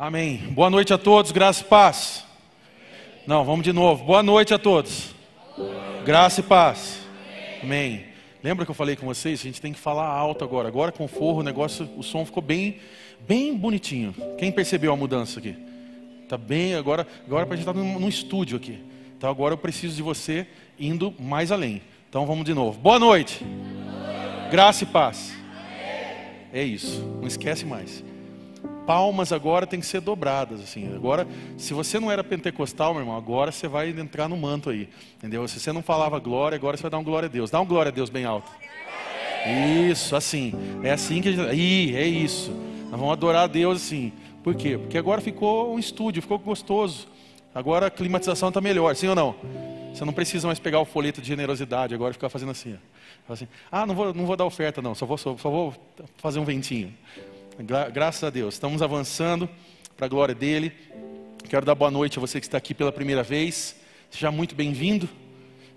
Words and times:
Amém. 0.00 0.38
Boa 0.52 0.70
noite 0.70 0.94
a 0.94 0.96
todos, 0.96 1.30
graça 1.30 1.60
e 1.60 1.66
paz. 1.66 2.24
Não, 3.26 3.44
vamos 3.44 3.62
de 3.62 3.70
novo. 3.70 4.02
Boa 4.02 4.22
noite 4.22 4.54
a 4.54 4.58
todos. 4.58 5.14
Graça 6.06 6.40
e 6.40 6.42
paz. 6.42 7.06
Amém. 7.62 8.06
Lembra 8.42 8.64
que 8.64 8.70
eu 8.70 8.74
falei 8.74 8.96
com 8.96 9.04
vocês? 9.04 9.40
A 9.40 9.42
gente 9.42 9.60
tem 9.60 9.74
que 9.74 9.78
falar 9.78 10.06
alto 10.06 10.42
agora. 10.42 10.68
Agora 10.68 10.90
com 10.90 11.06
forro, 11.06 11.40
o 11.40 11.42
negócio, 11.42 11.86
o 11.98 12.02
som 12.02 12.24
ficou 12.24 12.42
bem, 12.42 12.78
bem 13.28 13.54
bonitinho. 13.54 14.14
Quem 14.38 14.50
percebeu 14.50 14.90
a 14.90 14.96
mudança 14.96 15.38
aqui? 15.38 15.54
Tá 16.26 16.38
bem, 16.38 16.76
agora, 16.76 17.06
agora 17.26 17.44
para 17.44 17.52
a 17.52 17.56
gente 17.58 17.68
estar 17.68 17.78
tá 17.78 17.86
num 17.86 18.08
estúdio 18.08 18.56
aqui. 18.56 18.82
Então 19.18 19.28
agora 19.28 19.52
eu 19.52 19.58
preciso 19.58 19.94
de 19.96 20.02
você 20.02 20.46
indo 20.78 21.12
mais 21.20 21.52
além. 21.52 21.82
Então 22.08 22.24
vamos 22.24 22.46
de 22.46 22.54
novo. 22.54 22.80
Boa 22.80 22.98
noite. 22.98 23.44
Graça 24.50 24.82
e 24.82 24.86
paz. 24.86 25.34
É 26.54 26.64
isso. 26.64 27.02
Não 27.20 27.28
esquece 27.28 27.66
mais 27.66 28.02
palmas 28.90 29.32
agora 29.32 29.68
tem 29.68 29.78
que 29.78 29.86
ser 29.86 30.00
dobradas, 30.00 30.60
assim. 30.60 30.92
Agora, 30.92 31.24
se 31.56 31.72
você 31.72 32.00
não 32.00 32.10
era 32.10 32.24
pentecostal, 32.24 32.92
meu 32.92 33.02
irmão, 33.02 33.16
agora 33.16 33.52
você 33.52 33.68
vai 33.68 33.90
entrar 33.90 34.28
no 34.28 34.36
manto 34.36 34.68
aí, 34.68 34.88
entendeu? 35.16 35.46
Se 35.46 35.60
você 35.60 35.70
não 35.70 35.80
falava 35.80 36.18
glória, 36.18 36.56
agora 36.56 36.76
você 36.76 36.82
vai 36.82 36.90
dar 36.90 36.98
um 36.98 37.04
glória 37.04 37.28
a 37.28 37.30
Deus. 37.30 37.52
Dá 37.52 37.60
um 37.60 37.64
glória 37.64 37.90
a 37.90 37.92
Deus 37.92 38.10
bem 38.10 38.24
alto. 38.24 38.50
Isso, 39.88 40.16
assim. 40.16 40.52
É 40.82 40.90
assim 40.90 41.22
que 41.22 41.28
a 41.28 41.32
gente. 41.32 41.54
Ih, 41.54 41.94
é 41.94 42.04
isso. 42.04 42.50
Nós 42.90 42.98
vamos 42.98 43.12
adorar 43.12 43.44
a 43.44 43.46
Deus 43.46 43.80
assim. 43.80 44.12
Por 44.42 44.56
quê? 44.56 44.76
Porque 44.76 44.98
agora 44.98 45.20
ficou 45.20 45.72
um 45.72 45.78
estúdio, 45.78 46.20
ficou 46.20 46.40
gostoso. 46.40 47.06
Agora 47.54 47.86
a 47.86 47.90
climatização 47.90 48.48
está 48.48 48.60
melhor, 48.60 48.96
sim 48.96 49.06
ou 49.06 49.14
não? 49.14 49.36
Você 49.94 50.04
não 50.04 50.12
precisa 50.12 50.48
mais 50.48 50.58
pegar 50.58 50.80
o 50.80 50.84
folheto 50.84 51.20
de 51.20 51.28
generosidade 51.28 51.94
agora 51.94 52.10
e 52.10 52.14
ficar 52.14 52.28
fazendo 52.28 52.50
assim. 52.50 52.76
assim. 53.28 53.46
Ah, 53.70 53.86
não 53.86 53.94
vou, 53.94 54.12
não 54.12 54.26
vou 54.26 54.36
dar 54.36 54.46
oferta, 54.46 54.82
não, 54.82 54.96
só 54.96 55.06
vou, 55.06 55.16
só 55.16 55.34
vou 55.34 55.74
fazer 56.16 56.40
um 56.40 56.44
ventinho. 56.44 56.92
Gra 57.62 57.90
graças 57.90 58.24
a 58.24 58.30
Deus. 58.30 58.54
Estamos 58.54 58.80
avançando 58.80 59.46
para 59.94 60.06
a 60.06 60.08
glória 60.08 60.34
dele. 60.34 60.72
Quero 61.46 61.66
dar 61.66 61.74
boa 61.74 61.90
noite 61.90 62.16
a 62.16 62.20
você 62.20 62.40
que 62.40 62.46
está 62.46 62.56
aqui 62.56 62.72
pela 62.72 62.90
primeira 62.90 63.22
vez. 63.22 63.76
Seja 64.10 64.30
muito 64.30 64.54
bem-vindo. 64.54 65.06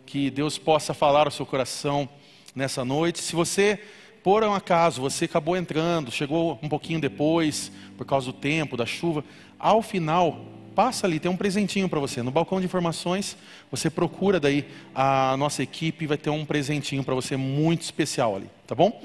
Que 0.05 0.29
Deus 0.29 0.57
possa 0.57 0.93
falar 0.93 1.27
ao 1.27 1.31
seu 1.31 1.45
coração 1.45 2.07
nessa 2.55 2.85
noite. 2.85 3.19
Se 3.19 3.35
você, 3.35 3.77
por 4.23 4.45
um 4.45 4.53
acaso, 4.53 5.01
você 5.01 5.25
acabou 5.25 5.57
entrando, 5.57 6.09
chegou 6.09 6.57
um 6.63 6.69
pouquinho 6.69 7.01
depois, 7.01 7.69
por 7.97 8.05
causa 8.05 8.27
do 8.27 8.33
tempo, 8.33 8.77
da 8.77 8.85
chuva, 8.85 9.21
ao 9.59 9.81
final, 9.81 10.39
passa 10.73 11.05
ali, 11.05 11.19
tem 11.19 11.29
um 11.29 11.35
presentinho 11.35 11.89
para 11.89 11.99
você. 11.99 12.23
No 12.23 12.31
balcão 12.31 12.61
de 12.61 12.65
informações, 12.65 13.35
você 13.69 13.89
procura 13.89 14.39
daí 14.39 14.65
a 14.95 15.35
nossa 15.35 15.61
equipe 15.61 16.07
vai 16.07 16.17
ter 16.17 16.29
um 16.29 16.45
presentinho 16.45 17.03
para 17.03 17.13
você 17.13 17.35
muito 17.35 17.81
especial 17.81 18.37
ali, 18.37 18.49
tá 18.65 18.73
bom? 18.73 19.01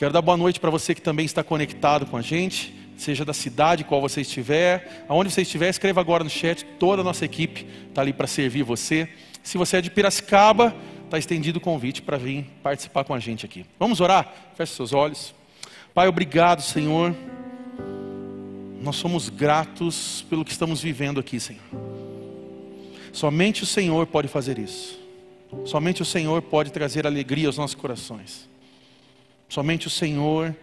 Quero 0.00 0.14
dar 0.14 0.22
boa 0.22 0.34
noite 0.38 0.58
para 0.58 0.70
você 0.70 0.94
que 0.94 1.02
também 1.02 1.26
está 1.26 1.44
conectado 1.44 2.06
com 2.06 2.16
a 2.16 2.22
gente, 2.22 2.74
seja 2.96 3.22
da 3.22 3.34
cidade 3.34 3.84
qual 3.84 4.00
você 4.00 4.22
estiver, 4.22 5.04
aonde 5.06 5.30
você 5.30 5.42
estiver, 5.42 5.68
escreva 5.68 6.00
agora 6.00 6.24
no 6.24 6.30
chat, 6.30 6.64
toda 6.78 7.02
a 7.02 7.04
nossa 7.04 7.26
equipe 7.26 7.66
está 7.86 8.00
ali 8.00 8.10
para 8.10 8.26
servir 8.26 8.62
você. 8.62 9.06
Se 9.42 9.58
você 9.58 9.76
é 9.76 9.82
de 9.82 9.90
Piracicaba, 9.90 10.74
está 11.04 11.18
estendido 11.18 11.58
o 11.58 11.60
convite 11.60 12.00
para 12.00 12.16
vir 12.16 12.46
participar 12.62 13.04
com 13.04 13.12
a 13.12 13.18
gente 13.18 13.44
aqui. 13.44 13.66
Vamos 13.78 14.00
orar? 14.00 14.32
Feche 14.56 14.72
seus 14.72 14.94
olhos. 14.94 15.34
Pai, 15.92 16.08
obrigado, 16.08 16.62
Senhor. 16.62 17.14
Nós 18.80 18.96
somos 18.96 19.28
gratos 19.28 20.24
pelo 20.30 20.46
que 20.46 20.50
estamos 20.50 20.80
vivendo 20.80 21.20
aqui, 21.20 21.38
Senhor. 21.38 21.60
Somente 23.12 23.64
o 23.64 23.66
Senhor 23.66 24.06
pode 24.06 24.28
fazer 24.28 24.58
isso. 24.58 24.98
Somente 25.66 26.00
o 26.00 26.06
Senhor 26.06 26.40
pode 26.40 26.72
trazer 26.72 27.06
alegria 27.06 27.48
aos 27.48 27.58
nossos 27.58 27.74
corações. 27.74 28.48
Somente 29.50 29.88
o 29.88 29.90
Senhor 29.90 30.54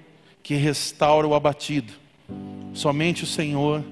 que 0.42 0.56
restaura 0.56 1.28
o 1.28 1.36
abatido. 1.36 1.92
Somente 2.74 3.26
o 3.26 3.28
Senhor 3.28 3.84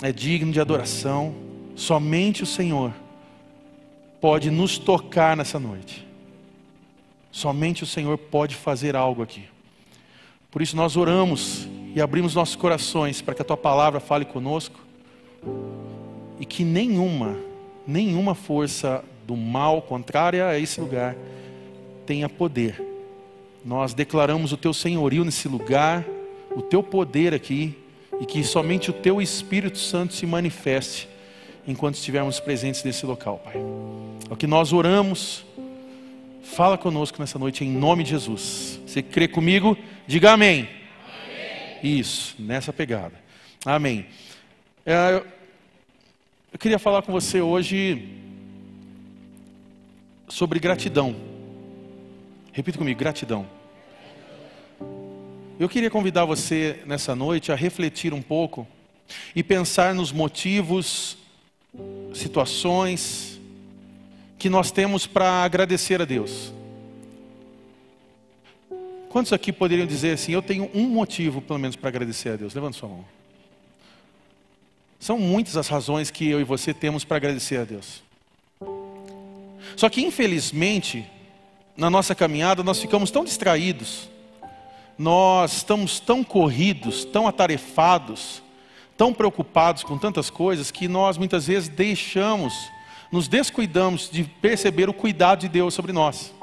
é 0.00 0.12
digno 0.12 0.52
de 0.52 0.60
adoração. 0.60 1.34
Somente 1.74 2.44
o 2.44 2.46
Senhor 2.46 2.92
pode 4.20 4.52
nos 4.52 4.78
tocar 4.78 5.36
nessa 5.36 5.58
noite. 5.58 6.06
Somente 7.32 7.82
o 7.82 7.86
Senhor 7.86 8.16
pode 8.16 8.54
fazer 8.54 8.94
algo 8.94 9.20
aqui. 9.20 9.46
Por 10.48 10.62
isso 10.62 10.76
nós 10.76 10.96
oramos 10.96 11.68
e 11.92 12.00
abrimos 12.00 12.36
nossos 12.36 12.54
corações 12.54 13.20
para 13.20 13.34
que 13.34 13.42
a 13.42 13.44
tua 13.44 13.56
palavra 13.56 13.98
fale 13.98 14.24
conosco 14.24 14.78
e 16.38 16.46
que 16.46 16.62
nenhuma, 16.62 17.36
nenhuma 17.84 18.36
força 18.36 19.04
do 19.26 19.36
mal 19.36 19.82
contrária 19.82 20.46
a 20.46 20.56
esse 20.56 20.80
lugar 20.80 21.16
tenha 22.06 22.28
poder 22.28 22.87
nós 23.68 23.92
declaramos 23.92 24.50
o 24.50 24.56
teu 24.56 24.72
senhorio 24.72 25.26
nesse 25.26 25.46
lugar, 25.46 26.02
o 26.56 26.62
teu 26.62 26.82
poder 26.82 27.34
aqui, 27.34 27.76
e 28.18 28.24
que 28.24 28.42
somente 28.42 28.88
o 28.88 28.94
teu 28.94 29.20
Espírito 29.20 29.76
Santo 29.76 30.14
se 30.14 30.24
manifeste 30.24 31.06
enquanto 31.66 31.96
estivermos 31.96 32.40
presentes 32.40 32.82
nesse 32.82 33.04
local, 33.04 33.42
Pai. 33.44 33.56
É 34.30 34.32
o 34.32 34.36
que 34.36 34.46
nós 34.46 34.72
oramos, 34.72 35.44
fala 36.42 36.78
conosco 36.78 37.20
nessa 37.20 37.38
noite 37.38 37.62
em 37.62 37.70
nome 37.70 38.04
de 38.04 38.10
Jesus. 38.12 38.80
Você 38.86 39.02
crê 39.02 39.28
comigo? 39.28 39.76
Diga 40.06 40.32
amém. 40.32 40.66
amém. 41.82 41.98
Isso, 41.98 42.36
nessa 42.38 42.72
pegada. 42.72 43.16
Amém. 43.66 44.06
É, 44.86 45.22
eu 46.50 46.58
queria 46.58 46.78
falar 46.78 47.02
com 47.02 47.12
você 47.12 47.42
hoje 47.42 48.08
sobre 50.26 50.58
gratidão. 50.58 51.14
Repita 52.50 52.78
comigo: 52.78 52.98
gratidão. 52.98 53.57
Eu 55.58 55.68
queria 55.68 55.90
convidar 55.90 56.24
você 56.24 56.80
nessa 56.86 57.16
noite 57.16 57.50
a 57.50 57.56
refletir 57.56 58.14
um 58.14 58.22
pouco 58.22 58.64
e 59.34 59.42
pensar 59.42 59.92
nos 59.92 60.12
motivos, 60.12 61.18
situações 62.14 63.40
que 64.38 64.48
nós 64.48 64.70
temos 64.70 65.04
para 65.04 65.42
agradecer 65.42 66.00
a 66.00 66.04
Deus. 66.04 66.52
Quantos 69.08 69.32
aqui 69.32 69.52
poderiam 69.52 69.84
dizer 69.84 70.12
assim: 70.12 70.30
Eu 70.30 70.42
tenho 70.42 70.70
um 70.72 70.88
motivo, 70.88 71.42
pelo 71.42 71.58
menos, 71.58 71.74
para 71.74 71.88
agradecer 71.88 72.28
a 72.28 72.36
Deus? 72.36 72.54
Levanta 72.54 72.78
sua 72.78 72.88
mão. 72.88 73.04
São 75.00 75.18
muitas 75.18 75.56
as 75.56 75.66
razões 75.66 76.08
que 76.08 76.28
eu 76.28 76.40
e 76.40 76.44
você 76.44 76.72
temos 76.72 77.02
para 77.02 77.16
agradecer 77.16 77.56
a 77.56 77.64
Deus. 77.64 78.04
Só 79.74 79.88
que, 79.88 80.02
infelizmente, 80.02 81.04
na 81.76 81.90
nossa 81.90 82.14
caminhada, 82.14 82.62
nós 82.62 82.80
ficamos 82.80 83.10
tão 83.10 83.24
distraídos, 83.24 84.08
nós 84.98 85.58
estamos 85.58 86.00
tão 86.00 86.24
corridos, 86.24 87.04
tão 87.04 87.28
atarefados, 87.28 88.42
tão 88.96 89.14
preocupados 89.14 89.84
com 89.84 89.96
tantas 89.96 90.28
coisas, 90.28 90.72
que 90.72 90.88
nós 90.88 91.16
muitas 91.16 91.46
vezes 91.46 91.68
deixamos, 91.68 92.52
nos 93.12 93.28
descuidamos 93.28 94.10
de 94.10 94.24
perceber 94.24 94.88
o 94.88 94.92
cuidado 94.92 95.40
de 95.40 95.48
Deus 95.48 95.72
sobre 95.72 95.92
nós. 95.92 96.34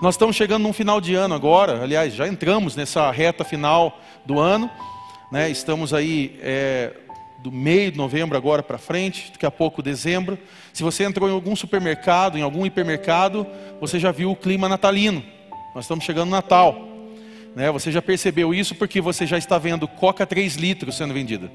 Nós 0.00 0.14
estamos 0.14 0.36
chegando 0.36 0.62
num 0.62 0.72
final 0.72 1.00
de 1.00 1.14
ano 1.14 1.34
agora, 1.34 1.82
aliás, 1.82 2.14
já 2.14 2.28
entramos 2.28 2.76
nessa 2.76 3.10
reta 3.10 3.42
final 3.44 3.98
do 4.24 4.38
ano, 4.38 4.70
né? 5.32 5.50
estamos 5.50 5.92
aí 5.92 6.38
é, 6.40 6.92
do 7.38 7.50
meio 7.50 7.90
de 7.90 7.98
novembro 7.98 8.36
agora 8.36 8.62
para 8.62 8.78
frente, 8.78 9.32
daqui 9.32 9.46
a 9.46 9.50
pouco 9.50 9.82
dezembro. 9.82 10.38
Se 10.72 10.82
você 10.84 11.02
entrou 11.02 11.28
em 11.28 11.32
algum 11.32 11.56
supermercado, 11.56 12.38
em 12.38 12.42
algum 12.42 12.64
hipermercado, 12.64 13.46
você 13.80 13.98
já 13.98 14.12
viu 14.12 14.30
o 14.30 14.36
clima 14.36 14.68
natalino. 14.68 15.24
Nós 15.74 15.84
estamos 15.84 16.04
chegando 16.04 16.26
no 16.26 16.36
Natal. 16.36 16.95
Né? 17.56 17.70
Você 17.70 17.90
já 17.90 18.02
percebeu 18.02 18.52
isso 18.52 18.74
porque 18.74 19.00
você 19.00 19.26
já 19.26 19.38
está 19.38 19.56
vendo 19.56 19.88
Coca 19.88 20.26
3 20.26 20.56
litros 20.56 20.94
sendo 20.94 21.14
vendida. 21.14 21.50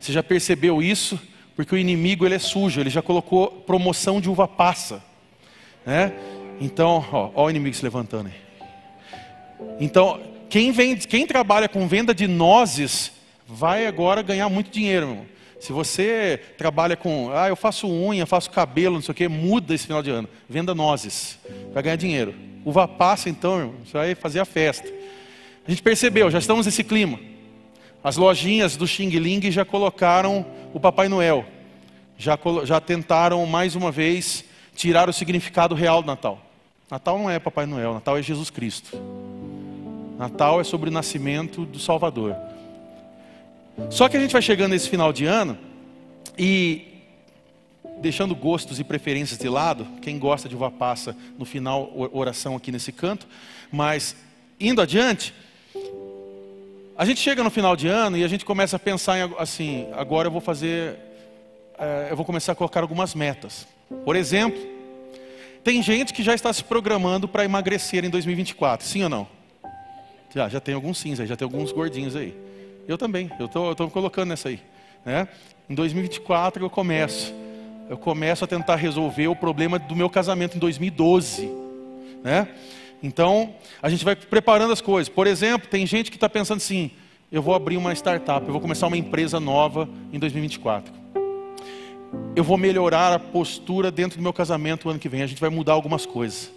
Você 0.00 0.12
já 0.12 0.24
percebeu 0.24 0.82
isso 0.82 1.18
porque 1.54 1.72
o 1.72 1.78
inimigo 1.78 2.26
ele 2.26 2.34
é 2.34 2.38
sujo, 2.40 2.80
ele 2.80 2.90
já 2.90 3.00
colocou 3.00 3.46
promoção 3.46 4.20
de 4.20 4.28
uva 4.28 4.48
passa. 4.48 5.00
Né? 5.86 6.12
Então, 6.60 7.06
ó, 7.12 7.30
ó 7.32 7.46
o 7.46 7.50
inimigo 7.50 7.76
se 7.76 7.84
levantando 7.84 8.26
aí. 8.26 8.34
Então, 9.78 10.20
quem, 10.50 10.72
vende, 10.72 11.06
quem 11.06 11.26
trabalha 11.28 11.68
com 11.68 11.86
venda 11.86 12.12
de 12.12 12.26
nozes 12.26 13.12
vai 13.46 13.86
agora 13.86 14.20
ganhar 14.20 14.48
muito 14.48 14.68
dinheiro, 14.68 15.06
irmão. 15.06 15.26
Se 15.64 15.72
você 15.72 16.38
trabalha 16.58 16.94
com, 16.94 17.30
ah, 17.32 17.48
eu 17.48 17.56
faço 17.56 17.88
unha, 17.88 18.26
faço 18.26 18.50
cabelo, 18.50 18.96
não 18.96 19.00
sei 19.00 19.12
o 19.12 19.14
que, 19.14 19.26
muda 19.26 19.74
esse 19.74 19.86
final 19.86 20.02
de 20.02 20.10
ano. 20.10 20.28
Venda 20.46 20.74
nozes, 20.74 21.38
vai 21.72 21.82
ganhar 21.82 21.96
dinheiro. 21.96 22.34
Uva 22.66 22.86
passa, 22.86 23.30
então, 23.30 23.58
irmão, 23.58 23.74
você 23.82 23.92
vai 23.94 24.14
fazer 24.14 24.40
a 24.40 24.44
festa. 24.44 24.86
A 25.66 25.70
gente 25.70 25.82
percebeu, 25.82 26.30
já 26.30 26.38
estamos 26.38 26.66
nesse 26.66 26.84
clima. 26.84 27.18
As 28.02 28.18
lojinhas 28.18 28.76
do 28.76 28.86
Xing 28.86 29.08
Ling 29.08 29.50
já 29.50 29.64
colocaram 29.64 30.44
o 30.74 30.78
Papai 30.78 31.08
Noel. 31.08 31.46
Já, 32.18 32.38
já 32.64 32.78
tentaram 32.78 33.46
mais 33.46 33.74
uma 33.74 33.90
vez 33.90 34.44
tirar 34.76 35.08
o 35.08 35.14
significado 35.14 35.74
real 35.74 36.02
do 36.02 36.06
Natal. 36.08 36.42
Natal 36.90 37.18
não 37.18 37.30
é 37.30 37.38
Papai 37.38 37.64
Noel, 37.64 37.94
Natal 37.94 38.18
é 38.18 38.22
Jesus 38.22 38.50
Cristo. 38.50 38.98
Natal 40.18 40.60
é 40.60 40.64
sobre 40.64 40.90
o 40.90 40.92
nascimento 40.92 41.64
do 41.64 41.78
Salvador. 41.78 42.36
Só 43.90 44.08
que 44.08 44.16
a 44.16 44.20
gente 44.20 44.32
vai 44.32 44.42
chegando 44.42 44.70
nesse 44.70 44.88
final 44.88 45.12
de 45.12 45.24
ano 45.24 45.58
e 46.38 46.94
deixando 48.00 48.34
gostos 48.34 48.78
e 48.78 48.84
preferências 48.84 49.38
de 49.38 49.48
lado, 49.48 49.86
quem 50.02 50.18
gosta 50.18 50.48
de 50.48 50.54
uva 50.54 50.70
passa 50.70 51.16
no 51.38 51.44
final 51.44 51.90
oração 52.12 52.56
aqui 52.56 52.70
nesse 52.72 52.92
canto, 52.92 53.26
mas 53.70 54.16
indo 54.60 54.80
adiante, 54.80 55.34
a 56.96 57.04
gente 57.04 57.20
chega 57.20 57.42
no 57.42 57.50
final 57.50 57.74
de 57.74 57.88
ano 57.88 58.16
e 58.16 58.24
a 58.24 58.28
gente 58.28 58.44
começa 58.44 58.76
a 58.76 58.78
pensar 58.78 59.18
em, 59.18 59.34
assim, 59.38 59.88
agora 59.92 60.28
eu 60.28 60.32
vou 60.32 60.40
fazer, 60.40 60.96
é, 61.78 62.08
eu 62.10 62.16
vou 62.16 62.24
começar 62.24 62.52
a 62.52 62.54
colocar 62.54 62.80
algumas 62.80 63.14
metas. 63.14 63.66
Por 64.04 64.16
exemplo, 64.16 64.60
tem 65.62 65.82
gente 65.82 66.12
que 66.12 66.22
já 66.22 66.34
está 66.34 66.52
se 66.52 66.62
programando 66.62 67.26
para 67.26 67.44
emagrecer 67.44 68.04
em 68.04 68.10
2024, 68.10 68.86
sim 68.86 69.02
ou 69.02 69.08
não? 69.08 69.26
Já, 70.34 70.48
já 70.48 70.60
tem 70.60 70.74
alguns 70.74 70.98
sims 70.98 71.20
aí, 71.20 71.26
já 71.26 71.36
tem 71.36 71.44
alguns 71.44 71.72
gordinhos 71.72 72.14
aí. 72.14 72.34
Eu 72.86 72.98
também, 72.98 73.30
eu 73.38 73.46
estou 73.46 73.90
colocando 73.90 74.28
nessa 74.28 74.48
aí. 74.48 74.60
Né? 75.04 75.28
Em 75.68 75.74
2024 75.74 76.64
eu 76.64 76.70
começo. 76.70 77.32
Eu 77.88 77.98
começo 77.98 78.44
a 78.44 78.46
tentar 78.46 78.76
resolver 78.76 79.28
o 79.28 79.36
problema 79.36 79.78
do 79.78 79.94
meu 79.94 80.08
casamento 80.08 80.56
em 80.56 80.60
2012. 80.60 81.50
Né? 82.22 82.48
Então, 83.02 83.54
a 83.82 83.88
gente 83.88 84.04
vai 84.04 84.16
preparando 84.16 84.72
as 84.72 84.80
coisas. 84.80 85.08
Por 85.08 85.26
exemplo, 85.26 85.68
tem 85.68 85.86
gente 85.86 86.10
que 86.10 86.16
está 86.16 86.28
pensando 86.28 86.58
assim: 86.58 86.90
eu 87.30 87.42
vou 87.42 87.54
abrir 87.54 87.76
uma 87.76 87.92
startup, 87.92 88.46
eu 88.46 88.52
vou 88.52 88.60
começar 88.60 88.86
uma 88.86 88.96
empresa 88.96 89.38
nova 89.38 89.88
em 90.12 90.18
2024. 90.18 90.92
Eu 92.36 92.44
vou 92.44 92.56
melhorar 92.56 93.12
a 93.12 93.18
postura 93.18 93.90
dentro 93.90 94.18
do 94.18 94.22
meu 94.22 94.32
casamento 94.32 94.86
o 94.86 94.90
ano 94.90 94.98
que 94.98 95.08
vem. 95.08 95.22
A 95.22 95.26
gente 95.26 95.40
vai 95.40 95.50
mudar 95.50 95.72
algumas 95.72 96.06
coisas. 96.06 96.50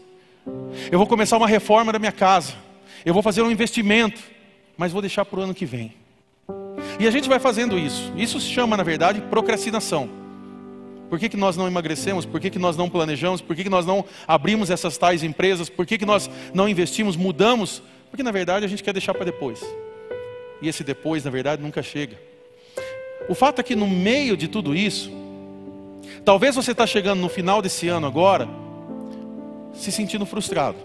Eu 0.92 0.98
vou 0.98 1.08
começar 1.08 1.38
uma 1.38 1.48
reforma 1.48 1.92
da 1.92 2.00
minha 2.00 2.12
casa. 2.12 2.54
Eu 3.06 3.14
vou 3.14 3.22
fazer 3.22 3.42
um 3.42 3.52
investimento, 3.52 4.22
mas 4.78 4.92
vou 4.92 5.02
deixar 5.02 5.26
para 5.26 5.40
o 5.40 5.44
ano 5.44 5.54
que 5.54 5.66
vem. 5.66 5.94
E 7.00 7.08
a 7.08 7.12
gente 7.12 7.30
vai 7.30 7.40
fazendo 7.40 7.78
isso. 7.78 8.12
Isso 8.16 8.40
se 8.40 8.48
chama, 8.48 8.76
na 8.76 8.84
verdade, 8.84 9.22
procrastinação. 9.22 10.10
Por 11.10 11.20
que, 11.20 11.30
que 11.30 11.38
nós 11.38 11.56
não 11.56 11.68
emagrecemos? 11.68 12.26
Por 12.26 12.40
que, 12.40 12.50
que 12.50 12.60
nós 12.60 12.76
não 12.76 12.90
planejamos? 12.90 13.40
Por 13.40 13.56
que, 13.56 13.64
que 13.64 13.70
nós 13.70 13.86
não 13.86 14.04
abrimos 14.28 14.70
essas 14.70 14.98
tais 14.98 15.24
empresas? 15.24 15.70
Por 15.70 15.86
que, 15.86 15.98
que 15.98 16.06
nós 16.06 16.30
não 16.54 16.68
investimos, 16.68 17.16
mudamos? 17.16 17.82
Porque 18.10 18.24
na 18.24 18.32
verdade 18.32 18.66
a 18.66 18.68
gente 18.68 18.84
quer 18.84 18.94
deixar 18.94 19.14
para 19.14 19.26
depois. 19.26 19.64
E 20.62 20.68
esse 20.68 20.84
depois, 20.84 21.24
na 21.24 21.32
verdade, 21.32 21.62
nunca 21.62 21.82
chega. 21.84 22.18
O 23.30 23.36
fato 23.36 23.60
é 23.60 23.64
que 23.64 23.76
no 23.76 23.88
meio 23.88 24.36
de 24.36 24.48
tudo 24.48 24.76
isso, 24.76 25.12
talvez 26.26 26.56
você 26.56 26.72
está 26.72 26.88
chegando 26.88 27.20
no 27.20 27.30
final 27.30 27.62
desse 27.62 27.88
ano 27.88 28.08
agora, 28.08 28.48
se 29.74 29.92
sentindo 29.92 30.26
frustrado. 30.26 30.78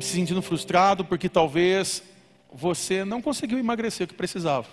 Se 0.00 0.08
sentindo 0.08 0.42
frustrado 0.42 1.04
porque 1.04 1.28
talvez 1.28 2.02
você 2.54 3.04
não 3.04 3.20
conseguiu 3.20 3.58
emagrecer 3.58 4.04
o 4.04 4.08
que 4.08 4.14
precisava. 4.14 4.66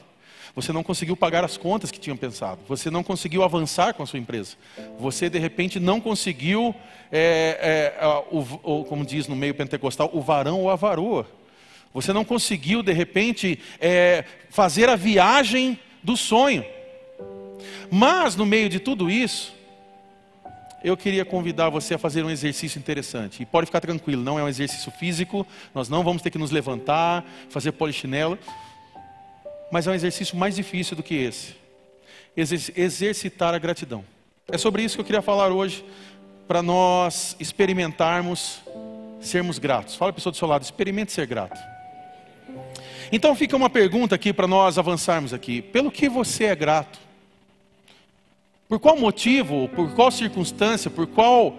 Você 0.56 0.74
não 0.74 0.84
conseguiu 0.84 1.16
pagar 1.16 1.44
as 1.44 1.58
contas 1.58 1.92
que 1.92 2.00
tinham 2.00 2.18
pensado. 2.18 2.60
Você 2.68 2.90
não 2.90 3.04
conseguiu 3.04 3.44
avançar 3.44 3.94
com 3.94 4.04
a 4.04 4.06
sua 4.06 4.20
empresa. 4.20 4.56
Você, 5.00 5.30
de 5.30 5.40
repente, 5.40 5.80
não 5.80 6.02
conseguiu, 6.02 6.76
é, 7.12 7.96
é, 8.00 8.26
o, 8.30 8.40
o, 8.40 8.84
como 8.84 9.06
diz 9.06 9.28
no 9.28 9.36
meio 9.36 9.56
pentecostal, 9.56 10.10
o 10.14 10.22
varão 10.22 10.62
ou 10.62 10.70
a 10.70 10.76
varoa. 10.76 11.26
Você 11.94 12.12
não 12.12 12.26
conseguiu, 12.26 12.84
de 12.84 12.92
repente, 12.92 13.60
é, 13.80 14.26
fazer 14.50 14.90
a 14.90 14.96
viagem 14.96 15.80
do 16.04 16.18
sonho. 16.18 16.66
Mas, 17.90 18.36
no 18.36 18.46
meio 18.46 18.68
de 18.68 18.80
tudo 18.80 19.10
isso, 19.10 19.54
eu 20.84 20.98
queria 20.98 21.24
convidar 21.24 21.70
você 21.70 21.94
a 21.94 21.98
fazer 21.98 22.24
um 22.24 22.30
exercício 22.30 22.80
interessante. 22.80 23.44
E 23.44 23.46
pode 23.46 23.68
ficar 23.68 23.80
tranquilo, 23.80 24.24
não 24.24 24.40
é 24.40 24.44
um 24.44 24.48
exercício 24.48 24.92
físico, 24.92 25.46
nós 25.74 25.90
não 25.90 26.04
vamos 26.04 26.22
ter 26.22 26.30
que 26.30 26.38
nos 26.38 26.52
levantar, 26.52 27.24
fazer 27.50 27.72
polichinelo, 27.74 28.38
mas 29.72 29.88
é 29.88 29.92
um 29.92 29.94
exercício 29.94 30.36
mais 30.36 30.56
difícil 30.56 30.96
do 30.96 31.04
que 31.04 31.16
esse. 31.16 31.56
exercitar 32.36 33.54
a 33.54 33.60
gratidão. 33.60 34.04
É 34.48 34.58
sobre 34.58 34.84
isso 34.84 34.96
que 34.96 35.02
eu 35.02 35.06
queria 35.06 35.22
falar 35.22 35.50
hoje, 35.50 35.86
para 36.48 36.62
nós 36.62 37.36
experimentarmos 37.40 38.60
sermos 39.22 39.60
gratos. 39.60 39.96
Fala 39.96 40.12
a 40.12 40.14
pessoa 40.14 40.32
do 40.32 40.38
seu 40.38 40.48
lado, 40.48 40.64
experimente 40.64 41.12
ser 41.12 41.26
grato. 41.28 41.58
Então 43.12 43.36
fica 43.36 43.56
uma 43.56 43.70
pergunta 43.70 44.16
aqui 44.16 44.34
para 44.34 44.48
nós 44.48 44.78
avançarmos 44.78 45.34
aqui. 45.34 45.62
Pelo 45.62 45.92
que 45.92 46.10
você 46.10 46.46
é 46.46 46.56
grato? 46.56 47.00
Por 48.72 48.80
qual 48.80 48.96
motivo, 48.96 49.68
por 49.68 49.94
qual 49.96 50.10
circunstância, 50.10 50.90
por 50.90 51.06
qual 51.06 51.58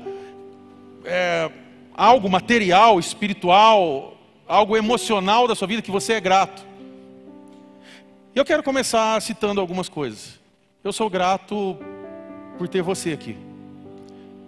é, 1.04 1.50
algo 1.92 2.26
material, 2.26 2.98
espiritual, 2.98 4.16
algo 4.48 4.74
emocional 4.78 5.46
da 5.46 5.54
sua 5.54 5.68
vida 5.68 5.82
que 5.82 5.90
você 5.90 6.14
é 6.14 6.20
grato? 6.22 6.64
Eu 8.34 8.46
quero 8.46 8.62
começar 8.62 9.20
citando 9.20 9.60
algumas 9.60 9.90
coisas. 9.90 10.40
Eu 10.82 10.90
sou 10.90 11.10
grato 11.10 11.76
por 12.56 12.66
ter 12.66 12.80
você 12.80 13.12
aqui. 13.12 13.36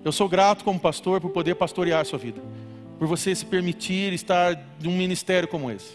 Eu 0.02 0.10
sou 0.10 0.26
grato 0.26 0.64
como 0.64 0.80
pastor 0.80 1.20
por 1.20 1.32
poder 1.32 1.56
pastorear 1.56 2.00
a 2.00 2.04
sua 2.06 2.18
vida. 2.18 2.40
Por 2.98 3.06
você 3.06 3.34
se 3.34 3.44
permitir 3.44 4.10
estar 4.14 4.58
num 4.82 4.96
ministério 4.96 5.46
como 5.46 5.70
esse. 5.70 5.92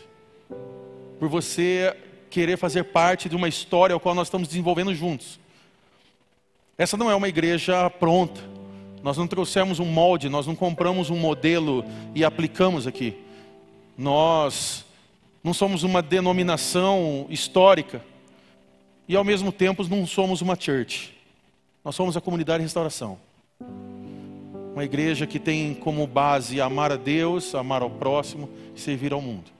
Por 1.19 1.29
você 1.29 1.97
querer 2.29 2.57
fazer 2.57 2.83
parte 2.83 3.27
de 3.27 3.35
uma 3.35 3.47
história 3.47 3.95
ao 3.95 3.99
qual 3.99 4.13
nós 4.13 4.27
estamos 4.27 4.47
desenvolvendo 4.47 4.93
juntos. 4.93 5.38
Essa 6.79 6.95
não 6.95 7.11
é 7.11 7.15
uma 7.15 7.27
igreja 7.27 7.89
pronta. 7.89 8.39
Nós 9.03 9.17
não 9.17 9.27
trouxemos 9.27 9.81
um 9.81 9.85
molde, 9.85 10.29
nós 10.29 10.47
não 10.47 10.55
compramos 10.55 11.09
um 11.09 11.17
modelo 11.17 11.83
e 12.15 12.23
aplicamos 12.23 12.87
aqui. 12.87 13.17
Nós 13.97 14.85
não 15.43 15.53
somos 15.53 15.83
uma 15.83 16.01
denominação 16.01 17.27
histórica 17.29 18.01
e 19.09 19.15
ao 19.17 19.25
mesmo 19.25 19.51
tempo 19.51 19.85
não 19.89 20.07
somos 20.07 20.39
uma 20.39 20.57
church. 20.57 21.13
Nós 21.83 21.95
somos 21.95 22.15
a 22.15 22.21
comunidade 22.21 22.59
de 22.59 22.63
restauração. 22.63 23.19
Uma 24.73 24.85
igreja 24.85 25.27
que 25.27 25.37
tem 25.37 25.73
como 25.73 26.07
base 26.07 26.61
amar 26.61 26.93
a 26.93 26.95
Deus, 26.95 27.53
amar 27.55 27.81
ao 27.81 27.89
próximo 27.89 28.49
e 28.73 28.79
servir 28.79 29.11
ao 29.11 29.19
mundo. 29.19 29.51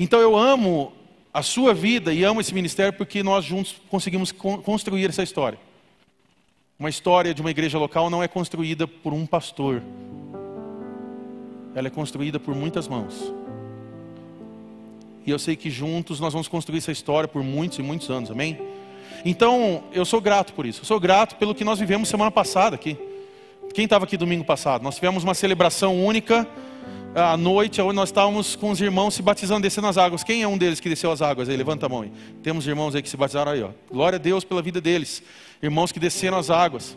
Então 0.00 0.18
eu 0.18 0.36
amo 0.36 0.92
a 1.32 1.42
sua 1.42 1.72
vida 1.72 2.12
e 2.12 2.24
amo 2.24 2.40
esse 2.40 2.52
ministério 2.52 2.92
porque 2.92 3.22
nós 3.22 3.44
juntos 3.44 3.76
conseguimos 3.88 4.32
construir 4.32 5.08
essa 5.08 5.22
história. 5.22 5.64
Uma 6.78 6.90
história 6.90 7.32
de 7.32 7.40
uma 7.40 7.50
igreja 7.50 7.78
local 7.78 8.10
não 8.10 8.22
é 8.22 8.28
construída 8.28 8.86
por 8.86 9.14
um 9.14 9.24
pastor, 9.24 9.82
ela 11.74 11.86
é 11.86 11.90
construída 11.90 12.38
por 12.38 12.54
muitas 12.54 12.86
mãos. 12.86 13.32
E 15.24 15.30
eu 15.30 15.38
sei 15.38 15.56
que 15.56 15.70
juntos 15.70 16.20
nós 16.20 16.34
vamos 16.34 16.48
construir 16.48 16.78
essa 16.78 16.92
história 16.92 17.26
por 17.26 17.42
muitos 17.42 17.78
e 17.78 17.82
muitos 17.82 18.10
anos, 18.10 18.30
amém? 18.30 18.58
Então, 19.24 19.84
eu 19.90 20.04
sou 20.04 20.20
grato 20.20 20.52
por 20.52 20.66
isso. 20.66 20.82
Eu 20.82 20.84
sou 20.84 21.00
grato 21.00 21.36
pelo 21.36 21.54
que 21.54 21.64
nós 21.64 21.78
vivemos 21.78 22.10
semana 22.10 22.30
passada 22.30 22.76
aqui. 22.76 22.96
Quem 23.72 23.84
estava 23.84 24.04
aqui 24.04 24.18
domingo 24.18 24.44
passado? 24.44 24.82
Nós 24.82 24.96
tivemos 24.96 25.24
uma 25.24 25.34
celebração 25.34 26.04
única 26.04 26.46
à 27.14 27.38
noite, 27.38 27.80
onde 27.80 27.96
nós 27.96 28.10
estávamos 28.10 28.54
com 28.54 28.70
os 28.70 28.80
irmãos 28.82 29.14
se 29.14 29.22
batizando, 29.22 29.62
descendo 29.62 29.86
as 29.86 29.96
águas. 29.96 30.22
Quem 30.22 30.42
é 30.42 30.48
um 30.48 30.58
deles 30.58 30.78
que 30.78 30.90
desceu 30.90 31.10
as 31.10 31.22
águas? 31.22 31.48
Aí, 31.48 31.56
levanta 31.56 31.86
a 31.86 31.88
mão 31.88 32.02
aí. 32.02 32.12
Temos 32.42 32.66
irmãos 32.66 32.94
aí 32.94 33.00
que 33.00 33.08
se 33.08 33.16
batizaram 33.16 33.52
aí, 33.52 33.62
ó. 33.62 33.70
Glória 33.90 34.16
a 34.16 34.20
Deus 34.20 34.44
pela 34.44 34.60
vida 34.60 34.78
deles 34.78 35.22
irmãos 35.62 35.92
que 35.92 36.00
desceram 36.00 36.38
as 36.38 36.50
águas. 36.50 36.96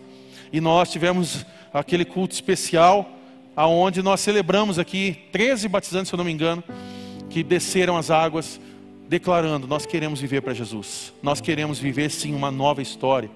E 0.51 0.59
nós 0.59 0.91
tivemos 0.91 1.45
aquele 1.73 2.05
culto 2.05 2.33
especial, 2.33 3.09
aonde 3.55 4.01
nós 4.01 4.19
celebramos 4.19 4.79
aqui 4.79 5.27
13 5.31 5.67
batizantes, 5.67 6.09
se 6.09 6.15
eu 6.15 6.17
não 6.17 6.25
me 6.25 6.31
engano, 6.31 6.63
que 7.29 7.43
desceram 7.43 7.97
as 7.97 8.09
águas, 8.09 8.59
declarando: 9.07 9.67
Nós 9.67 9.85
queremos 9.85 10.19
viver 10.19 10.41
para 10.41 10.53
Jesus, 10.53 11.13
nós 11.21 11.39
queremos 11.39 11.79
viver 11.79 12.09
sim 12.09 12.33
uma 12.33 12.51
nova 12.51 12.81
história. 12.81 13.29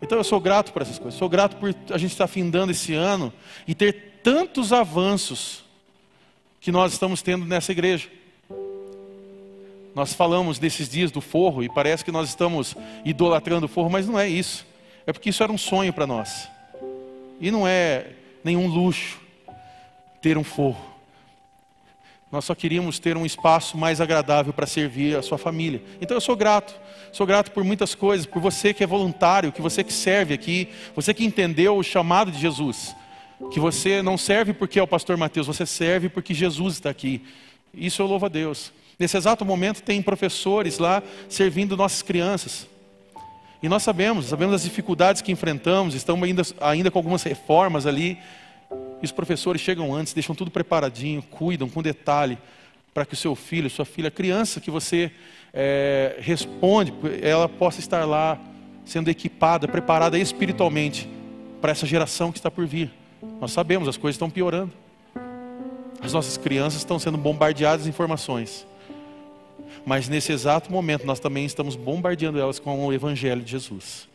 Então 0.00 0.18
eu 0.18 0.24
sou 0.24 0.40
grato 0.40 0.72
por 0.72 0.82
essas 0.82 0.98
coisas, 0.98 1.18
sou 1.18 1.28
grato 1.28 1.56
por 1.56 1.74
a 1.90 1.98
gente 1.98 2.12
estar 2.12 2.26
findando 2.26 2.70
esse 2.70 2.94
ano 2.94 3.32
e 3.66 3.74
ter 3.74 4.20
tantos 4.22 4.72
avanços 4.72 5.64
que 6.60 6.70
nós 6.70 6.92
estamos 6.92 7.22
tendo 7.22 7.44
nessa 7.44 7.72
igreja. 7.72 8.08
Nós 9.96 10.12
falamos 10.12 10.58
desses 10.58 10.90
dias 10.90 11.10
do 11.10 11.22
forro 11.22 11.64
e 11.64 11.70
parece 11.70 12.04
que 12.04 12.12
nós 12.12 12.28
estamos 12.28 12.76
idolatrando 13.02 13.64
o 13.64 13.68
forro, 13.68 13.88
mas 13.88 14.06
não 14.06 14.20
é 14.20 14.28
isso. 14.28 14.66
É 15.06 15.12
porque 15.12 15.30
isso 15.30 15.42
era 15.42 15.50
um 15.50 15.56
sonho 15.56 15.90
para 15.90 16.06
nós. 16.06 16.50
E 17.40 17.50
não 17.50 17.66
é 17.66 18.08
nenhum 18.44 18.66
luxo 18.66 19.18
ter 20.20 20.36
um 20.36 20.44
forro. 20.44 20.84
Nós 22.30 22.44
só 22.44 22.54
queríamos 22.54 22.98
ter 22.98 23.16
um 23.16 23.24
espaço 23.24 23.78
mais 23.78 23.98
agradável 23.98 24.52
para 24.52 24.66
servir 24.66 25.16
a 25.16 25.22
sua 25.22 25.38
família. 25.38 25.82
Então 25.98 26.14
eu 26.14 26.20
sou 26.20 26.36
grato. 26.36 26.78
Sou 27.10 27.26
grato 27.26 27.50
por 27.50 27.64
muitas 27.64 27.94
coisas, 27.94 28.26
por 28.26 28.42
você 28.42 28.74
que 28.74 28.84
é 28.84 28.86
voluntário, 28.86 29.50
que 29.50 29.62
você 29.62 29.82
que 29.82 29.94
serve 29.94 30.34
aqui, 30.34 30.68
você 30.94 31.14
que 31.14 31.24
entendeu 31.24 31.74
o 31.74 31.82
chamado 31.82 32.30
de 32.30 32.38
Jesus. 32.38 32.94
Que 33.50 33.58
você 33.58 34.02
não 34.02 34.18
serve 34.18 34.52
porque 34.52 34.78
é 34.78 34.82
o 34.82 34.86
pastor 34.86 35.16
Mateus, 35.16 35.46
você 35.46 35.64
serve 35.64 36.10
porque 36.10 36.34
Jesus 36.34 36.74
está 36.74 36.90
aqui. 36.90 37.24
Isso 37.72 38.02
eu 38.02 38.06
louvo 38.06 38.26
a 38.26 38.28
Deus. 38.28 38.75
Nesse 38.98 39.16
exato 39.16 39.44
momento 39.44 39.82
tem 39.82 40.00
professores 40.00 40.78
lá 40.78 41.02
servindo 41.28 41.76
nossas 41.76 42.02
crianças. 42.02 42.66
E 43.62 43.68
nós 43.68 43.82
sabemos, 43.82 44.26
sabemos 44.26 44.54
as 44.54 44.62
dificuldades 44.62 45.22
que 45.22 45.32
enfrentamos, 45.32 45.94
estamos 45.94 46.26
ainda, 46.26 46.42
ainda 46.60 46.90
com 46.90 46.98
algumas 46.98 47.22
reformas 47.22 47.86
ali. 47.86 48.18
E 49.02 49.04
os 49.04 49.12
professores 49.12 49.60
chegam 49.60 49.94
antes, 49.94 50.14
deixam 50.14 50.34
tudo 50.34 50.50
preparadinho, 50.50 51.22
cuidam 51.22 51.68
com 51.68 51.82
detalhe 51.82 52.38
para 52.94 53.04
que 53.04 53.12
o 53.12 53.16
seu 53.16 53.34
filho, 53.34 53.68
sua 53.68 53.84
filha, 53.84 54.10
criança 54.10 54.60
que 54.60 54.70
você 54.70 55.12
é, 55.52 56.16
responde, 56.18 56.94
ela 57.20 57.48
possa 57.48 57.80
estar 57.80 58.06
lá 58.06 58.38
sendo 58.86 59.10
equipada, 59.10 59.68
preparada 59.68 60.18
espiritualmente 60.18 61.08
para 61.60 61.72
essa 61.72 61.84
geração 61.84 62.32
que 62.32 62.38
está 62.38 62.50
por 62.50 62.66
vir. 62.66 62.90
Nós 63.40 63.52
sabemos, 63.52 63.88
as 63.88 63.96
coisas 63.96 64.14
estão 64.14 64.30
piorando. 64.30 64.72
As 66.00 66.12
nossas 66.12 66.36
crianças 66.36 66.78
estão 66.78 66.98
sendo 66.98 67.18
bombardeadas 67.18 67.84
de 67.84 67.90
informações. 67.90 68.66
Mas 69.86 70.08
nesse 70.08 70.32
exato 70.32 70.70
momento 70.70 71.06
nós 71.06 71.20
também 71.20 71.46
estamos 71.46 71.76
bombardeando 71.76 72.40
elas 72.40 72.58
com 72.58 72.84
o 72.84 72.92
Evangelho 72.92 73.40
de 73.40 73.52
Jesus. 73.52 74.08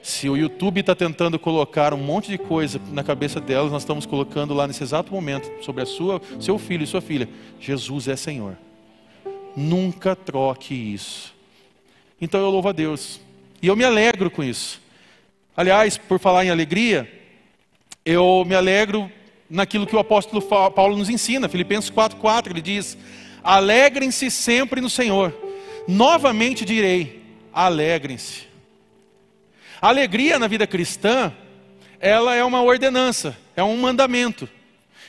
Se 0.00 0.28
o 0.28 0.36
YouTube 0.36 0.78
está 0.78 0.94
tentando 0.94 1.40
colocar 1.40 1.92
um 1.92 1.98
monte 1.98 2.30
de 2.30 2.38
coisa 2.38 2.80
na 2.92 3.02
cabeça 3.02 3.40
delas, 3.40 3.72
nós 3.72 3.82
estamos 3.82 4.06
colocando 4.06 4.54
lá 4.54 4.68
nesse 4.68 4.84
exato 4.84 5.12
momento 5.12 5.50
sobre 5.64 5.82
a 5.82 5.86
sua, 5.86 6.22
seu 6.38 6.56
filho 6.56 6.84
e 6.84 6.86
sua 6.86 7.00
filha. 7.00 7.28
Jesus 7.58 8.06
é 8.06 8.14
Senhor. 8.14 8.56
Nunca 9.56 10.14
troque 10.14 10.72
isso. 10.72 11.34
Então 12.20 12.40
eu 12.40 12.50
louvo 12.50 12.68
a 12.68 12.72
Deus. 12.72 13.20
E 13.60 13.66
eu 13.66 13.74
me 13.74 13.82
alegro 13.82 14.30
com 14.30 14.44
isso. 14.44 14.80
Aliás, 15.56 15.98
por 15.98 16.20
falar 16.20 16.44
em 16.44 16.50
alegria, 16.50 17.10
eu 18.04 18.44
me 18.46 18.54
alegro 18.54 19.10
naquilo 19.50 19.84
que 19.84 19.96
o 19.96 19.98
apóstolo 19.98 20.40
Paulo 20.70 20.96
nos 20.96 21.10
ensina. 21.10 21.48
Filipenses 21.48 21.90
4,4, 21.90 22.50
ele 22.50 22.62
diz: 22.62 22.96
Alegrem-se 23.42 24.30
sempre 24.30 24.80
no 24.80 24.90
Senhor. 24.90 25.34
Novamente 25.86 26.64
direi: 26.64 27.22
alegrem-se. 27.52 28.46
Alegria 29.80 30.38
na 30.38 30.48
vida 30.48 30.66
cristã, 30.66 31.32
ela 32.00 32.34
é 32.34 32.44
uma 32.44 32.62
ordenança, 32.62 33.36
é 33.56 33.62
um 33.62 33.76
mandamento. 33.76 34.48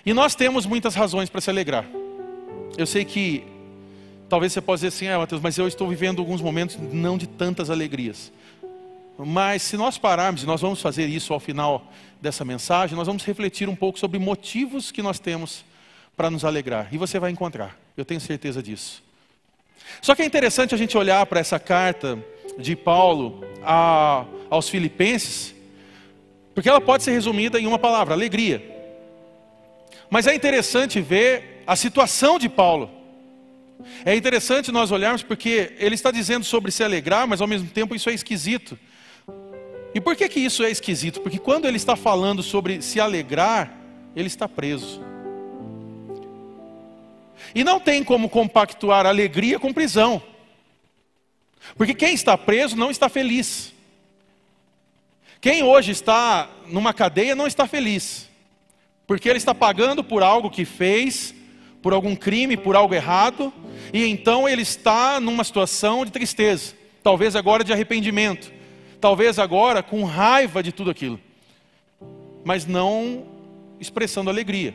E 0.05 0.13
nós 0.13 0.35
temos 0.35 0.65
muitas 0.65 0.95
razões 0.95 1.29
para 1.29 1.41
se 1.41 1.49
alegrar. 1.49 1.85
Eu 2.77 2.85
sei 2.85 3.03
que 3.03 3.43
talvez 4.29 4.53
você 4.53 4.61
possa 4.61 4.85
dizer 4.85 4.95
assim, 4.95 5.07
ah, 5.07 5.17
Mateus, 5.17 5.41
mas 5.41 5.57
eu 5.57 5.67
estou 5.67 5.87
vivendo 5.87 6.19
alguns 6.19 6.41
momentos 6.41 6.77
não 6.77 7.17
de 7.17 7.27
tantas 7.27 7.69
alegrias. 7.69 8.31
Mas 9.17 9.63
se 9.63 9.75
nós 9.75 9.97
pararmos, 9.97 10.43
e 10.43 10.45
nós 10.45 10.61
vamos 10.61 10.81
fazer 10.81 11.07
isso 11.07 11.33
ao 11.33 11.39
final 11.39 11.91
dessa 12.21 12.45
mensagem, 12.45 12.95
nós 12.95 13.07
vamos 13.07 13.25
refletir 13.25 13.67
um 13.67 13.75
pouco 13.75 13.99
sobre 13.99 14.17
motivos 14.17 14.91
que 14.91 15.01
nós 15.01 15.19
temos 15.19 15.65
para 16.19 16.29
nos 16.29 16.43
alegrar. 16.43 16.89
E 16.91 16.97
você 16.97 17.17
vai 17.17 17.31
encontrar, 17.31 17.79
eu 17.95 18.03
tenho 18.03 18.19
certeza 18.19 18.61
disso. 18.61 19.01
Só 20.01 20.13
que 20.13 20.21
é 20.21 20.25
interessante 20.25 20.75
a 20.75 20.77
gente 20.77 20.97
olhar 20.97 21.25
para 21.27 21.39
essa 21.39 21.57
carta 21.57 22.21
de 22.57 22.75
Paulo 22.75 23.41
a, 23.63 24.25
aos 24.49 24.67
Filipenses, 24.67 25.55
porque 26.53 26.67
ela 26.67 26.81
pode 26.81 27.03
ser 27.03 27.11
resumida 27.11 27.57
em 27.57 27.65
uma 27.65 27.79
palavra: 27.79 28.13
alegria. 28.13 28.61
Mas 30.09 30.27
é 30.27 30.35
interessante 30.35 30.99
ver 30.99 31.63
a 31.65 31.77
situação 31.77 32.37
de 32.37 32.49
Paulo. 32.49 32.91
É 34.03 34.13
interessante 34.13 34.73
nós 34.73 34.91
olharmos 34.91 35.23
porque 35.23 35.71
ele 35.79 35.95
está 35.95 36.11
dizendo 36.11 36.43
sobre 36.43 36.69
se 36.69 36.83
alegrar, 36.83 37.25
mas 37.29 37.39
ao 37.39 37.47
mesmo 37.47 37.69
tempo 37.69 37.95
isso 37.95 38.09
é 38.09 38.13
esquisito. 38.13 38.77
E 39.95 40.01
por 40.01 40.17
que, 40.17 40.27
que 40.27 40.41
isso 40.41 40.65
é 40.65 40.69
esquisito? 40.69 41.21
Porque 41.21 41.39
quando 41.39 41.65
ele 41.65 41.77
está 41.77 41.95
falando 41.95 42.43
sobre 42.43 42.81
se 42.81 42.99
alegrar, 42.99 43.73
ele 44.13 44.27
está 44.27 44.49
preso. 44.49 45.07
E 47.53 47.63
não 47.63 47.79
tem 47.79 48.03
como 48.03 48.29
compactuar 48.29 49.05
alegria 49.05 49.59
com 49.59 49.73
prisão. 49.73 50.21
Porque 51.75 51.93
quem 51.93 52.13
está 52.13 52.37
preso 52.37 52.75
não 52.75 52.91
está 52.91 53.09
feliz. 53.09 53.73
Quem 55.41 55.63
hoje 55.63 55.91
está 55.91 56.49
numa 56.67 56.93
cadeia 56.93 57.35
não 57.35 57.47
está 57.47 57.67
feliz. 57.67 58.29
Porque 59.07 59.29
ele 59.29 59.37
está 59.37 59.55
pagando 59.55 60.03
por 60.03 60.21
algo 60.21 60.49
que 60.49 60.65
fez, 60.65 61.33
por 61.81 61.93
algum 61.93 62.15
crime, 62.15 62.57
por 62.57 62.75
algo 62.75 62.93
errado, 62.93 63.53
e 63.93 64.05
então 64.05 64.47
ele 64.47 64.61
está 64.61 65.19
numa 65.19 65.43
situação 65.43 66.05
de 66.05 66.11
tristeza, 66.11 66.75
talvez 67.01 67.35
agora 67.35 67.63
de 67.63 67.73
arrependimento 67.73 68.59
talvez 68.99 69.39
agora 69.39 69.81
com 69.81 70.03
raiva 70.03 70.61
de 70.61 70.71
tudo 70.71 70.91
aquilo, 70.91 71.19
mas 72.43 72.65
não 72.65 73.25
expressando 73.79 74.29
alegria. 74.29 74.73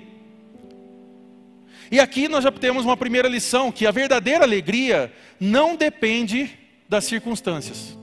E 1.95 2.01
aqui 2.01 2.27
nós 2.27 2.43
já 2.43 2.51
temos 2.51 2.85
uma 2.85 2.97
primeira 2.97 3.29
lição: 3.29 3.71
que 3.71 3.87
a 3.87 3.93
verdadeira 3.93 4.43
alegria 4.43 5.13
não 5.39 5.77
depende 5.77 6.59
das 6.89 7.05
circunstâncias. 7.05 7.97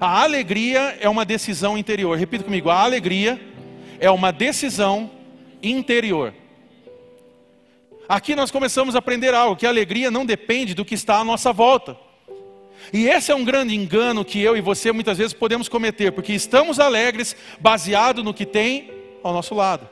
A 0.00 0.24
alegria 0.24 0.98
é 1.00 1.08
uma 1.08 1.24
decisão 1.24 1.78
interior. 1.78 2.18
Repita 2.18 2.42
comigo: 2.42 2.70
a 2.70 2.80
alegria 2.82 3.40
é 4.00 4.10
uma 4.10 4.32
decisão 4.32 5.08
interior. 5.62 6.34
Aqui 8.08 8.34
nós 8.34 8.50
começamos 8.50 8.96
a 8.96 8.98
aprender 8.98 9.32
algo: 9.32 9.54
que 9.54 9.64
a 9.64 9.68
alegria 9.68 10.10
não 10.10 10.26
depende 10.26 10.74
do 10.74 10.84
que 10.84 10.96
está 10.96 11.18
à 11.18 11.24
nossa 11.24 11.52
volta. 11.52 11.96
E 12.92 13.06
esse 13.06 13.30
é 13.30 13.34
um 13.36 13.44
grande 13.44 13.76
engano 13.76 14.24
que 14.24 14.42
eu 14.42 14.56
e 14.56 14.60
você 14.60 14.90
muitas 14.90 15.18
vezes 15.18 15.32
podemos 15.32 15.68
cometer, 15.68 16.10
porque 16.10 16.32
estamos 16.32 16.80
alegres 16.80 17.36
baseado 17.60 18.24
no 18.24 18.34
que 18.34 18.44
tem 18.44 18.90
ao 19.22 19.32
nosso 19.32 19.54
lado. 19.54 19.88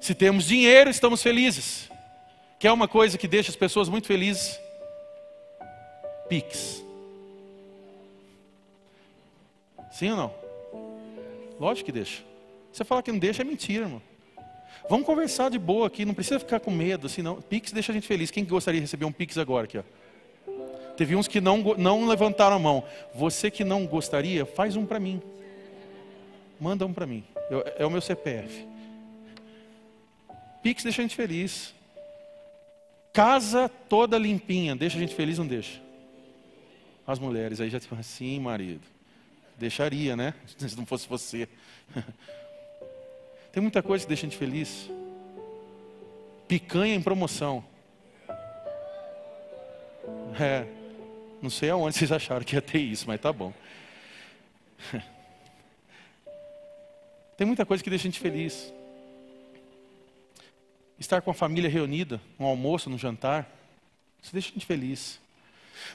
Se 0.00 0.16
temos 0.16 0.48
dinheiro, 0.48 0.90
estamos 0.90 1.22
felizes. 1.22 1.91
Que 2.62 2.68
é 2.68 2.72
uma 2.72 2.86
coisa 2.86 3.18
que 3.18 3.26
deixa 3.26 3.50
as 3.50 3.56
pessoas 3.56 3.88
muito 3.88 4.06
felizes? 4.06 4.56
Pix. 6.28 6.84
Sim 9.90 10.10
ou 10.10 10.16
não? 10.16 10.34
Lógico 11.58 11.86
que 11.86 11.90
deixa. 11.90 12.22
Você 12.72 12.84
fala 12.84 13.02
que 13.02 13.10
não 13.10 13.18
deixa 13.18 13.42
é 13.42 13.44
mentira, 13.44 13.86
irmão. 13.86 14.00
Vamos 14.88 15.04
conversar 15.04 15.50
de 15.50 15.58
boa 15.58 15.88
aqui, 15.88 16.04
não 16.04 16.14
precisa 16.14 16.38
ficar 16.38 16.60
com 16.60 16.70
medo, 16.70 17.08
assim, 17.08 17.20
não. 17.20 17.42
Pix 17.42 17.72
deixa 17.72 17.90
a 17.90 17.94
gente 17.96 18.06
feliz. 18.06 18.30
Quem 18.30 18.44
gostaria 18.44 18.78
de 18.78 18.84
receber 18.84 19.06
um 19.06 19.12
Pix 19.12 19.38
agora 19.38 19.64
aqui, 19.64 19.78
ó? 19.78 19.82
Teve 20.96 21.16
uns 21.16 21.26
que 21.26 21.40
não, 21.40 21.58
não 21.76 22.06
levantaram 22.06 22.54
a 22.54 22.60
mão. 22.60 22.84
Você 23.12 23.50
que 23.50 23.64
não 23.64 23.88
gostaria, 23.88 24.46
faz 24.46 24.76
um 24.76 24.86
para 24.86 25.00
mim. 25.00 25.20
Manda 26.60 26.86
um 26.86 26.92
para 26.92 27.08
mim. 27.08 27.24
Eu, 27.50 27.64
é 27.76 27.84
o 27.84 27.90
meu 27.90 28.00
CPF. 28.00 28.64
Pix 30.62 30.84
deixa 30.84 31.02
a 31.02 31.04
gente 31.04 31.16
feliz. 31.16 31.74
Casa 33.12 33.68
toda 33.68 34.16
limpinha, 34.16 34.74
deixa 34.74 34.96
a 34.96 35.00
gente 35.00 35.14
feliz 35.14 35.38
não 35.38 35.46
deixa? 35.46 35.80
As 37.06 37.18
mulheres 37.18 37.60
aí 37.60 37.68
já 37.68 37.78
tipo 37.78 37.94
assim, 37.94 38.40
marido. 38.40 38.82
Deixaria, 39.58 40.16
né? 40.16 40.34
Se 40.56 40.76
não 40.76 40.86
fosse 40.86 41.06
você. 41.08 41.48
Tem 43.52 43.60
muita 43.60 43.82
coisa 43.82 44.04
que 44.04 44.08
deixa 44.08 44.26
a 44.26 44.28
gente 44.28 44.38
feliz. 44.38 44.90
Picanha 46.48 46.94
em 46.94 47.02
promoção. 47.02 47.62
É. 50.40 50.66
Não 51.42 51.50
sei 51.50 51.70
aonde 51.70 51.96
vocês 51.98 52.10
acharam 52.10 52.44
que 52.44 52.54
ia 52.54 52.62
ter 52.62 52.78
isso, 52.78 53.04
mas 53.06 53.20
tá 53.20 53.32
bom. 53.32 53.52
Tem 57.36 57.46
muita 57.46 57.66
coisa 57.66 57.82
que 57.82 57.90
deixa 57.90 58.04
a 58.04 58.10
gente 58.10 58.20
feliz. 58.20 58.72
Estar 61.02 61.20
com 61.20 61.32
a 61.32 61.34
família 61.34 61.68
reunida, 61.68 62.20
um 62.38 62.44
almoço, 62.46 62.88
um 62.88 62.96
jantar, 62.96 63.50
isso 64.22 64.32
deixa 64.32 64.50
a 64.50 64.52
gente 64.52 64.64
feliz. 64.64 65.20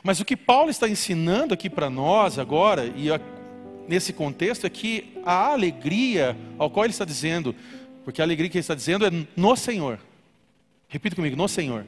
Mas 0.04 0.20
o 0.20 0.26
que 0.26 0.36
Paulo 0.36 0.70
está 0.70 0.88
ensinando 0.88 1.54
aqui 1.54 1.70
para 1.70 1.90
nós 1.90 2.38
agora, 2.38 2.92
e 2.94 3.10
a, 3.10 3.18
nesse 3.88 4.12
contexto, 4.12 4.68
é 4.68 4.70
que 4.70 5.14
a 5.26 5.54
alegria 5.54 6.36
ao 6.60 6.70
qual 6.70 6.84
ele 6.84 6.92
está 6.92 7.06
dizendo, 7.06 7.56
porque 8.04 8.22
a 8.22 8.26
alegria 8.26 8.50
que 8.50 8.58
ele 8.58 8.62
está 8.62 8.76
dizendo 8.76 9.06
é 9.06 9.12
no 9.34 9.56
Senhor. 9.56 9.98
Repita 10.90 11.16
comigo, 11.16 11.38
no 11.38 11.48
Senhor. 11.48 11.86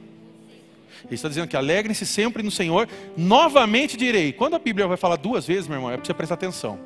Ele 1.04 1.14
está 1.14 1.28
dizendo 1.28 1.46
que 1.46 1.58
alegrem-se 1.58 2.06
sempre 2.06 2.42
no 2.42 2.50
Senhor. 2.50 2.88
Novamente 3.18 3.98
direi. 3.98 4.32
Quando 4.32 4.56
a 4.56 4.58
Bíblia 4.58 4.86
vai 4.86 4.96
falar 4.96 5.16
duas 5.16 5.46
vezes, 5.46 5.68
meu 5.68 5.76
irmão, 5.76 5.90
é 5.90 5.98
para 5.98 6.06
você 6.06 6.14
prestar 6.14 6.36
atenção. 6.36 6.80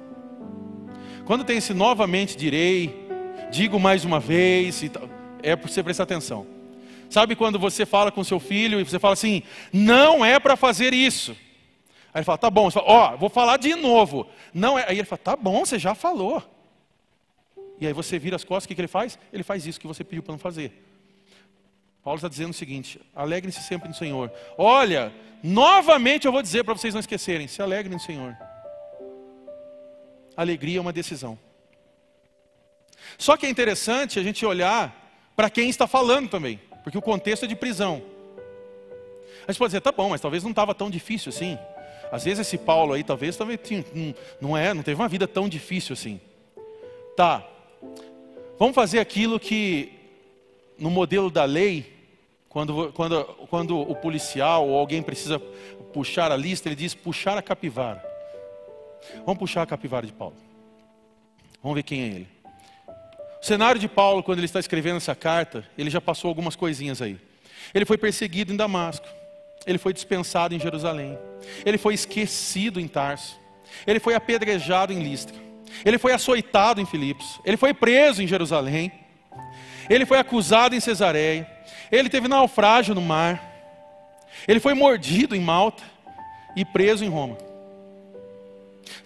Quando 1.24 1.44
tem 1.44 1.58
esse 1.58 1.72
novamente 1.72 2.36
direi, 2.36 3.06
digo 3.52 3.78
mais 3.78 4.04
uma 4.04 4.18
vez, 4.18 4.82
é 5.44 5.54
para 5.54 5.68
você 5.68 5.82
prestar 5.82 6.04
atenção. 6.04 6.46
Sabe 7.10 7.36
quando 7.36 7.58
você 7.58 7.86
fala 7.86 8.10
com 8.10 8.24
seu 8.24 8.40
filho 8.40 8.80
e 8.80 8.84
você 8.84 8.98
fala 8.98 9.12
assim, 9.12 9.42
não 9.72 10.24
é 10.24 10.40
para 10.40 10.56
fazer 10.56 10.92
isso. 10.92 11.32
Aí 12.12 12.20
ele 12.20 12.24
fala, 12.24 12.38
tá 12.38 12.50
bom. 12.50 12.68
Ó, 12.74 13.14
oh, 13.14 13.16
vou 13.16 13.28
falar 13.28 13.56
de 13.58 13.74
novo. 13.74 14.26
Não 14.52 14.78
é. 14.78 14.84
Aí 14.88 14.98
ele 14.98 15.04
fala, 15.04 15.18
tá 15.18 15.36
bom, 15.36 15.64
você 15.64 15.78
já 15.78 15.94
falou. 15.94 16.42
E 17.80 17.86
aí 17.86 17.92
você 17.92 18.18
vira 18.18 18.36
as 18.36 18.44
costas, 18.44 18.64
o 18.64 18.68
que, 18.68 18.74
que 18.74 18.80
ele 18.80 18.88
faz? 18.88 19.18
Ele 19.32 19.42
faz 19.42 19.66
isso 19.66 19.78
que 19.78 19.86
você 19.86 20.02
pediu 20.02 20.22
para 20.22 20.32
não 20.32 20.38
fazer. 20.38 20.72
Paulo 22.02 22.18
está 22.18 22.28
dizendo 22.28 22.50
o 22.50 22.54
seguinte: 22.54 23.00
alegrem-se 23.14 23.62
sempre 23.62 23.88
no 23.88 23.94
Senhor. 23.94 24.30
Olha, 24.56 25.12
novamente 25.42 26.26
eu 26.26 26.32
vou 26.32 26.42
dizer 26.42 26.62
para 26.62 26.74
vocês 26.74 26.94
não 26.94 27.00
esquecerem: 27.00 27.48
se 27.48 27.62
alegrem 27.62 27.94
no 27.94 28.00
Senhor. 28.00 28.36
Alegria 30.36 30.78
é 30.78 30.80
uma 30.80 30.92
decisão. 30.92 31.38
Só 33.18 33.36
que 33.36 33.46
é 33.46 33.48
interessante 33.48 34.18
a 34.18 34.22
gente 34.22 34.44
olhar 34.44 35.03
para 35.36 35.50
quem 35.50 35.68
está 35.68 35.86
falando 35.86 36.28
também, 36.28 36.60
porque 36.82 36.98
o 36.98 37.02
contexto 37.02 37.44
é 37.44 37.48
de 37.48 37.56
prisão. 37.56 38.02
A 39.46 39.52
gente 39.52 39.58
pode 39.58 39.70
dizer, 39.70 39.80
tá 39.80 39.92
bom, 39.92 40.10
mas 40.10 40.20
talvez 40.20 40.42
não 40.42 40.50
estava 40.50 40.74
tão 40.74 40.88
difícil 40.88 41.30
assim. 41.30 41.58
Às 42.10 42.24
vezes 42.24 42.46
esse 42.46 42.56
Paulo 42.56 42.92
aí, 42.92 43.02
talvez, 43.02 43.36
talvez 43.36 43.58
não, 43.92 44.14
não 44.40 44.56
é, 44.56 44.72
não 44.72 44.82
teve 44.82 45.00
uma 45.00 45.08
vida 45.08 45.26
tão 45.26 45.48
difícil 45.48 45.92
assim. 45.92 46.20
Tá. 47.16 47.46
Vamos 48.58 48.74
fazer 48.74 49.00
aquilo 49.00 49.38
que 49.40 49.92
no 50.78 50.90
modelo 50.90 51.30
da 51.30 51.44
lei 51.44 51.92
quando, 52.48 52.92
quando, 52.92 53.24
quando 53.50 53.80
o 53.80 53.96
policial 53.96 54.68
ou 54.68 54.78
alguém 54.78 55.02
precisa 55.02 55.40
puxar 55.92 56.30
a 56.30 56.36
lista, 56.36 56.68
ele 56.68 56.76
diz 56.76 56.94
puxar 56.94 57.36
a 57.36 57.42
capivara. 57.42 58.04
Vamos 59.26 59.38
puxar 59.38 59.62
a 59.62 59.66
capivara 59.66 60.06
de 60.06 60.12
Paulo. 60.12 60.36
Vamos 61.60 61.74
ver 61.74 61.82
quem 61.82 62.02
é 62.02 62.06
ele. 62.06 62.28
O 63.44 63.46
cenário 63.46 63.78
de 63.78 63.86
Paulo, 63.86 64.22
quando 64.22 64.38
ele 64.38 64.46
está 64.46 64.58
escrevendo 64.58 64.96
essa 64.96 65.14
carta, 65.14 65.66
ele 65.76 65.90
já 65.90 66.00
passou 66.00 66.30
algumas 66.30 66.56
coisinhas 66.56 67.02
aí. 67.02 67.18
Ele 67.74 67.84
foi 67.84 67.98
perseguido 67.98 68.54
em 68.54 68.56
Damasco. 68.56 69.06
Ele 69.66 69.76
foi 69.76 69.92
dispensado 69.92 70.54
em 70.54 70.58
Jerusalém. 70.58 71.18
Ele 71.62 71.76
foi 71.76 71.92
esquecido 71.92 72.80
em 72.80 72.88
Tarso. 72.88 73.38
Ele 73.86 74.00
foi 74.00 74.14
apedrejado 74.14 74.94
em 74.94 75.02
Listra. 75.02 75.36
Ele 75.84 75.98
foi 75.98 76.14
açoitado 76.14 76.80
em 76.80 76.86
Filipos. 76.86 77.38
Ele 77.44 77.58
foi 77.58 77.74
preso 77.74 78.22
em 78.22 78.26
Jerusalém. 78.26 78.90
Ele 79.90 80.06
foi 80.06 80.18
acusado 80.18 80.74
em 80.74 80.80
Cesareia. 80.80 81.46
Ele 81.92 82.08
teve 82.08 82.26
naufrágio 82.26 82.94
no 82.94 83.02
mar. 83.02 83.44
Ele 84.48 84.58
foi 84.58 84.72
mordido 84.72 85.36
em 85.36 85.40
Malta 85.40 85.82
e 86.56 86.64
preso 86.64 87.04
em 87.04 87.10
Roma. 87.10 87.36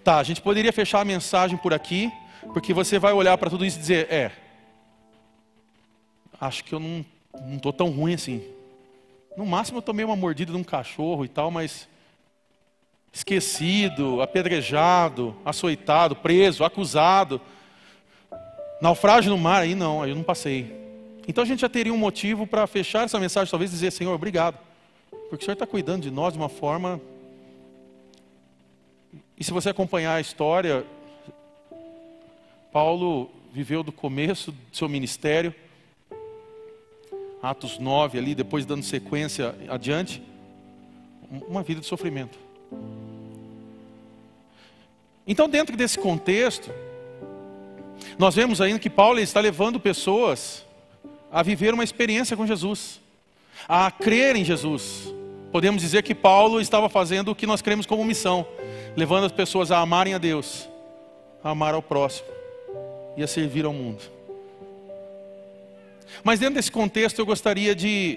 Tá, 0.04 0.18
a 0.18 0.22
gente 0.22 0.40
poderia 0.40 0.72
fechar 0.72 1.00
a 1.00 1.04
mensagem 1.04 1.56
por 1.56 1.74
aqui, 1.74 2.08
porque 2.52 2.72
você 2.72 2.98
vai 2.98 3.12
olhar 3.12 3.36
para 3.38 3.50
tudo 3.50 3.64
isso 3.64 3.78
e 3.78 3.80
dizer: 3.80 4.12
é, 4.12 4.32
acho 6.40 6.64
que 6.64 6.74
eu 6.74 6.80
não 6.80 7.04
estou 7.56 7.72
tão 7.72 7.90
ruim 7.90 8.14
assim. 8.14 8.42
No 9.36 9.46
máximo 9.46 9.78
eu 9.78 9.82
tomei 9.82 10.04
uma 10.04 10.16
mordida 10.16 10.52
de 10.52 10.58
um 10.58 10.64
cachorro 10.64 11.24
e 11.24 11.28
tal, 11.28 11.50
mas 11.50 11.88
esquecido, 13.12 14.20
apedrejado, 14.20 15.34
açoitado, 15.44 16.16
preso, 16.16 16.64
acusado. 16.64 17.40
Naufrágio 18.80 19.30
no 19.30 19.38
mar, 19.38 19.62
aí 19.62 19.74
não, 19.74 20.02
aí 20.02 20.10
eu 20.10 20.16
não 20.16 20.22
passei. 20.22 20.72
Então 21.26 21.42
a 21.42 21.46
gente 21.46 21.60
já 21.60 21.68
teria 21.68 21.92
um 21.92 21.98
motivo 21.98 22.46
para 22.46 22.66
fechar 22.66 23.04
essa 23.04 23.18
mensagem, 23.18 23.50
talvez 23.50 23.70
dizer, 23.70 23.90
Senhor, 23.90 24.14
obrigado. 24.14 24.58
Porque 25.28 25.42
o 25.42 25.44
Senhor 25.44 25.54
está 25.54 25.66
cuidando 25.66 26.02
de 26.02 26.10
nós 26.10 26.32
de 26.32 26.38
uma 26.38 26.48
forma. 26.48 27.00
E 29.36 29.44
se 29.44 29.52
você 29.52 29.68
acompanhar 29.68 30.14
a 30.14 30.20
história, 30.20 30.86
Paulo 32.72 33.30
viveu 33.52 33.82
do 33.82 33.90
começo 33.90 34.52
do 34.52 34.76
seu 34.76 34.88
ministério, 34.88 35.54
Atos 37.42 37.78
9 37.78 38.18
ali, 38.18 38.34
depois 38.34 38.66
dando 38.66 38.82
sequência 38.82 39.54
adiante, 39.68 40.22
uma 41.48 41.62
vida 41.62 41.80
de 41.80 41.86
sofrimento. 41.86 42.38
Então, 45.26 45.48
dentro 45.48 45.76
desse 45.76 45.98
contexto, 45.98 46.70
nós 48.18 48.34
vemos 48.34 48.60
ainda 48.60 48.78
que 48.78 48.90
Paulo 48.90 49.20
está 49.20 49.40
levando 49.40 49.78
pessoas 49.78 50.64
a 51.30 51.42
viver 51.42 51.72
uma 51.74 51.84
experiência 51.84 52.36
com 52.36 52.46
Jesus, 52.46 53.00
a 53.68 53.90
crer 53.90 54.36
em 54.36 54.44
Jesus. 54.44 55.12
Podemos 55.52 55.80
dizer 55.80 56.02
que 56.02 56.14
Paulo 56.14 56.60
estava 56.60 56.88
fazendo 56.88 57.30
o 57.30 57.34
que 57.34 57.46
nós 57.46 57.62
cremos 57.62 57.86
como 57.86 58.04
missão, 58.04 58.46
levando 58.96 59.24
as 59.24 59.32
pessoas 59.32 59.70
a 59.70 59.78
amarem 59.78 60.14
a 60.14 60.18
Deus, 60.18 60.68
a 61.42 61.50
amar 61.50 61.74
ao 61.74 61.82
próximo 61.82 62.37
e 63.18 63.22
a 63.22 63.26
servir 63.26 63.64
ao 63.64 63.72
mundo. 63.72 64.00
Mas 66.22 66.38
dentro 66.38 66.54
desse 66.54 66.70
contexto 66.70 67.18
eu 67.18 67.26
gostaria 67.26 67.74
de 67.74 68.16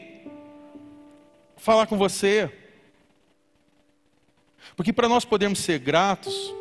falar 1.58 1.88
com 1.88 1.98
você, 1.98 2.52
porque 4.76 4.94
para 4.94 5.10
nós 5.10 5.26
podermos 5.26 5.58
ser 5.58 5.80
gratos, 5.80 6.54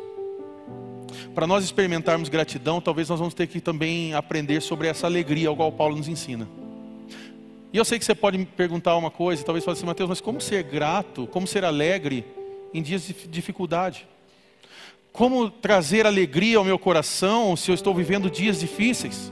para 1.35 1.45
nós 1.45 1.63
experimentarmos 1.63 2.29
gratidão, 2.29 2.81
talvez 2.81 3.09
nós 3.09 3.19
vamos 3.19 3.35
ter 3.35 3.45
que 3.45 3.61
também 3.61 4.15
aprender 4.15 4.59
sobre 4.59 4.87
essa 4.87 5.05
alegria 5.05 5.47
ao 5.47 5.55
qual 5.55 5.71
Paulo 5.71 5.95
nos 5.95 6.07
ensina. 6.07 6.49
E 7.71 7.77
eu 7.77 7.85
sei 7.85 7.99
que 7.99 8.05
você 8.05 8.15
pode 8.15 8.39
me 8.39 8.45
perguntar 8.45 8.97
uma 8.97 9.11
coisa, 9.11 9.43
talvez 9.43 9.63
fale 9.63 9.77
assim, 9.77 9.85
Mateus, 9.85 10.09
mas 10.09 10.19
como 10.19 10.41
ser 10.41 10.63
grato, 10.63 11.27
como 11.27 11.45
ser 11.45 11.63
alegre 11.63 12.25
em 12.73 12.81
dias 12.81 13.03
de 13.03 13.13
dificuldade? 13.27 14.07
Como 15.11 15.49
trazer 15.49 16.05
alegria 16.05 16.57
ao 16.57 16.63
meu 16.63 16.79
coração 16.79 17.55
se 17.55 17.69
eu 17.69 17.75
estou 17.75 17.93
vivendo 17.93 18.29
dias 18.29 18.59
difíceis? 18.59 19.31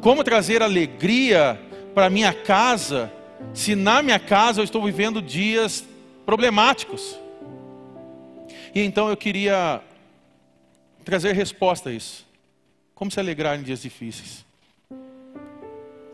Como 0.00 0.22
trazer 0.22 0.62
alegria 0.62 1.60
para 1.94 2.10
minha 2.10 2.32
casa 2.32 3.10
se 3.52 3.74
na 3.74 4.02
minha 4.02 4.18
casa 4.18 4.60
eu 4.60 4.64
estou 4.64 4.82
vivendo 4.82 5.22
dias 5.22 5.84
problemáticos? 6.26 7.18
E 8.74 8.80
então 8.80 9.08
eu 9.08 9.16
queria 9.16 9.80
trazer 11.04 11.32
resposta 11.32 11.90
a 11.90 11.92
isso. 11.92 12.26
Como 12.94 13.10
se 13.10 13.18
alegrar 13.18 13.58
em 13.58 13.62
dias 13.62 13.82
difíceis? 13.82 14.44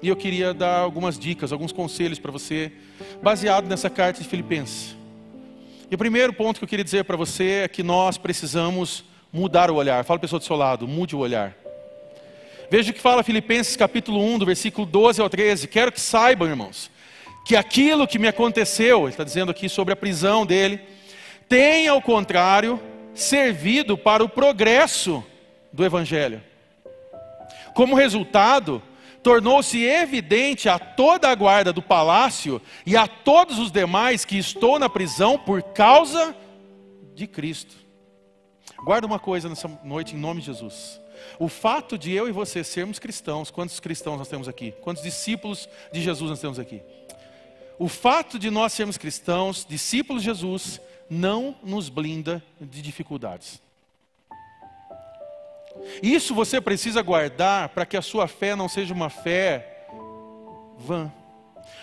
E 0.03 0.09
eu 0.09 0.16
queria 0.16 0.55
dar 0.55 0.79
algumas 0.79 1.18
dicas, 1.18 1.53
alguns 1.53 1.73
conselhos 1.73 2.18
para 2.18 2.31
você, 2.31 2.73
baseado 3.23 3.66
nessa 3.66 3.90
carta 3.90 4.23
de 4.23 4.29
Filipenses. 4.29 4.96
E 5.90 5.94
o 5.96 5.98
primeiro 5.98 6.33
ponto 6.33 6.61
que 6.61 6.64
eu 6.64 6.68
queria 6.68 6.85
dizer 6.85 7.03
para 7.05 7.16
você 7.16 7.62
é 7.64 7.68
que 7.68 7.83
nós 7.83 8.16
precisamos 8.16 9.05
mudar 9.33 9.72
o 9.72 9.74
olhar. 9.74 10.05
Fala 10.05 10.18
a 10.18 10.20
pessoa 10.20 10.38
do 10.38 10.44
seu 10.44 10.55
lado, 10.55 10.87
mude 10.87 11.16
o 11.16 11.18
olhar. 11.18 11.53
Veja 12.70 12.92
o 12.92 12.94
que 12.94 13.00
fala 13.00 13.24
Filipenses 13.24 13.74
capítulo 13.74 14.22
1, 14.22 14.38
do 14.38 14.46
versículo 14.46 14.87
12 14.87 15.20
ao 15.20 15.29
13. 15.29 15.66
Quero 15.66 15.90
que 15.90 16.00
saibam, 16.00 16.46
irmãos, 16.46 16.88
que 17.44 17.57
aquilo 17.57 18.07
que 18.07 18.20
me 18.20 18.29
aconteceu, 18.29 19.00
ele 19.00 19.09
está 19.09 19.24
dizendo 19.24 19.50
aqui 19.50 19.68
sobre 19.68 19.92
a 19.92 19.96
prisão 19.96 20.46
dele, 20.46 20.81
tem, 21.48 21.88
ao 21.88 22.00
contrário, 22.00 22.79
servido 23.12 23.98
para 23.98 24.22
o 24.22 24.29
progresso 24.29 25.24
do 25.72 25.85
Evangelho. 25.85 26.40
Como 27.74 27.96
resultado, 27.96 28.81
tornou-se 29.22 29.83
evidente 29.83 30.68
a 30.68 30.78
toda 30.78 31.28
a 31.28 31.35
guarda 31.35 31.72
do 31.72 31.83
palácio 31.83 32.61
e 32.87 32.96
a 32.96 33.06
todos 33.06 33.59
os 33.59 33.70
demais 33.70 34.24
que 34.24 34.38
estou 34.38 34.78
na 34.78 34.88
prisão 34.88 35.38
por 35.38 35.62
causa 35.62 36.35
de 37.14 37.26
Cristo. 37.26 37.74
Guarda 38.85 39.06
uma 39.06 39.18
coisa 39.18 39.48
nessa 39.48 39.68
noite 39.85 40.16
em 40.16 40.18
nome 40.18 40.40
de 40.40 40.46
Jesus. 40.46 41.00
O 41.38 41.48
fato 41.48 41.98
de 41.98 42.12
eu 42.12 42.28
e 42.28 42.33
você 42.33 42.64
sermos 42.64 42.98
cristãos, 42.98 43.50
quantos 43.50 43.78
cristãos 43.78 44.18
nós 44.18 44.28
temos 44.28 44.48
aqui? 44.48 44.72
Quantos 44.80 45.02
discípulos 45.02 45.68
de 45.92 46.00
Jesus 46.00 46.30
nós 46.30 46.40
temos 46.40 46.59
aqui? 46.59 46.83
O 47.78 47.88
fato 47.88 48.38
de 48.38 48.50
nós 48.50 48.72
sermos 48.72 48.96
cristãos, 48.96 49.66
discípulos 49.68 50.22
de 50.22 50.28
Jesus, 50.28 50.80
não 51.09 51.56
nos 51.62 51.88
blinda 51.88 52.42
de 52.61 52.80
dificuldades. 52.80 53.61
Isso 56.03 56.35
você 56.35 56.61
precisa 56.61 57.03
guardar 57.03 57.71
para 57.71 57.87
que 57.87 57.97
a 57.97 58.03
sua 58.03 58.29
fé 58.29 58.55
não 58.55 58.69
seja 58.69 58.95
uma 58.95 59.11
fé 59.11 59.87
vã, 60.79 61.12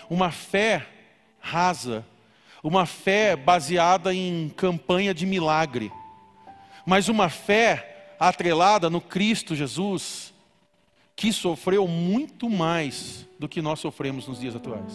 uma 0.08 0.30
fé 0.30 0.86
rasa, 1.38 2.04
uma 2.62 2.86
fé 2.86 3.36
baseada 3.36 4.12
em 4.12 4.48
campanha 4.56 5.14
de 5.14 5.24
milagre, 5.24 5.92
mas 6.84 7.08
uma 7.08 7.28
fé 7.28 8.14
atrelada 8.18 8.90
no 8.90 9.00
Cristo 9.00 9.54
Jesus, 9.54 10.34
que 11.14 11.32
sofreu 11.32 11.86
muito 11.86 12.48
mais 12.48 13.26
do 13.38 13.48
que 13.48 13.62
nós 13.62 13.80
sofremos 13.80 14.26
nos 14.26 14.40
dias 14.40 14.56
atuais. 14.56 14.94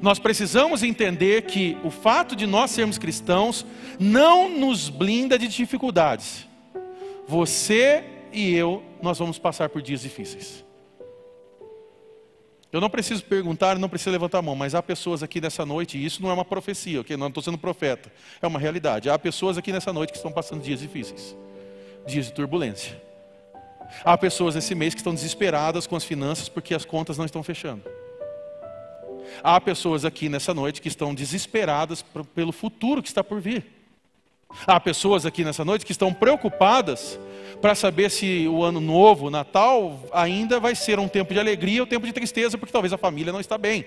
Nós 0.00 0.18
precisamos 0.18 0.82
entender 0.82 1.42
que 1.42 1.76
o 1.84 1.90
fato 1.90 2.34
de 2.34 2.46
nós 2.46 2.70
sermos 2.70 2.98
cristãos 2.98 3.66
não 3.98 4.48
nos 4.48 4.88
blinda 4.88 5.38
de 5.38 5.48
dificuldades. 5.48 6.45
Você 7.26 8.04
e 8.32 8.54
eu, 8.54 8.82
nós 9.02 9.18
vamos 9.18 9.38
passar 9.38 9.68
por 9.68 9.82
dias 9.82 10.00
difíceis. 10.02 10.64
Eu 12.72 12.80
não 12.80 12.90
preciso 12.90 13.24
perguntar, 13.24 13.78
não 13.78 13.88
preciso 13.88 14.10
levantar 14.10 14.38
a 14.38 14.42
mão, 14.42 14.54
mas 14.54 14.74
há 14.74 14.82
pessoas 14.82 15.22
aqui 15.22 15.40
nessa 15.40 15.64
noite, 15.64 15.96
e 15.96 16.04
isso 16.04 16.20
não 16.20 16.30
é 16.30 16.34
uma 16.34 16.44
profecia, 16.44 17.00
ok? 17.00 17.16
Não 17.16 17.28
estou 17.28 17.42
sendo 17.42 17.56
profeta, 17.56 18.12
é 18.42 18.46
uma 18.46 18.58
realidade. 18.58 19.08
Há 19.08 19.18
pessoas 19.18 19.56
aqui 19.56 19.72
nessa 19.72 19.92
noite 19.92 20.10
que 20.10 20.18
estão 20.18 20.30
passando 20.30 20.62
dias 20.62 20.80
difíceis, 20.80 21.36
dias 22.06 22.26
de 22.26 22.32
turbulência. 22.32 23.00
Há 24.04 24.18
pessoas 24.18 24.54
nesse 24.54 24.74
mês 24.74 24.94
que 24.94 25.00
estão 25.00 25.14
desesperadas 25.14 25.86
com 25.86 25.96
as 25.96 26.04
finanças 26.04 26.48
porque 26.48 26.74
as 26.74 26.84
contas 26.84 27.16
não 27.16 27.24
estão 27.24 27.42
fechando. 27.42 27.82
Há 29.42 29.60
pessoas 29.60 30.04
aqui 30.04 30.28
nessa 30.28 30.52
noite 30.52 30.80
que 30.80 30.88
estão 30.88 31.14
desesperadas 31.14 32.04
pelo 32.34 32.52
futuro 32.52 33.02
que 33.02 33.08
está 33.08 33.24
por 33.24 33.40
vir. 33.40 33.75
Há 34.66 34.80
pessoas 34.80 35.26
aqui 35.26 35.44
nessa 35.44 35.64
noite 35.64 35.84
que 35.84 35.92
estão 35.92 36.12
preocupadas 36.12 37.18
para 37.60 37.74
saber 37.74 38.10
se 38.10 38.46
o 38.48 38.62
ano 38.62 38.80
novo, 38.80 39.30
Natal, 39.30 40.00
ainda 40.12 40.60
vai 40.60 40.74
ser 40.74 40.98
um 40.98 41.08
tempo 41.08 41.32
de 41.32 41.40
alegria 41.40 41.80
ou 41.82 41.86
um 41.86 41.88
tempo 41.88 42.06
de 42.06 42.12
tristeza, 42.12 42.56
porque 42.58 42.72
talvez 42.72 42.92
a 42.92 42.98
família 42.98 43.32
não 43.32 43.40
está 43.40 43.56
bem. 43.56 43.84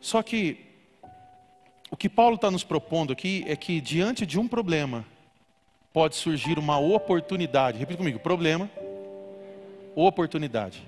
Só 0.00 0.22
que 0.22 0.64
o 1.90 1.96
que 1.96 2.08
Paulo 2.08 2.36
está 2.36 2.50
nos 2.50 2.64
propondo 2.64 3.12
aqui 3.12 3.44
é 3.46 3.56
que 3.56 3.80
diante 3.80 4.24
de 4.24 4.38
um 4.38 4.46
problema 4.46 5.04
pode 5.92 6.14
surgir 6.14 6.58
uma 6.58 6.78
oportunidade. 6.78 7.78
Repita 7.78 7.98
comigo: 7.98 8.18
problema, 8.18 8.70
oportunidade. 9.94 10.82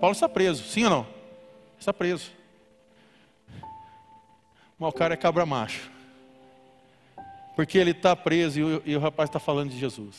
Paulo 0.00 0.12
está 0.12 0.28
preso, 0.28 0.64
sim 0.64 0.84
ou 0.84 0.90
não? 0.90 1.06
Está 1.78 1.92
preso. 1.92 2.41
Mas 4.82 4.88
o 4.88 4.92
cara 4.92 5.14
é 5.14 5.16
cabra 5.16 5.46
macho. 5.46 5.88
Porque 7.54 7.78
ele 7.78 7.92
está 7.92 8.16
preso 8.16 8.58
e 8.58 8.64
o, 8.64 8.82
e 8.84 8.96
o 8.96 8.98
rapaz 8.98 9.28
está 9.28 9.38
falando 9.38 9.70
de 9.70 9.78
Jesus. 9.78 10.16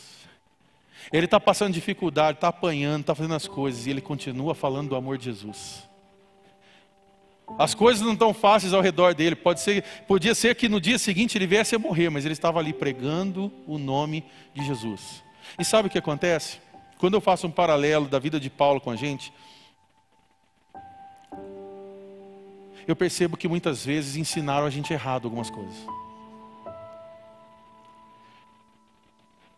Ele 1.11 1.25
está 1.25 1.37
passando 1.37 1.73
dificuldade, 1.73 2.37
está 2.37 2.47
apanhando, 2.47 3.01
está 3.01 3.13
fazendo 3.13 3.35
as 3.35 3.45
coisas 3.45 3.85
e 3.85 3.89
ele 3.89 3.99
continua 3.99 4.55
falando 4.55 4.87
do 4.87 4.95
amor 4.95 5.17
de 5.17 5.25
Jesus. 5.25 5.83
As 7.59 7.75
coisas 7.75 8.01
não 8.01 8.13
estão 8.13 8.33
fáceis 8.33 8.73
ao 8.73 8.79
redor 8.79 9.13
dele. 9.13 9.35
Pode 9.35 9.59
ser, 9.59 9.83
podia 10.07 10.33
ser 10.33 10.55
que 10.55 10.69
no 10.69 10.79
dia 10.79 10.97
seguinte 10.97 11.37
ele 11.37 11.45
viesse 11.45 11.75
a 11.75 11.79
morrer, 11.79 12.09
mas 12.09 12.23
ele 12.23 12.31
estava 12.31 12.57
ali 12.59 12.71
pregando 12.71 13.51
o 13.67 13.77
nome 13.77 14.23
de 14.55 14.65
Jesus. 14.65 15.21
E 15.59 15.65
sabe 15.65 15.89
o 15.89 15.91
que 15.91 15.97
acontece? 15.97 16.59
Quando 16.99 17.15
eu 17.15 17.21
faço 17.21 17.45
um 17.47 17.51
paralelo 17.51 18.07
da 18.07 18.17
vida 18.17 18.39
de 18.39 18.49
Paulo 18.49 18.79
com 18.79 18.91
a 18.91 18.95
gente, 18.95 19.33
eu 22.87 22.95
percebo 22.95 23.37
que 23.37 23.47
muitas 23.47 23.85
vezes 23.85 24.15
ensinaram 24.15 24.65
a 24.65 24.69
gente 24.69 24.91
errado 24.91 25.25
algumas 25.25 25.49
coisas. 25.49 25.75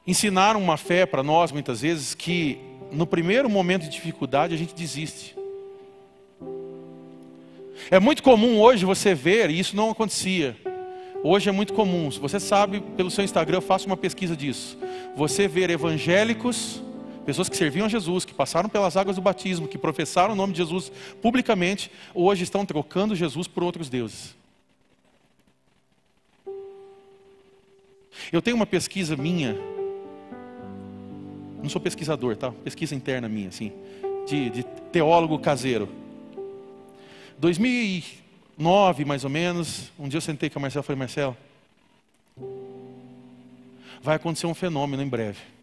Ensinaram 0.06 0.62
uma 0.62 0.78
fé 0.78 1.06
para 1.06 1.24
nós, 1.24 1.52
muitas 1.52 1.82
vezes, 1.82 2.14
que 2.14 2.60
no 2.92 3.08
primeiro 3.08 3.50
momento 3.50 3.84
de 3.84 3.90
dificuldade 3.90 4.54
a 4.54 4.58
gente 4.58 4.76
desiste. 4.76 5.36
É 7.90 8.00
muito 8.00 8.22
comum 8.22 8.60
hoje 8.60 8.86
você 8.86 9.16
ver, 9.16 9.50
e 9.50 9.60
isso 9.60 9.76
não 9.76 9.90
acontecia. 9.90 10.56
Hoje 11.24 11.50
é 11.50 11.52
muito 11.52 11.74
comum, 11.74 12.12
se 12.12 12.20
você 12.20 12.40
sabe, 12.40 12.82
pelo 12.96 13.10
seu 13.10 13.24
Instagram, 13.24 13.60
faça 13.60 13.88
uma 13.88 13.98
pesquisa 13.98 14.38
disso. 14.38 14.78
Você 15.16 15.48
ver 15.48 15.72
evangélicos, 15.72 16.84
pessoas 17.26 17.50
que 17.50 17.58
serviam 17.58 17.88
a 17.88 17.90
Jesus, 17.90 18.24
que 18.24 18.34
passaram 18.34 18.70
pelas 18.70 18.96
águas 18.96 19.16
do 19.16 19.22
batismo, 19.22 19.68
que 19.68 19.78
professaram 19.78 20.34
o 20.34 20.36
nome 20.36 20.54
de 20.54 20.60
Jesus 20.60 20.92
publicamente, 21.22 21.92
hoje 22.14 22.44
estão 22.44 22.66
trocando 22.66 23.16
Jesus 23.16 23.48
por 23.48 23.64
outros 23.64 23.90
deuses. 23.90 24.36
Eu 28.32 28.42
tenho 28.42 28.56
uma 28.56 28.66
pesquisa 28.66 29.16
minha, 29.16 29.58
não 31.62 31.70
sou 31.70 31.82
pesquisador, 31.82 32.38
tá? 32.38 32.52
Pesquisa 32.64 32.96
interna 32.96 33.28
minha, 33.28 33.50
assim, 33.50 33.72
de, 34.28 34.50
de 34.50 34.64
teólogo 34.92 35.40
caseiro. 35.40 35.90
2009, 37.38 39.04
mais 39.04 39.24
ou 39.24 39.30
menos, 39.30 39.92
um 40.00 40.08
dia 40.08 40.18
eu 40.18 40.22
sentei 40.22 40.50
com 40.50 40.60
a 40.60 40.62
Marcela 40.62 40.84
e 40.84 40.86
falei, 40.86 41.00
Marcela, 41.00 41.38
vai 44.02 44.16
acontecer 44.16 44.48
um 44.48 44.54
fenômeno 44.54 45.02
em 45.02 45.08
breve. 45.08 45.55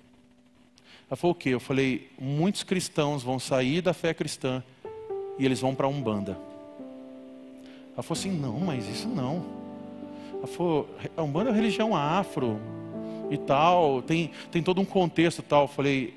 Ela 1.12 1.16
falou 1.18 1.33
o 1.33 1.38
quê? 1.38 1.51
Eu 1.51 1.61
falei, 1.61 2.09
muitos 2.18 2.62
cristãos 2.62 3.22
vão 3.22 3.38
sair 3.38 3.83
da 3.83 3.92
fé 3.92 4.14
cristã 4.14 4.64
e 5.38 5.44
eles 5.44 5.61
vão 5.61 5.75
para 5.75 5.87
a 5.87 5.90
Umbanda. 5.90 6.38
Ela 7.92 8.03
falou 8.03 8.18
assim, 8.18 8.31
não, 8.31 8.59
mas 8.59 8.88
isso 8.88 9.07
não. 9.07 9.44
Ela 10.38 10.46
falou, 10.46 10.88
a 11.14 11.22
Umbanda 11.22 11.51
é 11.51 11.53
uma 11.53 11.57
religião 11.57 11.94
afro 11.94 12.59
e 13.31 13.37
tal, 13.37 14.01
tem, 14.01 14.31
tem 14.51 14.62
todo 14.62 14.81
um 14.81 14.87
contexto 14.87 15.42
tal. 15.42 15.64
Eu 15.64 15.68
falei, 15.68 16.14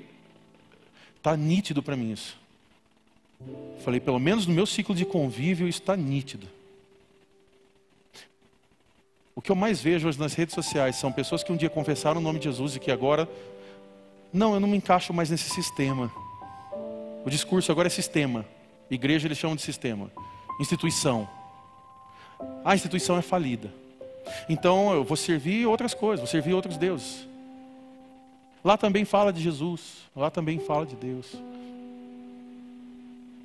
tá 1.22 1.36
nítido 1.36 1.82
para 1.82 1.94
mim 1.94 2.12
isso. 2.12 2.34
Falei, 3.80 4.00
pelo 4.00 4.18
menos 4.18 4.46
no 4.46 4.54
meu 4.54 4.64
ciclo 4.64 4.94
de 4.94 5.04
convívio 5.04 5.68
está 5.68 5.94
nítido. 5.94 6.46
O 9.34 9.42
que 9.42 9.52
eu 9.52 9.56
mais 9.56 9.78
vejo 9.78 10.08
hoje 10.08 10.18
nas 10.18 10.32
redes 10.32 10.54
sociais 10.54 10.96
são 10.96 11.12
pessoas 11.12 11.44
que 11.44 11.52
um 11.52 11.56
dia 11.56 11.68
confessaram 11.68 12.18
o 12.18 12.24
nome 12.24 12.38
de 12.38 12.46
Jesus 12.46 12.76
e 12.76 12.80
que 12.80 12.90
agora, 12.90 13.28
não, 14.32 14.54
eu 14.54 14.60
não 14.60 14.68
me 14.68 14.76
encaixo 14.76 15.12
mais 15.12 15.30
nesse 15.30 15.50
sistema. 15.50 16.10
O 17.24 17.30
discurso 17.30 17.72
agora 17.72 17.88
é 17.88 17.90
sistema. 17.90 18.44
Igreja 18.90 19.26
eles 19.26 19.38
chamam 19.38 19.56
de 19.56 19.62
sistema. 19.62 20.10
Instituição. 20.60 21.28
A 22.64 22.74
instituição 22.74 23.16
é 23.16 23.22
falida. 23.22 23.72
Então 24.48 24.92
eu 24.92 25.04
vou 25.04 25.16
servir 25.16 25.66
outras 25.66 25.94
coisas, 25.94 26.20
vou 26.20 26.26
servir 26.26 26.54
outros 26.54 26.76
deuses. 26.76 27.26
Lá 28.64 28.76
também 28.76 29.04
fala 29.04 29.32
de 29.32 29.40
Jesus, 29.40 30.08
lá 30.14 30.30
também 30.30 30.58
fala 30.58 30.84
de 30.84 30.96
Deus. 30.96 31.34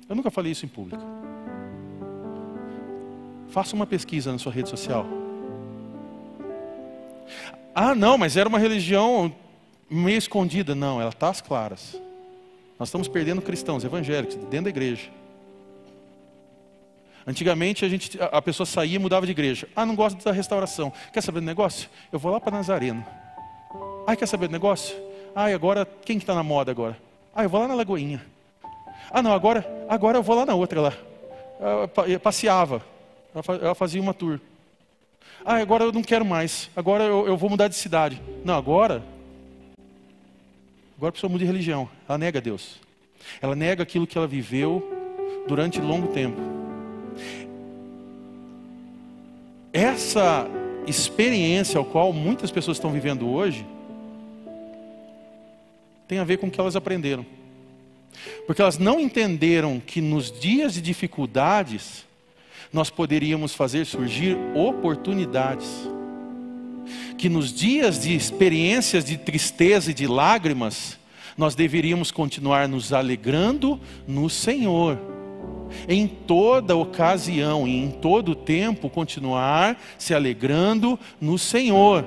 Eu 0.08 0.16
nunca 0.16 0.30
falei 0.30 0.52
isso 0.52 0.66
em 0.66 0.68
público. 0.68 1.02
Faça 3.48 3.74
uma 3.76 3.86
pesquisa 3.86 4.32
na 4.32 4.38
sua 4.38 4.52
rede 4.52 4.68
social. 4.68 5.06
Ah, 7.74 7.94
não, 7.94 8.18
mas 8.18 8.36
era 8.36 8.48
uma 8.48 8.58
religião 8.58 9.32
meio 9.92 10.18
escondida. 10.18 10.74
Não, 10.74 11.00
ela 11.00 11.10
está 11.10 11.28
às 11.28 11.40
claras. 11.40 12.00
Nós 12.78 12.88
estamos 12.88 13.06
perdendo 13.08 13.42
cristãos 13.42 13.84
evangélicos 13.84 14.34
dentro 14.34 14.64
da 14.64 14.70
igreja. 14.70 15.08
Antigamente 17.26 17.84
a, 17.84 17.88
gente, 17.88 18.18
a 18.20 18.42
pessoa 18.42 18.66
saía 18.66 18.96
e 18.96 18.98
mudava 18.98 19.24
de 19.24 19.32
igreja. 19.32 19.68
Ah, 19.76 19.86
não 19.86 19.94
gosto 19.94 20.22
da 20.24 20.32
restauração. 20.32 20.92
Quer 21.12 21.22
saber 21.22 21.40
do 21.40 21.46
negócio? 21.46 21.88
Eu 22.10 22.18
vou 22.18 22.32
lá 22.32 22.40
para 22.40 22.56
Nazareno. 22.56 23.04
Ah, 24.06 24.16
quer 24.16 24.26
saber 24.26 24.48
do 24.48 24.52
negócio? 24.52 24.96
Ah, 25.34 25.50
e 25.50 25.54
agora, 25.54 25.86
quem 26.04 26.18
que 26.18 26.24
está 26.24 26.34
na 26.34 26.42
moda 26.42 26.72
agora? 26.72 26.98
Ah, 27.34 27.44
eu 27.44 27.48
vou 27.48 27.60
lá 27.60 27.68
na 27.68 27.74
Lagoinha. 27.74 28.20
Ah, 29.10 29.22
não, 29.22 29.32
agora, 29.32 29.64
agora 29.88 30.18
eu 30.18 30.22
vou 30.22 30.34
lá 30.34 30.44
na 30.44 30.54
outra 30.54 30.80
lá. 30.80 30.92
Eu 32.08 32.18
passeava, 32.18 32.82
ela 33.62 33.74
fazia 33.74 34.02
uma 34.02 34.12
tour. 34.12 34.40
Ah, 35.44 35.56
agora 35.56 35.84
eu 35.84 35.92
não 35.92 36.02
quero 36.02 36.24
mais. 36.24 36.68
Agora 36.74 37.04
eu, 37.04 37.26
eu 37.26 37.36
vou 37.36 37.48
mudar 37.48 37.68
de 37.68 37.76
cidade. 37.76 38.20
Não, 38.44 38.56
agora. 38.56 39.02
Agora 41.02 41.10
a 41.10 41.14
pessoa 41.14 41.28
muda 41.28 41.40
de 41.40 41.50
religião. 41.50 41.90
Ela 42.08 42.16
nega 42.16 42.40
Deus. 42.40 42.78
Ela 43.40 43.56
nega 43.56 43.82
aquilo 43.82 44.06
que 44.06 44.16
ela 44.16 44.28
viveu 44.28 44.88
durante 45.48 45.80
longo 45.80 46.06
tempo. 46.12 46.40
Essa 49.72 50.46
experiência 50.86 51.76
ao 51.76 51.84
qual 51.84 52.12
muitas 52.12 52.52
pessoas 52.52 52.76
estão 52.76 52.92
vivendo 52.92 53.28
hoje 53.28 53.66
tem 56.06 56.20
a 56.20 56.24
ver 56.24 56.36
com 56.36 56.46
o 56.46 56.50
que 56.52 56.60
elas 56.60 56.76
aprenderam. 56.76 57.26
Porque 58.46 58.62
elas 58.62 58.78
não 58.78 59.00
entenderam 59.00 59.82
que 59.84 60.00
nos 60.00 60.30
dias 60.30 60.72
de 60.72 60.80
dificuldades 60.80 62.06
nós 62.72 62.90
poderíamos 62.90 63.52
fazer 63.56 63.86
surgir 63.86 64.36
oportunidades. 64.54 65.68
Que 67.16 67.28
nos 67.28 67.52
dias 67.52 68.00
de 68.00 68.14
experiências 68.14 69.04
de 69.04 69.16
tristeza 69.16 69.90
e 69.90 69.94
de 69.94 70.06
lágrimas, 70.06 70.98
nós 71.36 71.54
deveríamos 71.54 72.10
continuar 72.10 72.68
nos 72.68 72.92
alegrando 72.92 73.80
no 74.06 74.28
Senhor. 74.28 74.98
Em 75.88 76.06
toda 76.06 76.76
ocasião 76.76 77.66
e 77.66 77.76
em 77.76 77.90
todo 77.90 78.34
tempo, 78.34 78.90
continuar 78.90 79.80
se 79.96 80.14
alegrando 80.14 80.98
no 81.20 81.38
Senhor. 81.38 82.04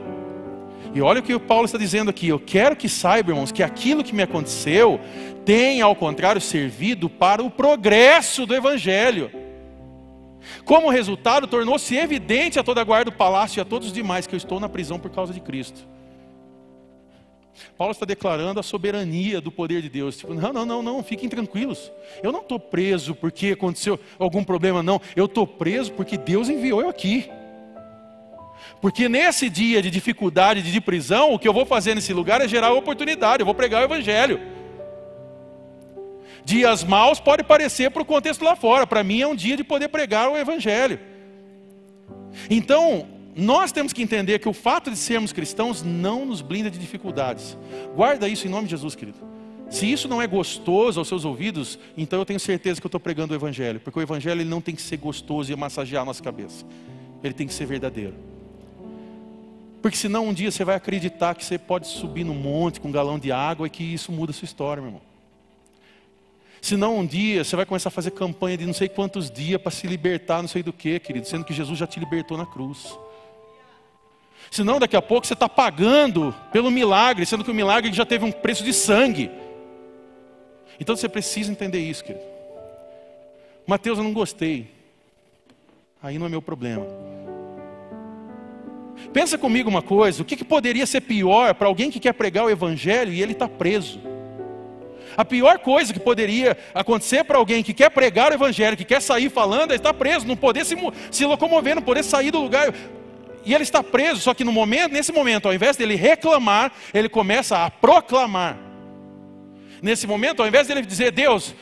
E 0.93 1.01
olha 1.01 1.19
o 1.19 1.23
que 1.23 1.33
o 1.33 1.39
Paulo 1.39 1.65
está 1.65 1.77
dizendo 1.77 2.09
aqui. 2.09 2.27
Eu 2.27 2.39
quero 2.39 2.75
que 2.75 2.87
saibam, 2.87 3.33
irmãos, 3.33 3.51
que 3.51 3.63
aquilo 3.63 4.03
que 4.03 4.15
me 4.15 4.23
aconteceu 4.23 4.99
tem, 5.43 5.81
ao 5.81 5.95
contrário, 5.95 6.39
servido 6.39 7.09
para 7.09 7.43
o 7.43 7.51
progresso 7.51 8.45
do 8.45 8.55
Evangelho. 8.55 9.29
Como 10.63 10.89
resultado, 10.89 11.47
tornou-se 11.47 11.95
evidente 11.95 12.59
a 12.59 12.63
toda 12.63 12.81
a 12.81 12.83
guarda 12.83 13.11
do 13.11 13.17
palácio 13.17 13.59
e 13.59 13.61
a 13.61 13.65
todos 13.65 13.87
os 13.87 13.93
demais 13.93 14.27
que 14.27 14.35
eu 14.35 14.37
estou 14.37 14.59
na 14.59 14.69
prisão 14.69 14.99
por 14.99 15.11
causa 15.11 15.33
de 15.33 15.39
Cristo. 15.39 15.87
Paulo 17.77 17.91
está 17.91 18.05
declarando 18.05 18.59
a 18.59 18.63
soberania 18.63 19.39
do 19.39 19.51
poder 19.51 19.81
de 19.81 19.89
Deus. 19.89 20.17
Tipo, 20.17 20.33
não, 20.33 20.51
não, 20.51 20.65
não, 20.65 20.81
não, 20.81 21.03
fiquem 21.03 21.29
tranquilos. 21.29 21.91
Eu 22.21 22.31
não 22.31 22.41
estou 22.41 22.59
preso 22.59 23.15
porque 23.15 23.51
aconteceu 23.51 23.99
algum 24.19 24.43
problema, 24.43 24.83
não. 24.83 25.01
Eu 25.15 25.25
estou 25.25 25.47
preso 25.47 25.91
porque 25.93 26.17
Deus 26.17 26.49
enviou 26.49 26.81
eu 26.81 26.89
aqui. 26.89 27.29
Porque 28.81 29.07
nesse 29.07 29.49
dia 29.49 29.81
de 29.81 29.89
dificuldade, 29.89 30.61
de 30.61 30.81
prisão, 30.81 31.33
o 31.33 31.39
que 31.39 31.47
eu 31.47 31.53
vou 31.53 31.65
fazer 31.65 31.95
nesse 31.95 32.13
lugar 32.13 32.41
é 32.41 32.47
gerar 32.47 32.73
oportunidade, 32.73 33.41
eu 33.41 33.45
vou 33.45 33.55
pregar 33.55 33.81
o 33.81 33.85
Evangelho. 33.85 34.39
Dias 36.45 36.83
maus 36.83 37.19
pode 37.19 37.43
parecer 37.43 37.89
para 37.89 38.03
o 38.03 38.05
contexto 38.05 38.45
lá 38.45 38.55
fora, 38.55 38.85
para 38.85 39.03
mim 39.03 39.19
é 39.19 39.27
um 39.27 39.35
dia 39.35 39.57
de 39.57 39.63
poder 39.63 39.87
pregar 39.87 40.29
o 40.29 40.37
Evangelho. 40.37 40.99
Então, 42.49 43.07
nós 43.35 43.71
temos 43.71 43.91
que 43.91 44.03
entender 44.03 44.37
que 44.37 44.47
o 44.47 44.53
fato 44.53 44.91
de 44.91 44.95
sermos 44.95 45.33
cristãos 45.33 45.81
não 45.81 46.23
nos 46.23 46.41
blinda 46.41 46.69
de 46.69 46.77
dificuldades. 46.77 47.57
Guarda 47.95 48.29
isso 48.29 48.45
em 48.45 48.49
nome 48.49 48.65
de 48.65 48.71
Jesus, 48.71 48.95
querido. 48.95 49.17
Se 49.69 49.91
isso 49.91 50.07
não 50.07 50.21
é 50.21 50.27
gostoso 50.27 50.99
aos 50.99 51.07
seus 51.07 51.25
ouvidos, 51.25 51.79
então 51.97 52.19
eu 52.19 52.25
tenho 52.25 52.39
certeza 52.39 52.79
que 52.79 52.85
eu 52.85 52.89
estou 52.89 52.99
pregando 52.99 53.33
o 53.33 53.35
Evangelho, 53.35 53.79
porque 53.79 53.97
o 53.97 54.01
Evangelho 54.01 54.39
ele 54.39 54.49
não 54.49 54.61
tem 54.61 54.75
que 54.75 54.81
ser 54.81 54.97
gostoso 54.97 55.51
e 55.51 55.55
massagear 55.55 56.03
a 56.03 56.05
nossa 56.05 56.21
cabeça, 56.21 56.63
ele 57.23 57.33
tem 57.33 57.47
que 57.47 57.53
ser 57.53 57.65
verdadeiro. 57.65 58.13
Porque 59.81 59.97
senão 59.97 60.27
um 60.27 60.33
dia 60.33 60.51
você 60.51 60.63
vai 60.63 60.75
acreditar 60.75 61.33
que 61.33 61.43
você 61.43 61.57
pode 61.57 61.87
subir 61.87 62.23
no 62.23 62.35
monte 62.35 62.79
com 62.79 62.87
um 62.89 62.91
galão 62.91 63.17
de 63.17 63.31
água 63.31 63.65
e 63.65 63.69
que 63.69 63.83
isso 63.83 64.11
muda 64.11 64.31
a 64.31 64.33
sua 64.33 64.45
história, 64.45 64.81
meu 64.81 64.89
irmão. 64.89 65.01
Senão 66.65 66.97
um 66.97 67.05
dia 67.05 67.43
você 67.43 67.55
vai 67.55 67.63
começar 67.63 67.89
a 67.89 67.91
fazer 67.91 68.09
campanha 68.09 68.57
de 68.57 68.65
não 68.65 68.73
sei 68.73 68.89
quantos 68.89 69.29
dias 69.29 69.61
para 69.61 69.69
se 69.69 69.85
libertar, 69.85 70.41
não 70.41 70.49
sei 70.49 70.63
do 70.63 70.73
que, 70.73 70.99
querido, 70.99 71.27
sendo 71.27 71.45
que 71.45 71.53
Jesus 71.53 71.77
já 71.77 71.85
te 71.85 71.99
libertou 71.99 72.35
na 72.35 72.45
cruz. 72.47 72.97
Senão 74.49 74.79
daqui 74.79 74.95
a 74.95 75.01
pouco 75.01 75.27
você 75.27 75.33
está 75.33 75.47
pagando 75.47 76.33
pelo 76.51 76.71
milagre, 76.71 77.23
sendo 77.23 77.43
que 77.43 77.51
o 77.51 77.53
milagre 77.53 77.93
já 77.93 78.03
teve 78.03 78.25
um 78.25 78.31
preço 78.31 78.63
de 78.63 78.73
sangue. 78.73 79.29
Então 80.79 80.95
você 80.95 81.07
precisa 81.07 81.51
entender 81.51 81.77
isso, 81.77 82.03
querido. 82.03 82.25
Mateus, 83.67 83.99
eu 83.99 84.03
não 84.03 84.11
gostei. 84.11 84.67
Aí 86.01 86.17
não 86.17 86.25
é 86.25 86.29
meu 86.29 86.41
problema. 86.41 86.87
Pensa 89.13 89.37
comigo 89.37 89.69
uma 89.69 89.83
coisa: 89.83 90.23
o 90.23 90.25
que, 90.25 90.35
que 90.35 90.43
poderia 90.43 90.87
ser 90.87 91.01
pior 91.01 91.53
para 91.53 91.67
alguém 91.67 91.91
que 91.91 91.99
quer 91.99 92.13
pregar 92.13 92.43
o 92.43 92.49
Evangelho 92.49 93.13
e 93.13 93.21
ele 93.21 93.33
está 93.33 93.47
preso? 93.47 94.14
A 95.15 95.23
pior 95.23 95.59
coisa 95.59 95.93
que 95.93 95.99
poderia 95.99 96.57
acontecer 96.73 97.23
para 97.23 97.37
alguém 97.37 97.63
que 97.63 97.73
quer 97.73 97.89
pregar 97.89 98.31
o 98.31 98.35
evangelho, 98.35 98.77
que 98.77 98.85
quer 98.85 99.01
sair 99.01 99.29
falando, 99.29 99.71
é 99.71 99.75
estar 99.75 99.93
preso, 99.93 100.27
não 100.27 100.35
poder 100.35 100.65
se, 100.65 100.75
se 101.11 101.25
locomover, 101.25 101.75
não 101.75 101.81
poder 101.81 102.03
sair 102.03 102.31
do 102.31 102.41
lugar. 102.41 102.73
E 103.45 103.53
ele 103.53 103.63
está 103.63 103.83
preso, 103.83 104.19
só 104.19 104.33
que 104.33 104.43
no 104.43 104.51
momento, 104.51 104.91
nesse 104.91 105.11
momento, 105.11 105.47
ao 105.47 105.53
invés 105.53 105.77
dele 105.77 105.95
reclamar, 105.95 106.71
ele 106.93 107.07
começa 107.07 107.63
a 107.63 107.69
proclamar. 107.69 108.57
Nesse 109.81 110.07
momento, 110.07 110.41
ao 110.41 110.47
invés 110.47 110.67
dele 110.67 110.81
dizer, 110.81 111.11
Deus, 111.11 111.53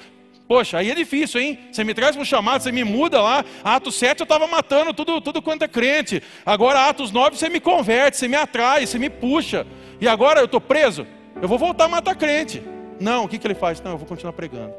Poxa, 0.46 0.78
aí 0.78 0.92
é 0.92 0.96
difícil, 0.96 1.40
hein? 1.40 1.58
Você 1.72 1.84
me 1.84 1.94
traz 1.94 2.18
um 2.18 2.26
chamado, 2.26 2.62
você 2.62 2.72
me 2.72 2.84
muda 2.84 3.22
lá. 3.22 3.46
Atos 3.64 3.96
7 3.96 4.20
eu 4.20 4.24
estava 4.24 4.46
matando 4.46 4.94
tudo, 4.94 5.22
tudo 5.22 5.42
quanto 5.42 5.64
é 5.64 5.68
crente. 5.68 6.22
Agora, 6.46 6.90
Atos 6.90 7.12
9, 7.12 7.38
você 7.38 7.50
me 7.50 7.62
converte, 7.62 8.18
você 8.18 8.28
me 8.28 8.36
atrai, 8.36 8.86
você 8.86 9.00
me 9.00 9.10
puxa. 9.10 9.66
E 10.02 10.08
agora 10.08 10.42
eu 10.42 10.46
estou 10.46 10.60
preso. 10.60 11.08
Eu 11.42 11.48
vou 11.48 11.58
voltar 11.58 11.86
a 11.86 11.88
matar 11.88 12.16
crente. 12.16 12.62
Não, 13.00 13.26
o 13.26 13.28
que, 13.28 13.38
que 13.38 13.48
ele 13.48 13.56
faz? 13.56 13.82
Não, 13.82 13.92
eu 13.92 13.98
vou 13.98 14.08
continuar 14.08 14.34
pregando. 14.34 14.74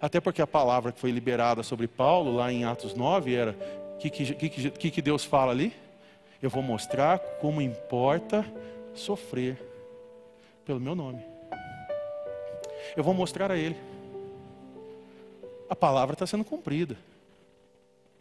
Até 0.00 0.20
porque 0.20 0.40
a 0.40 0.46
palavra 0.46 0.92
que 0.92 1.00
foi 1.00 1.10
liberada 1.10 1.62
sobre 1.62 1.88
Paulo, 1.88 2.34
lá 2.34 2.52
em 2.52 2.64
Atos 2.64 2.94
9, 2.94 3.34
era: 3.34 3.56
o 3.94 3.98
que, 3.98 4.10
que, 4.10 4.70
que, 4.70 4.90
que 4.90 5.02
Deus 5.02 5.24
fala 5.24 5.52
ali? 5.52 5.72
Eu 6.40 6.50
vou 6.50 6.62
mostrar 6.62 7.18
como 7.40 7.60
importa 7.60 8.44
sofrer 8.94 9.60
pelo 10.64 10.80
meu 10.80 10.94
nome 10.94 11.38
eu 12.96 13.04
vou 13.04 13.14
mostrar 13.14 13.50
a 13.50 13.56
ele. 13.56 13.76
A 15.68 15.76
palavra 15.76 16.14
está 16.14 16.26
sendo 16.26 16.44
cumprida. 16.44 16.96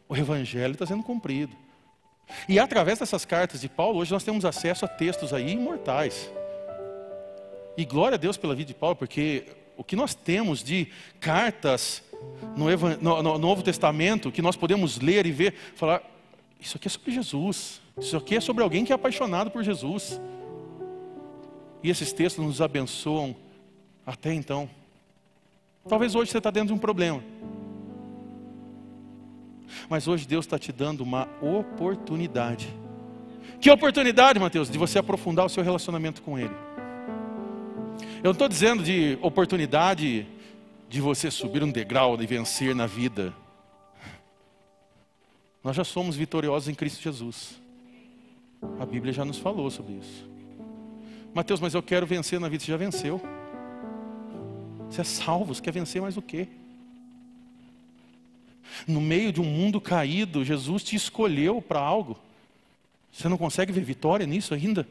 O 0.07 0.15
evangelho 0.15 0.73
está 0.73 0.85
sendo 0.85 1.03
cumprido. 1.03 1.55
E 2.47 2.59
através 2.59 2.99
dessas 2.99 3.25
cartas 3.25 3.61
de 3.61 3.69
Paulo, 3.69 3.99
hoje 3.99 4.11
nós 4.11 4.23
temos 4.23 4.45
acesso 4.45 4.85
a 4.85 4.87
textos 4.87 5.33
aí 5.33 5.51
imortais. 5.51 6.29
E 7.77 7.85
glória 7.85 8.15
a 8.15 8.17
Deus 8.17 8.37
pela 8.37 8.55
vida 8.55 8.67
de 8.67 8.73
Paulo, 8.73 8.95
porque 8.95 9.45
o 9.77 9.83
que 9.83 9.95
nós 9.95 10.15
temos 10.15 10.63
de 10.63 10.87
cartas 11.19 12.03
no, 12.55 12.65
no, 12.99 13.23
no 13.23 13.37
Novo 13.37 13.61
Testamento, 13.61 14.31
que 14.31 14.41
nós 14.41 14.55
podemos 14.55 14.99
ler 14.99 15.25
e 15.25 15.31
ver, 15.31 15.53
falar, 15.75 16.01
isso 16.59 16.77
aqui 16.77 16.87
é 16.87 16.91
sobre 16.91 17.11
Jesus. 17.11 17.81
Isso 17.99 18.17
aqui 18.17 18.35
é 18.35 18.39
sobre 18.39 18.63
alguém 18.63 18.83
que 18.83 18.91
é 18.91 18.95
apaixonado 18.95 19.51
por 19.51 19.63
Jesus. 19.63 20.19
E 21.83 21.89
esses 21.89 22.11
textos 22.11 22.43
nos 22.43 22.61
abençoam 22.61 23.35
até 24.05 24.33
então. 24.33 24.69
Talvez 25.87 26.15
hoje 26.15 26.31
você 26.31 26.39
está 26.39 26.51
dentro 26.51 26.69
de 26.69 26.73
um 26.73 26.77
problema. 26.77 27.23
Mas 29.89 30.07
hoje 30.07 30.27
Deus 30.27 30.45
está 30.45 30.57
te 30.57 30.71
dando 30.71 31.01
uma 31.01 31.27
oportunidade. 31.41 32.67
Que 33.59 33.69
oportunidade, 33.69 34.39
Mateus? 34.39 34.69
De 34.69 34.77
você 34.77 34.99
aprofundar 34.99 35.45
o 35.45 35.49
seu 35.49 35.63
relacionamento 35.63 36.21
com 36.21 36.37
Ele. 36.37 36.55
Eu 38.17 38.25
não 38.25 38.31
estou 38.31 38.47
dizendo 38.47 38.83
de 38.83 39.17
oportunidade 39.21 40.27
de 40.89 41.01
você 41.01 41.29
subir 41.29 41.63
um 41.63 41.71
degrau 41.71 42.21
e 42.21 42.25
vencer 42.25 42.75
na 42.75 42.85
vida. 42.87 43.33
Nós 45.63 45.75
já 45.75 45.83
somos 45.83 46.15
vitoriosos 46.15 46.69
em 46.69 46.75
Cristo 46.75 47.01
Jesus. 47.01 47.59
A 48.79 48.85
Bíblia 48.85 49.13
já 49.13 49.25
nos 49.25 49.37
falou 49.37 49.69
sobre 49.69 49.93
isso. 49.93 50.27
Mateus, 51.33 51.59
mas 51.59 51.73
eu 51.73 51.83
quero 51.83 52.05
vencer 52.07 52.39
na 52.39 52.47
vida. 52.47 52.63
Você 52.63 52.71
já 52.71 52.77
venceu. 52.77 53.21
Você 54.89 55.01
é 55.01 55.03
salvo, 55.03 55.53
você 55.53 55.61
quer 55.61 55.71
vencer 55.71 56.01
mais 56.01 56.15
o 56.15 56.21
quê? 56.21 56.47
No 58.87 59.01
meio 59.01 59.31
de 59.31 59.41
um 59.41 59.45
mundo 59.45 59.79
caído, 59.79 60.43
Jesus 60.43 60.83
te 60.83 60.95
escolheu 60.95 61.61
para 61.61 61.79
algo. 61.79 62.17
Você 63.11 63.27
não 63.27 63.37
consegue 63.37 63.71
ver 63.71 63.81
vitória 63.81 64.25
nisso 64.25 64.53
ainda? 64.53 64.87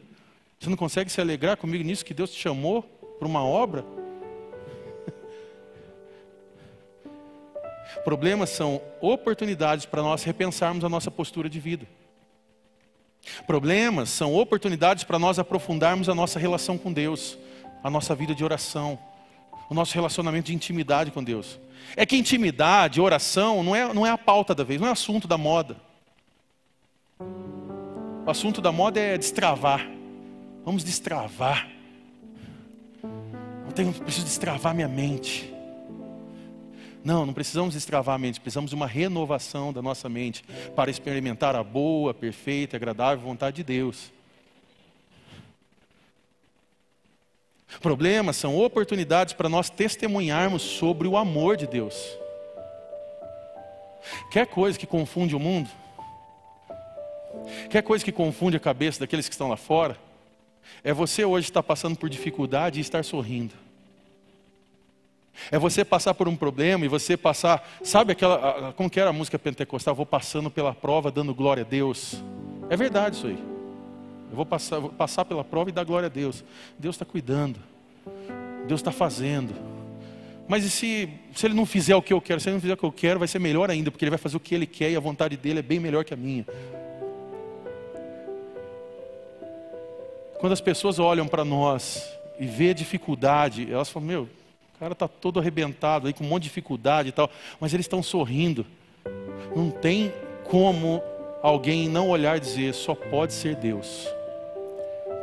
Você 0.59 0.71
não 0.71 0.77
consegue 0.77 1.11
se 1.11 1.21
alegrar 1.21 1.57
comigo 1.57 1.85
nisso 1.85 2.05
que 2.05 2.15
Deus 2.15 2.31
te 2.31 2.41
chamou 2.41 2.83
para 3.19 3.29
uma 3.29 3.45
obra? 3.45 3.85
Problemas 8.05 8.51
são 8.51 8.81
oportunidades 9.01 9.87
para 9.87 10.03
nós 10.03 10.25
repensarmos 10.25 10.85
a 10.85 10.89
nossa 10.89 11.11
postura 11.11 11.49
de 11.49 11.61
vida. 11.61 11.87
Problemas 13.47 14.11
são 14.11 14.35
oportunidades 14.35 15.05
para 15.05 15.19
nós 15.19 15.39
aprofundarmos 15.39 16.09
a 16.09 16.15
nossa 16.15 16.39
relação 16.39 16.79
com 16.79 16.93
Deus, 16.93 17.37
a 17.83 17.91
nossa 17.91 18.15
vida 18.15 18.35
de 18.35 18.45
oração, 18.45 18.99
o 19.69 19.75
nosso 19.75 19.95
relacionamento 19.95 20.47
de 20.47 20.55
intimidade 20.55 21.11
com 21.11 21.23
Deus. 21.23 21.59
É 21.97 22.05
que 22.05 22.17
intimidade, 22.17 23.01
oração, 23.01 23.63
não 23.63 23.75
é, 23.75 23.93
não 23.93 24.07
é 24.07 24.11
a 24.11 24.19
pauta 24.19 24.55
da 24.55 24.65
vez, 24.65 24.81
não 24.81 24.89
é 24.89 24.91
assunto 24.91 25.29
da 25.29 25.39
moda. 25.39 25.77
O 27.21 28.31
assunto 28.31 28.61
da 28.61 28.73
moda 28.73 28.99
é 28.99 29.17
destravar. 29.17 29.89
Vamos 30.65 30.83
destravar. 30.83 31.69
Eu 33.67 33.73
tenho, 33.73 33.93
preciso 33.93 34.27
destravar 34.27 34.75
minha 34.75 34.89
mente. 34.89 35.53
Não, 37.05 37.25
não 37.25 37.33
precisamos 37.33 37.75
destravar 37.75 38.17
a 38.17 38.19
mente, 38.19 38.41
precisamos 38.41 38.71
de 38.71 38.75
uma 38.75 38.89
renovação 38.89 39.73
da 39.73 39.81
nossa 39.81 40.09
mente 40.09 40.43
para 40.75 40.91
experimentar 40.91 41.55
a 41.55 41.63
boa, 41.63 42.13
perfeita, 42.13 42.77
agradável 42.77 43.25
vontade 43.25 43.59
de 43.59 43.63
Deus. 43.63 44.13
Problemas 47.81 48.37
são 48.37 48.57
oportunidades 48.57 49.35
para 49.35 49.49
nós 49.49 49.69
testemunharmos 49.69 50.63
sobre 50.63 51.07
o 51.07 51.17
amor 51.17 51.57
de 51.57 51.67
Deus. 51.67 52.17
Quer 54.31 54.47
coisa 54.47 54.79
que 54.79 54.87
confunde 54.87 55.35
o 55.35 55.41
mundo? 55.41 55.69
Quer 57.69 57.83
coisa 57.83 58.05
que 58.05 58.13
confunde 58.13 58.57
a 58.57 58.61
cabeça 58.61 59.01
daqueles 59.01 59.29
que 59.29 59.35
estão 59.35 59.49
lá 59.49 59.57
fora? 59.57 59.97
É 60.83 60.93
você 60.93 61.25
hoje 61.25 61.49
estar 61.49 61.63
passando 61.63 61.97
por 61.97 62.09
dificuldade 62.09 62.79
e 62.79 62.83
estar 62.83 63.05
sorrindo. 63.05 63.55
É 65.51 65.59
você 65.59 65.85
passar 65.85 66.15
por 66.15 66.29
um 66.29 66.37
problema 66.37 66.85
e 66.85 66.89
você 66.89 67.17
passar, 67.17 67.69
sabe 67.83 68.13
aquela, 68.13 68.73
como 68.73 68.89
que 68.89 68.99
era 68.99 69.11
a 69.11 69.13
música 69.13 69.39
pentecostal? 69.39 69.95
Vou 69.95 70.07
passando 70.07 70.51
pela 70.51 70.75
prova 70.75 71.11
dando 71.11 71.35
glória 71.35 71.63
a 71.63 71.67
Deus. 71.67 72.23
É 72.71 72.77
verdade 72.77 73.17
isso 73.17 73.27
aí. 73.27 73.56
Eu 74.37 74.45
vou 74.45 74.45
passar, 74.45 74.79
vou 74.79 74.91
passar 74.91 75.25
pela 75.25 75.43
prova 75.43 75.71
e 75.71 75.73
dar 75.73 75.83
glória 75.83 76.09
a 76.09 76.11
Deus. 76.11 76.45
Deus 76.79 76.95
está 76.95 77.07
cuidando. 77.07 77.59
Deus 78.69 78.81
está 78.81 78.93
fazendo. 78.93 79.55
Mas 80.47 80.63
e 80.63 80.69
se, 80.69 81.09
se 81.35 81.47
ele 81.47 81.55
não 81.55 81.65
fizer 81.65 81.97
o 81.97 82.03
que 82.03 82.13
eu 82.13 82.21
quero? 82.21 82.39
Se 82.39 82.51
ele 82.51 82.57
não 82.57 82.61
fizer 82.61 82.75
o 82.75 82.77
que 82.77 82.85
eu 82.85 82.93
quero, 82.93 83.19
vai 83.19 83.29
ser 83.29 83.39
melhor 83.39 83.71
ainda, 83.71 83.91
porque 83.91 84.05
ele 84.05 84.11
vai 84.11 84.19
fazer 84.19 84.37
o 84.37 84.41
que 84.41 84.55
ele 84.55 84.67
quer 84.67 84.91
e 84.91 84.97
a 84.97 85.01
vontade 85.01 85.39
dele 85.39 85.61
é 85.61 85.63
bem 85.63 85.81
melhor 85.81 86.05
que 86.05 86.13
a 86.13 86.17
minha. 86.19 86.45
Quando 90.39 90.53
as 90.53 90.61
pessoas 90.61 90.99
olham 90.99 91.27
para 91.27 91.43
nós 91.43 92.07
e 92.39 92.45
vê 92.45 92.75
dificuldade, 92.75 93.73
elas 93.73 93.89
falam: 93.89 94.07
Meu, 94.07 94.23
o 94.25 94.79
cara 94.79 94.93
está 94.93 95.09
todo 95.09 95.41
arrebentado 95.41 96.09
aí, 96.09 96.13
com 96.13 96.25
um 96.25 96.29
monte 96.29 96.43
de 96.43 96.51
dificuldade 96.51 97.09
e 97.09 97.13
tal, 97.13 97.31
mas 97.59 97.73
eles 97.73 97.85
estão 97.87 98.03
sorrindo. 98.03 98.67
Não 99.57 99.71
tem 99.71 100.13
como 100.45 101.03
alguém 101.43 101.89
não 101.89 102.11
olhar 102.11 102.37
e 102.37 102.41
dizer: 102.41 102.75
Só 102.75 102.95
pode 102.95 103.33
ser 103.33 103.57
Deus 103.57 104.15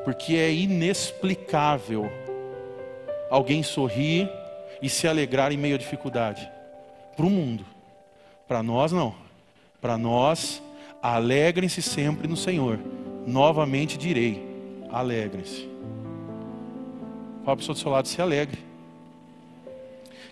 porque 0.04 0.36
é 0.36 0.52
inexplicável 0.54 2.12
alguém 3.30 3.64
sorrir 3.64 4.30
e 4.82 4.90
se 4.90 5.08
alegrar 5.08 5.52
em 5.52 5.58
meio 5.58 5.76
à 5.76 5.78
dificuldade. 5.78 6.50
Para 7.16 7.26
o 7.26 7.30
mundo, 7.30 7.66
para 8.48 8.62
nós 8.62 8.92
não. 8.92 9.16
Para 9.82 9.98
nós, 9.98 10.62
alegrem-se 11.02 11.82
sempre 11.82 12.28
no 12.28 12.38
Senhor. 12.38 12.80
Novamente 13.26 13.98
direi: 13.98 14.42
alegrem-se. 14.92 15.70
Fala 17.44 17.54
a 17.54 17.58
pessoa 17.58 17.74
do 17.74 17.80
seu 17.80 17.92
lado, 17.92 18.08
se 18.08 18.22
alegre. 18.22 18.60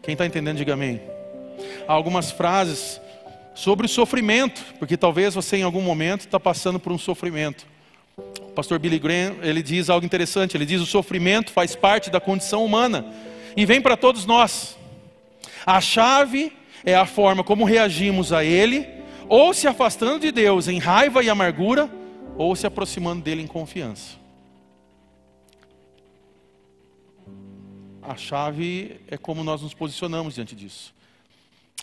Quem 0.02 0.14
está 0.14 0.26
entendendo, 0.26 0.58
diga 0.58 0.74
amém. 0.74 1.02
Há 1.88 1.94
algumas 1.94 2.32
frases 2.32 3.00
sobre 3.54 3.86
o 3.86 3.90
sofrimento, 3.90 4.64
porque 4.80 4.96
talvez 4.98 5.36
você 5.36 5.58
em 5.58 5.64
algum 5.64 5.82
momento 5.82 6.22
está 6.22 6.40
passando 6.40 6.80
por 6.80 6.92
um 6.92 6.98
sofrimento. 6.98 7.66
O 8.52 8.54
pastor 8.54 8.78
Billy 8.80 9.00
Graham, 9.00 9.38
ele 9.42 9.64
diz 9.64 9.90
algo 9.90 10.06
interessante, 10.06 10.58
ele 10.58 10.66
diz 10.66 10.82
o 10.82 10.86
sofrimento 10.86 11.54
faz 11.54 11.74
parte 11.74 12.10
da 12.10 12.20
condição 12.20 12.66
humana 12.66 13.06
e 13.56 13.66
vem 13.66 13.82
para 13.82 13.96
todos 13.96 14.26
nós. 14.26 14.78
A 15.66 15.80
chave 15.80 16.52
é 16.84 16.94
a 16.94 17.06
forma 17.06 17.46
como 17.46 17.64
reagimos 17.64 18.34
a 18.34 18.44
ele, 18.44 18.86
ou 19.30 19.54
se 19.54 19.68
afastando 19.68 20.20
de 20.20 20.34
Deus 20.34 20.68
em 20.68 20.80
raiva 20.80 21.24
e 21.24 21.30
amargura, 21.30 21.90
ou 22.38 22.54
se 22.54 22.68
aproximando 22.68 23.24
dele 23.24 23.42
em 23.42 23.48
confiança. 23.48 24.20
A 28.02 28.18
chave 28.18 29.00
é 29.08 29.16
como 29.16 29.46
nós 29.46 29.62
nos 29.62 29.74
posicionamos 29.74 30.36
diante 30.36 30.58
disso. 30.58 30.94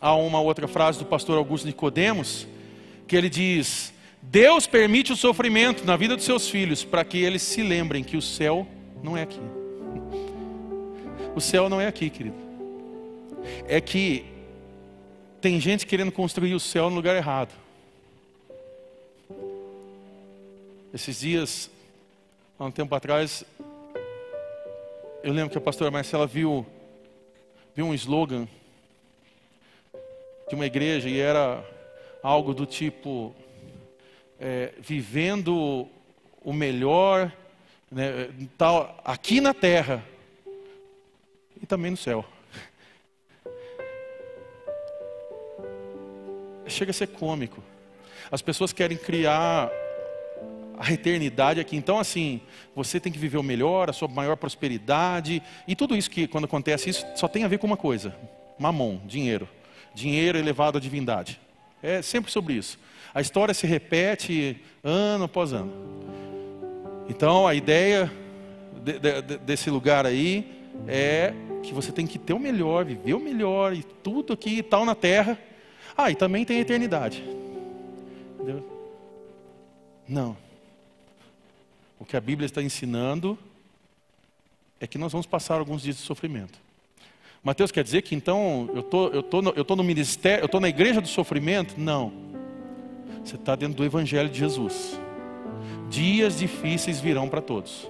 Há 0.02 0.14
uma 0.14 0.40
outra 0.40 0.68
frase 0.68 0.98
do 0.98 1.06
pastor 1.06 1.38
Augusto 1.38 1.66
Nicodemos 1.66 2.46
que 3.06 3.16
ele 3.16 3.30
diz: 3.30 3.94
Deus 4.22 4.66
permite 4.66 5.12
o 5.12 5.16
sofrimento 5.16 5.84
na 5.84 5.96
vida 5.96 6.14
dos 6.14 6.24
seus 6.24 6.48
filhos 6.48 6.84
para 6.84 7.04
que 7.04 7.18
eles 7.18 7.42
se 7.42 7.62
lembrem 7.62 8.04
que 8.04 8.16
o 8.16 8.22
céu 8.22 8.66
não 9.02 9.16
é 9.16 9.22
aqui. 9.22 9.40
O 11.34 11.40
céu 11.40 11.68
não 11.68 11.80
é 11.80 11.86
aqui, 11.86 12.10
querido. 12.10 12.36
É 13.66 13.80
que 13.80 14.26
tem 15.40 15.60
gente 15.60 15.86
querendo 15.86 16.10
construir 16.10 16.54
o 16.54 16.60
céu 16.60 16.90
no 16.90 16.96
lugar 16.96 17.16
errado. 17.16 17.52
Esses 20.92 21.20
dias, 21.20 21.70
há 22.58 22.64
um 22.64 22.70
tempo 22.70 22.94
atrás, 22.94 23.44
eu 25.22 25.32
lembro 25.32 25.50
que 25.50 25.58
a 25.58 25.60
pastora 25.60 25.90
Marcela 25.90 26.26
viu, 26.26 26.66
viu 27.74 27.86
um 27.86 27.94
slogan 27.94 28.48
de 30.48 30.54
uma 30.54 30.66
igreja 30.66 31.08
e 31.08 31.20
era 31.20 31.62
algo 32.22 32.52
do 32.52 32.66
tipo 32.66 33.34
é, 34.38 34.72
vivendo 34.78 35.88
o 36.42 36.52
melhor 36.52 37.32
né, 37.90 38.30
tal, 38.56 39.00
aqui 39.04 39.40
na 39.40 39.52
terra 39.52 40.04
e 41.60 41.66
também 41.66 41.90
no 41.90 41.96
céu. 41.96 42.24
Chega 46.66 46.90
a 46.90 46.94
ser 46.94 47.08
cômico. 47.08 47.62
As 48.30 48.42
pessoas 48.42 48.72
querem 48.72 48.96
criar 48.96 49.70
a 50.78 50.92
eternidade 50.92 51.58
aqui. 51.58 51.76
Então, 51.76 51.98
assim, 51.98 52.40
você 52.74 53.00
tem 53.00 53.10
que 53.10 53.18
viver 53.18 53.38
o 53.38 53.42
melhor, 53.42 53.90
a 53.90 53.92
sua 53.92 54.06
maior 54.06 54.36
prosperidade. 54.36 55.42
E 55.66 55.74
tudo 55.74 55.96
isso 55.96 56.10
que, 56.10 56.28
quando 56.28 56.44
acontece 56.44 56.90
isso, 56.90 57.06
só 57.16 57.26
tem 57.26 57.44
a 57.44 57.48
ver 57.48 57.58
com 57.58 57.66
uma 57.66 57.76
coisa: 57.76 58.14
mamon, 58.58 59.00
dinheiro. 59.06 59.48
Dinheiro 59.94 60.38
elevado 60.38 60.78
à 60.78 60.80
divindade. 60.80 61.40
É 61.82 62.02
sempre 62.02 62.30
sobre 62.30 62.54
isso. 62.54 62.78
A 63.14 63.20
história 63.20 63.54
se 63.54 63.66
repete 63.66 64.56
ano 64.82 65.24
após 65.24 65.52
ano. 65.52 65.72
Então, 67.08 67.46
a 67.46 67.54
ideia 67.54 68.12
de, 68.82 68.98
de, 68.98 69.38
desse 69.38 69.70
lugar 69.70 70.06
aí 70.06 70.62
é 70.86 71.32
que 71.62 71.72
você 71.72 71.90
tem 71.90 72.06
que 72.06 72.18
ter 72.18 72.32
o 72.32 72.38
melhor, 72.38 72.84
viver 72.84 73.14
o 73.14 73.20
melhor 73.20 73.74
e 73.74 73.82
tudo 73.82 74.32
aqui 74.32 74.58
e 74.58 74.62
tal 74.62 74.84
na 74.84 74.94
terra. 74.94 75.38
Ah, 75.96 76.10
e 76.10 76.14
também 76.14 76.44
tem 76.44 76.58
a 76.58 76.60
eternidade. 76.60 77.24
Entendeu? 78.34 78.64
Não. 80.08 80.36
O 81.98 82.04
que 82.04 82.16
a 82.16 82.20
Bíblia 82.20 82.46
está 82.46 82.62
ensinando 82.62 83.36
é 84.80 84.86
que 84.86 84.98
nós 84.98 85.12
vamos 85.12 85.26
passar 85.26 85.58
alguns 85.58 85.82
dias 85.82 85.96
de 85.96 86.02
sofrimento. 86.02 86.58
Mateus 87.42 87.72
quer 87.72 87.82
dizer 87.82 88.02
que 88.02 88.14
então 88.14 88.70
eu 88.74 88.82
tô, 88.82 89.08
eu 89.08 89.22
tô, 89.22 89.42
no, 89.42 89.50
eu 89.50 89.64
tô 89.64 89.74
no 89.74 89.82
ministério, 89.82 90.42
eu 90.42 90.46
estou 90.46 90.60
na 90.60 90.68
igreja 90.68 91.00
do 91.00 91.08
sofrimento? 91.08 91.74
Não. 91.78 92.12
Você 93.28 93.36
está 93.36 93.54
dentro 93.54 93.76
do 93.76 93.84
Evangelho 93.84 94.30
de 94.30 94.38
Jesus. 94.38 94.98
Dias 95.90 96.38
difíceis 96.38 96.98
virão 96.98 97.28
para 97.28 97.42
todos. 97.42 97.86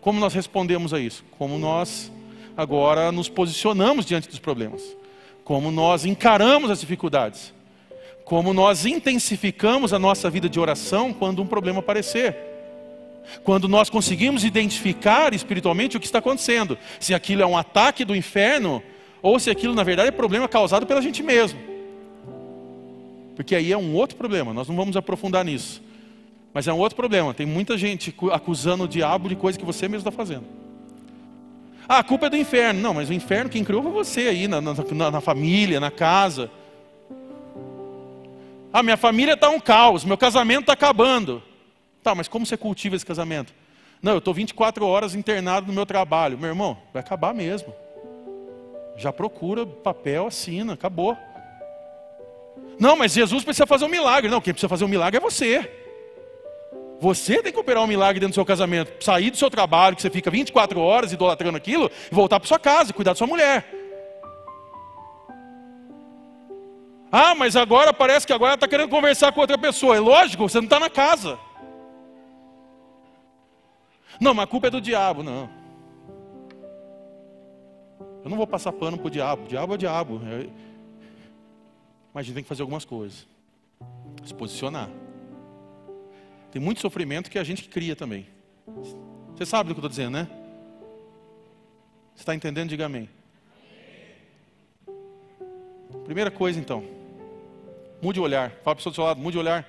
Como 0.00 0.20
nós 0.20 0.32
respondemos 0.32 0.94
a 0.94 1.00
isso? 1.00 1.24
Como 1.36 1.58
nós 1.58 2.12
agora 2.56 3.10
nos 3.10 3.28
posicionamos 3.28 4.06
diante 4.06 4.28
dos 4.28 4.38
problemas? 4.38 4.96
Como 5.42 5.72
nós 5.72 6.04
encaramos 6.04 6.70
as 6.70 6.78
dificuldades? 6.78 7.52
Como 8.24 8.54
nós 8.54 8.86
intensificamos 8.86 9.92
a 9.92 9.98
nossa 9.98 10.30
vida 10.30 10.48
de 10.48 10.60
oração 10.60 11.12
quando 11.12 11.42
um 11.42 11.46
problema 11.46 11.80
aparecer? 11.80 12.36
Quando 13.42 13.66
nós 13.66 13.90
conseguimos 13.90 14.44
identificar 14.44 15.34
espiritualmente 15.34 15.96
o 15.96 16.00
que 16.00 16.06
está 16.06 16.20
acontecendo, 16.20 16.78
se 17.00 17.14
aquilo 17.14 17.42
é 17.42 17.46
um 17.46 17.58
ataque 17.58 18.04
do 18.04 18.14
inferno 18.14 18.80
ou 19.20 19.40
se 19.40 19.50
aquilo 19.50 19.74
na 19.74 19.82
verdade 19.82 20.10
é 20.10 20.12
problema 20.12 20.46
causado 20.46 20.86
pela 20.86 21.02
gente 21.02 21.20
mesmo. 21.20 21.77
Porque 23.38 23.54
aí 23.54 23.70
é 23.70 23.78
um 23.78 23.94
outro 23.94 24.16
problema, 24.16 24.52
nós 24.52 24.66
não 24.66 24.74
vamos 24.74 24.96
aprofundar 24.96 25.44
nisso. 25.44 25.80
Mas 26.52 26.66
é 26.66 26.72
um 26.72 26.78
outro 26.78 26.96
problema, 26.96 27.32
tem 27.32 27.46
muita 27.46 27.78
gente 27.78 28.12
acusando 28.32 28.82
o 28.82 28.88
diabo 28.88 29.28
de 29.28 29.36
coisa 29.36 29.56
que 29.56 29.64
você 29.64 29.86
mesmo 29.86 30.08
está 30.08 30.10
fazendo. 30.10 30.44
Ah, 31.88 31.98
a 31.98 32.02
culpa 32.02 32.26
é 32.26 32.30
do 32.30 32.36
inferno. 32.36 32.80
Não, 32.80 32.92
mas 32.92 33.08
o 33.08 33.12
inferno 33.12 33.48
quem 33.48 33.62
criou 33.62 33.80
foi 33.80 33.92
você 33.92 34.22
aí, 34.22 34.48
na, 34.48 34.60
na, 34.60 35.10
na 35.12 35.20
família, 35.20 35.78
na 35.78 35.88
casa. 35.88 36.50
Ah, 38.72 38.82
minha 38.82 38.96
família 38.96 39.34
está 39.34 39.48
um 39.48 39.60
caos, 39.60 40.04
meu 40.04 40.18
casamento 40.18 40.62
está 40.62 40.72
acabando. 40.72 41.40
Tá, 42.02 42.16
mas 42.16 42.26
como 42.26 42.44
você 42.44 42.56
cultiva 42.56 42.96
esse 42.96 43.06
casamento? 43.06 43.54
Não, 44.02 44.14
eu 44.14 44.18
estou 44.18 44.34
24 44.34 44.84
horas 44.84 45.14
internado 45.14 45.68
no 45.68 45.72
meu 45.72 45.86
trabalho. 45.86 46.36
Meu 46.36 46.48
irmão, 46.48 46.76
vai 46.92 46.98
acabar 46.98 47.32
mesmo. 47.32 47.72
Já 48.96 49.12
procura 49.12 49.64
papel, 49.64 50.26
assina, 50.26 50.72
acabou. 50.72 51.16
Não, 52.78 52.96
mas 52.96 53.12
Jesus 53.12 53.44
precisa 53.44 53.66
fazer 53.66 53.84
um 53.84 53.88
milagre. 53.88 54.30
Não, 54.30 54.40
quem 54.40 54.52
precisa 54.52 54.68
fazer 54.68 54.84
um 54.84 54.88
milagre 54.88 55.18
é 55.18 55.20
você. 55.20 55.70
Você 57.00 57.42
tem 57.42 57.52
que 57.52 57.58
operar 57.58 57.82
um 57.82 57.86
milagre 57.86 58.20
dentro 58.20 58.32
do 58.32 58.34
seu 58.34 58.44
casamento. 58.44 59.04
Sair 59.04 59.30
do 59.30 59.36
seu 59.36 59.50
trabalho, 59.50 59.96
que 59.96 60.02
você 60.02 60.10
fica 60.10 60.30
24 60.30 60.80
horas 60.80 61.12
idolatrando 61.12 61.56
aquilo, 61.56 61.90
e 62.10 62.14
voltar 62.14 62.38
para 62.40 62.48
sua 62.48 62.58
casa 62.58 62.92
cuidar 62.92 63.12
da 63.12 63.16
sua 63.16 63.26
mulher. 63.26 63.66
Ah, 67.10 67.34
mas 67.34 67.56
agora 67.56 67.92
parece 67.92 68.26
que 68.26 68.32
agora 68.32 68.54
está 68.54 68.68
querendo 68.68 68.90
conversar 68.90 69.32
com 69.32 69.40
outra 69.40 69.56
pessoa. 69.56 69.96
É 69.96 70.00
lógico, 70.00 70.48
você 70.48 70.58
não 70.58 70.64
está 70.64 70.78
na 70.78 70.90
casa. 70.90 71.38
Não, 74.20 74.34
mas 74.34 74.44
a 74.44 74.46
culpa 74.48 74.66
é 74.66 74.70
do 74.70 74.80
diabo, 74.80 75.22
não. 75.22 75.48
Eu 78.24 78.30
não 78.30 78.36
vou 78.36 78.46
passar 78.46 78.72
pano 78.72 78.98
para 78.98 79.06
o 79.06 79.10
diabo. 79.10 79.44
O 79.44 79.48
diabo 79.48 79.72
é 79.72 79.74
o 79.74 79.78
diabo. 79.78 80.20
É... 80.26 80.67
Mas 82.12 82.20
a 82.20 82.24
gente 82.24 82.34
tem 82.34 82.42
que 82.42 82.48
fazer 82.48 82.62
algumas 82.62 82.84
coisas. 82.84 83.26
Se 84.24 84.34
posicionar. 84.34 84.90
Tem 86.50 86.60
muito 86.60 86.80
sofrimento 86.80 87.30
que 87.30 87.38
a 87.38 87.44
gente 87.44 87.68
cria 87.68 87.94
também. 87.94 88.26
Você 89.34 89.46
sabe 89.46 89.68
do 89.68 89.74
que 89.74 89.80
eu 89.80 89.86
estou 89.86 89.90
dizendo, 89.90 90.14
né? 90.14 90.28
Você 92.14 92.22
está 92.22 92.34
entendendo? 92.34 92.68
Diga 92.68 92.86
amém. 92.86 93.08
Primeira 96.04 96.30
coisa 96.30 96.58
então. 96.58 96.84
Mude 98.02 98.18
o 98.18 98.22
olhar. 98.22 98.50
Fala 98.62 98.76
para 98.76 98.88
o 98.88 98.94
seu 98.94 99.04
lado, 99.04 99.20
mude 99.20 99.36
o 99.36 99.40
olhar. 99.40 99.66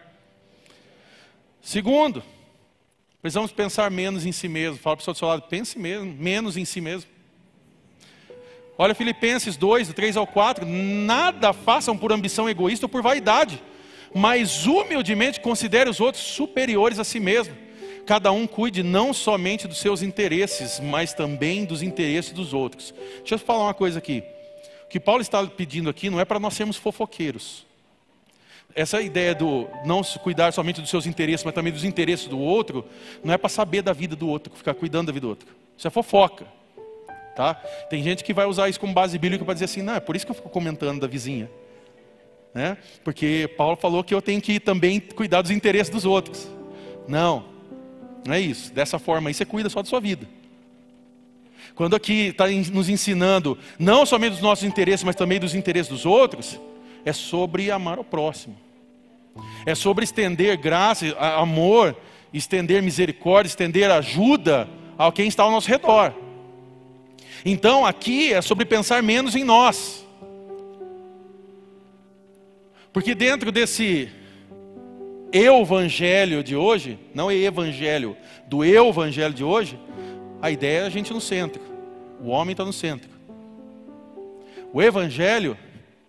Segundo, 1.61 2.23
Precisamos 3.21 3.51
pensar 3.51 3.91
menos 3.91 4.25
em 4.25 4.31
si 4.31 4.47
mesmo. 4.47 4.77
Fala 4.77 4.95
para 4.95 5.11
o 5.11 5.15
seu 5.15 5.27
lado, 5.27 5.41
pense 5.43 5.77
mesmo, 5.77 6.13
menos 6.13 6.55
em 6.55 6.63
si 6.63 6.79
mesmo. 6.79 7.09
Olha 8.81 8.95
Filipenses 8.95 9.57
2, 9.57 9.89
do 9.89 9.93
3 9.93 10.15
ao 10.15 10.25
4. 10.25 10.65
Nada 10.65 11.51
façam 11.51 11.97
por 11.97 12.13
ambição 12.13 12.49
egoísta 12.49 12.85
ou 12.85 12.89
por 12.89 13.01
vaidade, 13.01 13.61
mas 14.15 14.65
humildemente 14.65 15.41
considere 15.41 15.89
os 15.89 15.99
outros 15.99 16.23
superiores 16.23 16.97
a 16.97 17.03
si 17.03 17.19
mesmo. 17.19 17.53
Cada 18.05 18.31
um 18.31 18.47
cuide 18.47 18.81
não 18.81 19.13
somente 19.13 19.67
dos 19.67 19.79
seus 19.79 20.01
interesses, 20.01 20.79
mas 20.79 21.13
também 21.13 21.65
dos 21.65 21.83
interesses 21.83 22.31
dos 22.31 22.53
outros. 22.53 22.93
Deixa 23.17 23.35
eu 23.35 23.39
falar 23.39 23.65
uma 23.65 23.73
coisa 23.73 23.99
aqui. 23.99 24.23
O 24.85 24.87
que 24.87 24.97
Paulo 24.97 25.21
está 25.21 25.45
pedindo 25.45 25.89
aqui 25.89 26.09
não 26.09 26.17
é 26.17 26.23
para 26.23 26.39
nós 26.39 26.53
sermos 26.53 26.77
fofoqueiros 26.77 27.67
essa 28.75 29.01
ideia 29.01 29.33
do 29.33 29.67
não 29.83 30.01
cuidar 30.03 30.53
somente 30.53 30.79
dos 30.79 30.89
seus 30.89 31.05
interesses, 31.05 31.43
mas 31.43 31.55
também 31.55 31.73
dos 31.73 31.83
interesses 31.83 32.27
do 32.27 32.39
outro, 32.39 32.85
não 33.23 33.33
é 33.33 33.37
para 33.37 33.49
saber 33.49 33.81
da 33.81 33.91
vida 33.91 34.15
do 34.15 34.29
outro, 34.29 34.55
ficar 34.55 34.73
cuidando 34.75 35.07
da 35.07 35.11
vida 35.11 35.25
do 35.25 35.29
outro. 35.29 35.49
Isso 35.75 35.87
é 35.87 35.91
fofoca. 35.91 36.58
Tá? 37.39 37.53
Tem 37.89 38.03
gente 38.03 38.21
que 38.21 38.33
vai 38.33 38.45
usar 38.45 38.67
isso 38.67 38.77
como 38.77 38.91
base 38.91 39.17
bíblica 39.17 39.45
para 39.45 39.53
dizer 39.53 39.63
assim, 39.63 39.81
não, 39.81 39.95
é 39.95 40.01
por 40.01 40.13
isso 40.13 40.25
que 40.25 40.31
eu 40.33 40.35
fico 40.35 40.49
comentando 40.49 40.99
da 40.99 41.07
vizinha. 41.07 41.49
Né? 42.53 42.75
Porque 43.01 43.49
Paulo 43.55 43.77
falou 43.77 44.03
que 44.03 44.13
eu 44.13 44.21
tenho 44.21 44.41
que 44.41 44.59
também 44.59 44.99
cuidar 44.99 45.41
dos 45.41 45.49
interesses 45.49 45.89
dos 45.89 46.03
outros. 46.03 46.49
Não, 47.07 47.45
não 48.27 48.33
é 48.33 48.41
isso. 48.41 48.73
Dessa 48.73 48.99
forma 48.99 49.29
aí 49.29 49.33
você 49.33 49.45
cuida 49.45 49.69
só 49.69 49.81
da 49.81 49.87
sua 49.87 50.01
vida. 50.01 50.27
Quando 51.75 51.95
aqui 51.95 52.27
está 52.27 52.45
nos 52.49 52.89
ensinando 52.89 53.57
não 53.79 54.05
somente 54.05 54.31
dos 54.31 54.41
nossos 54.41 54.65
interesses, 54.65 55.05
mas 55.05 55.15
também 55.15 55.39
dos 55.39 55.55
interesses 55.55 55.89
dos 55.89 56.05
outros, 56.05 56.59
é 57.05 57.13
sobre 57.13 57.71
amar 57.71 57.99
o 57.99 58.03
próximo. 58.03 58.57
É 59.65 59.73
sobre 59.75 60.03
estender 60.03 60.57
graça, 60.57 61.15
amor, 61.17 61.95
estender 62.33 62.83
misericórdia, 62.83 63.47
estender 63.47 63.89
ajuda 63.89 64.67
a 64.97 65.09
quem 65.09 65.29
está 65.29 65.43
ao 65.43 65.51
nosso 65.51 65.69
redor. 65.69 66.13
Então 67.45 67.85
aqui 67.85 68.33
é 68.33 68.41
sobre 68.41 68.65
pensar 68.65 69.01
menos 69.01 69.35
em 69.35 69.43
nós. 69.43 70.05
Porque 72.91 73.13
dentro 73.13 73.51
desse 73.51 74.09
evangelho 75.31 76.43
de 76.43 76.55
hoje, 76.55 76.99
não 77.13 77.29
é 77.29 77.35
evangelho, 77.35 78.17
do 78.47 78.65
evangelho 78.65 79.33
de 79.33 79.43
hoje, 79.43 79.79
a 80.41 80.49
ideia 80.49 80.79
é 80.81 80.85
a 80.85 80.89
gente 80.89 81.13
no 81.13 81.21
centro. 81.21 81.61
O 82.21 82.29
homem 82.29 82.51
está 82.53 82.65
no 82.65 82.73
centro. 82.73 83.09
O 84.73 84.81
evangelho 84.81 85.57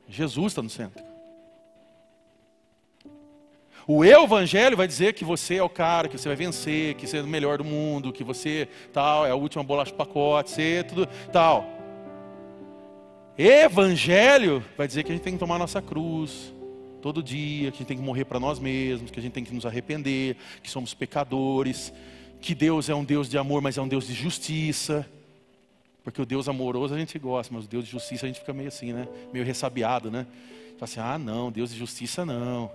Jesus 0.09 0.49
está 0.49 0.63
no 0.63 0.71
centro. 0.71 1.10
O 3.93 4.05
evangelho 4.05 4.77
vai 4.77 4.87
dizer 4.87 5.15
que 5.15 5.25
você 5.25 5.57
é 5.57 5.63
o 5.65 5.69
cara, 5.69 6.07
que 6.07 6.17
você 6.17 6.29
vai 6.29 6.37
vencer, 6.37 6.95
que 6.95 7.09
você 7.09 7.19
é 7.19 7.23
o 7.23 7.27
melhor 7.27 7.59
do 7.59 7.65
mundo, 7.65 8.13
que 8.13 8.23
você 8.23 8.69
tal, 8.93 9.27
é 9.27 9.33
a 9.33 9.35
última 9.35 9.65
bolacha 9.65 9.91
do 9.91 9.97
pacote, 9.97 10.53
você 10.53 10.85
tudo 10.89 11.09
tal. 11.33 11.67
Evangelho 13.37 14.65
vai 14.79 14.87
dizer 14.87 15.03
que 15.03 15.11
a 15.11 15.15
gente 15.17 15.25
tem 15.25 15.33
que 15.33 15.41
tomar 15.41 15.59
nossa 15.59 15.83
cruz 15.83 16.55
todo 17.03 17.21
dia, 17.21 17.73
que 17.73 17.79
a 17.79 17.79
gente 17.79 17.89
tem 17.89 17.97
que 17.97 18.03
morrer 18.03 18.25
para 18.27 18.39
nós 18.39 18.61
mesmos, 18.61 19.11
que 19.11 19.19
a 19.19 19.23
gente 19.23 19.33
tem 19.33 19.43
que 19.43 19.53
nos 19.53 19.67
arrepender, 19.67 20.37
que 20.63 20.71
somos 20.71 20.95
pecadores, 20.95 21.93
que 22.41 22.55
Deus 22.55 22.89
é 22.89 22.95
um 22.95 23.03
Deus 23.03 23.29
de 23.29 23.39
amor, 23.39 23.61
mas 23.61 23.77
é 23.77 23.83
um 23.83 23.89
Deus 23.89 24.07
de 24.07 24.15
justiça. 24.15 25.05
Porque 26.05 26.23
o 26.23 26.25
Deus 26.25 26.49
amoroso 26.49 26.95
a 26.95 26.99
gente 26.99 27.19
gosta, 27.19 27.53
mas 27.53 27.65
o 27.65 27.69
Deus 27.69 27.87
de 27.87 27.91
justiça 27.91 28.25
a 28.27 28.29
gente 28.29 28.39
fica 28.39 28.53
meio 28.53 28.69
assim, 28.69 28.93
né? 28.93 29.09
Meio 29.33 29.45
ressabiado, 29.45 30.13
né? 30.13 30.29
Fala 30.79 30.85
assim, 30.85 31.01
ah 31.01 31.19
não, 31.19 31.51
Deus 31.51 31.73
de 31.73 31.77
justiça 31.77 32.25
não. 32.25 32.71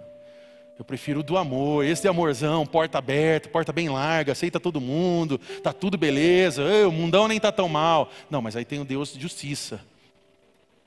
Eu 0.78 0.84
prefiro 0.84 1.22
o 1.22 1.24
do 1.24 1.38
amor, 1.38 1.86
esse 1.86 2.02
de 2.02 2.08
amorzão, 2.10 2.66
porta 2.66 2.98
aberta, 2.98 3.48
porta 3.48 3.72
bem 3.72 3.88
larga, 3.88 4.34
aceita 4.34 4.60
todo 4.60 4.82
mundo, 4.82 5.40
tá 5.64 5.72
tudo 5.72 5.98
beleza, 5.98 6.64
o 6.88 6.92
mundão 6.92 7.28
nem 7.28 7.40
tá 7.40 7.52
tão 7.52 7.70
mal. 7.70 8.12
Não, 8.30 8.42
mas 8.42 8.58
aí 8.58 8.66
tem 8.66 8.80
o 8.80 8.86
Deus 8.86 9.14
de 9.14 9.22
justiça, 9.22 9.80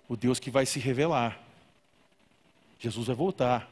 o 0.07 0.14
Deus 0.14 0.39
que 0.39 0.51
vai 0.51 0.66
se 0.66 0.78
revelar. 0.78 1.41
Jesus 2.78 3.07
vai 3.07 3.16
voltar. 3.16 3.70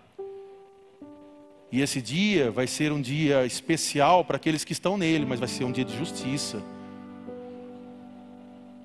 E 1.70 1.82
esse 1.82 2.00
dia 2.00 2.50
vai 2.50 2.66
ser 2.66 2.92
um 2.92 3.00
dia 3.00 3.44
especial 3.44 4.24
para 4.24 4.36
aqueles 4.36 4.64
que 4.64 4.72
estão 4.72 4.96
nele, 4.96 5.26
mas 5.26 5.38
vai 5.38 5.48
ser 5.48 5.64
um 5.64 5.72
dia 5.72 5.84
de 5.84 5.96
justiça. 5.96 6.62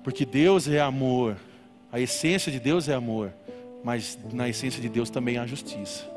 Porque 0.04 0.26
Deus 0.26 0.68
é 0.68 0.80
amor, 0.80 1.36
a 1.90 1.98
essência 1.98 2.52
de 2.52 2.60
Deus 2.60 2.88
é 2.88 2.94
amor, 2.94 3.32
mas 3.82 4.18
na 4.32 4.48
essência 4.48 4.82
de 4.82 4.88
Deus 4.88 5.08
também 5.08 5.38
há 5.38 5.46
justiça. 5.46 6.11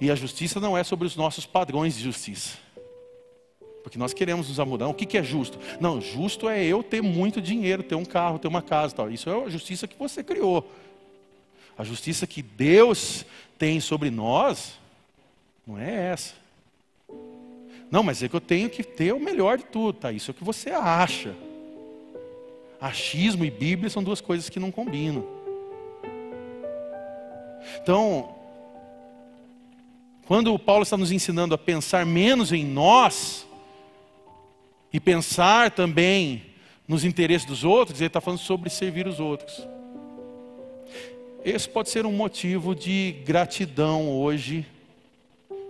E 0.00 0.10
a 0.10 0.14
justiça 0.14 0.60
não 0.60 0.76
é 0.76 0.84
sobre 0.84 1.06
os 1.06 1.16
nossos 1.16 1.46
padrões 1.46 1.96
de 1.96 2.02
justiça. 2.02 2.58
Porque 3.82 3.98
nós 3.98 4.14
queremos 4.14 4.48
nos 4.48 4.58
amudar. 4.58 4.88
O 4.88 4.94
que 4.94 5.18
é 5.18 5.22
justo? 5.22 5.58
Não, 5.78 6.00
justo 6.00 6.48
é 6.48 6.64
eu 6.64 6.82
ter 6.82 7.02
muito 7.02 7.40
dinheiro, 7.40 7.82
ter 7.82 7.94
um 7.94 8.04
carro, 8.04 8.38
ter 8.38 8.48
uma 8.48 8.62
casa. 8.62 8.94
Tal. 8.94 9.10
Isso 9.10 9.28
é 9.28 9.44
a 9.44 9.48
justiça 9.48 9.86
que 9.86 9.98
você 9.98 10.24
criou. 10.24 10.70
A 11.76 11.84
justiça 11.84 12.26
que 12.26 12.40
Deus 12.40 13.26
tem 13.58 13.80
sobre 13.80 14.10
nós 14.10 14.78
não 15.66 15.78
é 15.78 16.12
essa. 16.12 16.34
Não, 17.90 18.02
mas 18.02 18.22
é 18.22 18.28
que 18.28 18.34
eu 18.34 18.40
tenho 18.40 18.70
que 18.70 18.82
ter 18.82 19.12
o 19.12 19.20
melhor 19.20 19.58
de 19.58 19.64
tudo, 19.64 19.98
tá? 19.98 20.10
Isso 20.10 20.30
é 20.30 20.32
o 20.32 20.34
que 20.34 20.44
você 20.44 20.70
acha. 20.70 21.34
Achismo 22.80 23.44
e 23.44 23.50
Bíblia 23.50 23.88
são 23.88 24.02
duas 24.02 24.20
coisas 24.20 24.48
que 24.48 24.58
não 24.58 24.70
combinam. 24.70 25.24
Então, 27.80 28.34
quando 30.26 30.58
Paulo 30.58 30.82
está 30.82 30.96
nos 30.96 31.12
ensinando 31.12 31.54
a 31.54 31.58
pensar 31.58 32.06
menos 32.06 32.52
em 32.52 32.64
nós 32.64 33.46
e 34.92 34.98
pensar 34.98 35.70
também 35.70 36.42
nos 36.88 37.04
interesses 37.04 37.46
dos 37.46 37.64
outros, 37.64 38.00
ele 38.00 38.06
está 38.06 38.20
falando 38.20 38.38
sobre 38.38 38.70
servir 38.70 39.06
os 39.06 39.20
outros. 39.20 39.66
Esse 41.44 41.68
pode 41.68 41.90
ser 41.90 42.06
um 42.06 42.12
motivo 42.12 42.74
de 42.74 43.16
gratidão 43.24 44.10
hoje 44.10 44.66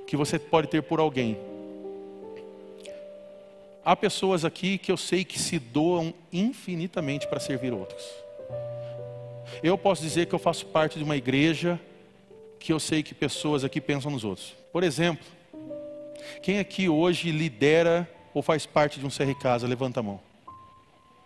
que 0.07 0.17
você 0.17 0.39
pode 0.39 0.69
ter 0.69 0.83
por 0.83 1.01
alguém. 1.01 1.37
Há 3.85 3.97
pessoas 3.97 4.45
aqui 4.45 4.79
que 4.79 4.93
eu 4.93 4.97
sei 4.97 5.25
que 5.25 5.39
se 5.39 5.59
doam 5.59 6.15
infinitamente 6.33 7.27
para 7.27 7.41
servir 7.41 7.73
outros. 7.73 8.03
Eu 9.63 9.77
posso 9.77 10.01
dizer 10.01 10.27
que 10.27 10.35
eu 10.35 10.39
faço 10.39 10.65
parte 10.67 10.97
de 10.97 11.05
uma 11.05 11.17
igreja 11.17 11.79
que 12.65 12.73
eu 12.73 12.81
sei 12.81 13.03
que 13.03 13.15
pessoas 13.15 13.63
aqui 13.63 13.79
pensam 13.79 14.11
nos 14.11 14.25
outros. 14.25 14.55
Por 14.73 14.83
exemplo, 14.83 15.23
quem 16.43 16.59
aqui 16.59 16.89
hoje 16.89 17.31
lidera 17.31 18.11
ou 18.33 18.41
faz 18.41 18.65
parte 18.65 18.99
de 18.99 19.05
um 19.05 19.11
CR 19.11 19.39
Casa? 19.39 19.67
Levanta 19.69 20.01
a 20.01 20.03
mão. 20.03 20.19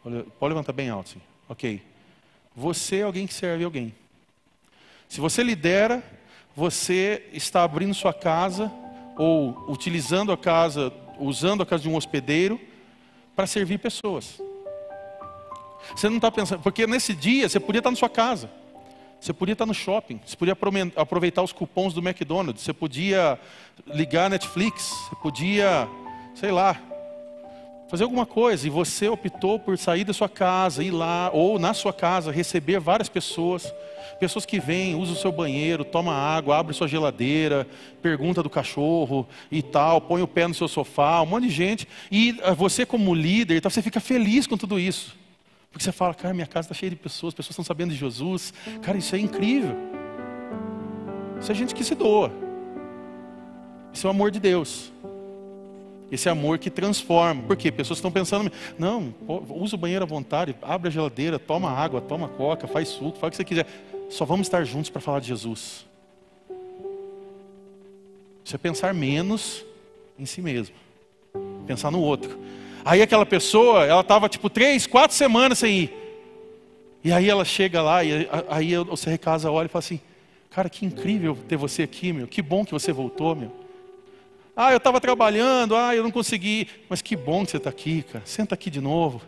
Pode 0.02 0.52
levantar 0.52 0.72
bem 0.72 0.90
alto, 0.90 1.10
sim. 1.10 1.20
Ok. 1.48 1.80
Você 2.56 2.96
é 2.96 3.02
alguém 3.02 3.24
que 3.24 3.32
serve 3.32 3.62
alguém. 3.62 3.94
Se 5.08 5.20
você 5.20 5.44
lidera, 5.44 6.02
você 6.56 7.28
está 7.32 7.62
abrindo 7.62 7.94
sua 7.94 8.12
casa 8.12 8.68
ou 9.16 9.70
utilizando 9.70 10.32
a 10.32 10.36
casa, 10.36 10.92
usando 11.20 11.62
a 11.62 11.66
casa 11.66 11.84
de 11.84 11.88
um 11.88 11.94
hospedeiro 11.94 12.60
para 13.36 13.46
servir 13.46 13.78
pessoas. 13.78 14.40
Você 15.94 16.08
não 16.08 16.16
está 16.16 16.32
pensando, 16.32 16.60
porque 16.64 16.84
nesse 16.84 17.14
dia 17.14 17.48
você 17.48 17.60
podia 17.60 17.78
estar 17.78 17.92
na 17.92 17.96
sua 17.96 18.10
casa, 18.10 18.50
você 19.20 19.32
podia 19.32 19.52
estar 19.52 19.66
no 19.66 19.74
shopping, 19.74 20.20
você 20.24 20.36
podia 20.36 20.56
aproveitar 20.96 21.42
os 21.42 21.52
cupons 21.52 21.92
do 21.92 22.00
McDonald's, 22.00 22.62
você 22.62 22.72
podia 22.72 23.38
ligar 23.86 24.30
Netflix, 24.30 24.90
você 25.08 25.16
podia, 25.16 25.88
sei 26.34 26.52
lá, 26.52 26.80
fazer 27.88 28.04
alguma 28.04 28.26
coisa 28.26 28.66
e 28.66 28.70
você 28.70 29.08
optou 29.08 29.58
por 29.58 29.76
sair 29.78 30.04
da 30.04 30.12
sua 30.12 30.28
casa, 30.28 30.84
ir 30.84 30.90
lá, 30.90 31.30
ou 31.32 31.58
na 31.58 31.72
sua 31.72 31.92
casa, 31.92 32.30
receber 32.30 32.78
várias 32.78 33.08
pessoas, 33.08 33.72
pessoas 34.20 34.44
que 34.44 34.60
vêm, 34.60 34.94
usam 34.94 35.14
o 35.14 35.18
seu 35.18 35.32
banheiro, 35.32 35.84
toma 35.84 36.12
água, 36.12 36.58
abre 36.58 36.74
sua 36.74 36.86
geladeira, 36.86 37.66
pergunta 38.02 38.42
do 38.42 38.50
cachorro 38.50 39.26
e 39.50 39.62
tal, 39.62 40.00
põe 40.02 40.20
o 40.20 40.28
pé 40.28 40.46
no 40.46 40.54
seu 40.54 40.68
sofá, 40.68 41.22
um 41.22 41.26
monte 41.26 41.44
de 41.44 41.50
gente, 41.50 41.88
e 42.12 42.38
ah, 42.44 42.52
você 42.52 42.84
como 42.84 43.14
líder, 43.14 43.62
você 43.62 43.80
fica 43.80 44.00
feliz 44.00 44.46
com 44.46 44.56
tudo 44.56 44.78
isso. 44.78 45.16
Porque 45.70 45.84
você 45.84 45.92
fala, 45.92 46.14
cara, 46.14 46.34
minha 46.34 46.46
casa 46.46 46.66
está 46.66 46.74
cheia 46.74 46.90
de 46.90 46.96
pessoas, 46.96 47.34
pessoas 47.34 47.52
estão 47.52 47.64
sabendo 47.64 47.90
de 47.90 47.96
Jesus. 47.96 48.52
Cara, 48.82 48.98
isso 48.98 49.14
é 49.14 49.18
incrível. 49.18 49.76
Isso 51.40 51.52
é 51.52 51.54
gente 51.54 51.74
que 51.74 51.84
se 51.84 51.94
doa. 51.94 52.32
Isso 53.92 54.06
é 54.06 54.08
o 54.08 54.10
amor 54.10 54.30
de 54.30 54.40
Deus. 54.40 54.92
Esse 56.10 56.28
amor 56.28 56.58
que 56.58 56.70
transforma. 56.70 57.42
Por 57.42 57.56
quê? 57.56 57.70
Pessoas 57.70 57.98
estão 57.98 58.10
pensando, 58.10 58.50
não, 58.78 59.14
usa 59.50 59.76
o 59.76 59.78
banheiro 59.78 60.04
à 60.04 60.06
vontade, 60.06 60.56
abre 60.62 60.88
a 60.88 60.90
geladeira, 60.90 61.38
toma 61.38 61.70
água, 61.70 62.00
toma 62.00 62.28
coca, 62.28 62.66
faz 62.66 62.88
suco, 62.88 63.18
faz 63.18 63.28
o 63.28 63.30
que 63.32 63.36
você 63.36 63.44
quiser. 63.44 63.66
Só 64.08 64.24
vamos 64.24 64.46
estar 64.46 64.64
juntos 64.64 64.88
para 64.88 65.00
falar 65.00 65.20
de 65.20 65.28
Jesus. 65.28 65.86
Isso 68.42 68.54
é 68.54 68.58
pensar 68.58 68.94
menos 68.94 69.64
em 70.18 70.24
si 70.24 70.40
mesmo. 70.40 70.74
Pensar 71.66 71.90
no 71.90 72.00
outro. 72.00 72.38
Aí 72.88 73.02
aquela 73.02 73.26
pessoa, 73.26 73.84
ela 73.84 74.00
estava 74.00 74.30
tipo 74.30 74.48
três, 74.48 74.86
quatro 74.86 75.14
semanas 75.14 75.58
sem 75.58 75.80
ir. 75.80 75.92
E 77.04 77.12
aí 77.12 77.28
ela 77.28 77.44
chega 77.44 77.82
lá, 77.82 78.02
e 78.02 78.26
aí 78.48 78.74
você 78.78 79.10
recasa, 79.10 79.50
olha 79.50 79.66
e 79.66 79.68
fala 79.68 79.80
assim, 79.80 80.00
cara, 80.48 80.70
que 80.70 80.86
incrível 80.86 81.36
ter 81.46 81.58
você 81.58 81.82
aqui, 81.82 82.14
meu. 82.14 82.26
Que 82.26 82.40
bom 82.40 82.64
que 82.64 82.72
você 82.72 82.90
voltou, 82.90 83.36
meu. 83.36 83.52
Ah, 84.56 84.72
eu 84.72 84.78
estava 84.78 85.02
trabalhando, 85.02 85.76
ah, 85.76 85.94
eu 85.94 86.02
não 86.02 86.10
consegui. 86.10 86.66
Mas 86.88 87.02
que 87.02 87.14
bom 87.14 87.44
que 87.44 87.50
você 87.50 87.58
está 87.58 87.68
aqui, 87.68 88.04
cara. 88.04 88.24
Senta 88.24 88.54
aqui 88.54 88.70
de 88.70 88.80
novo. 88.80 89.20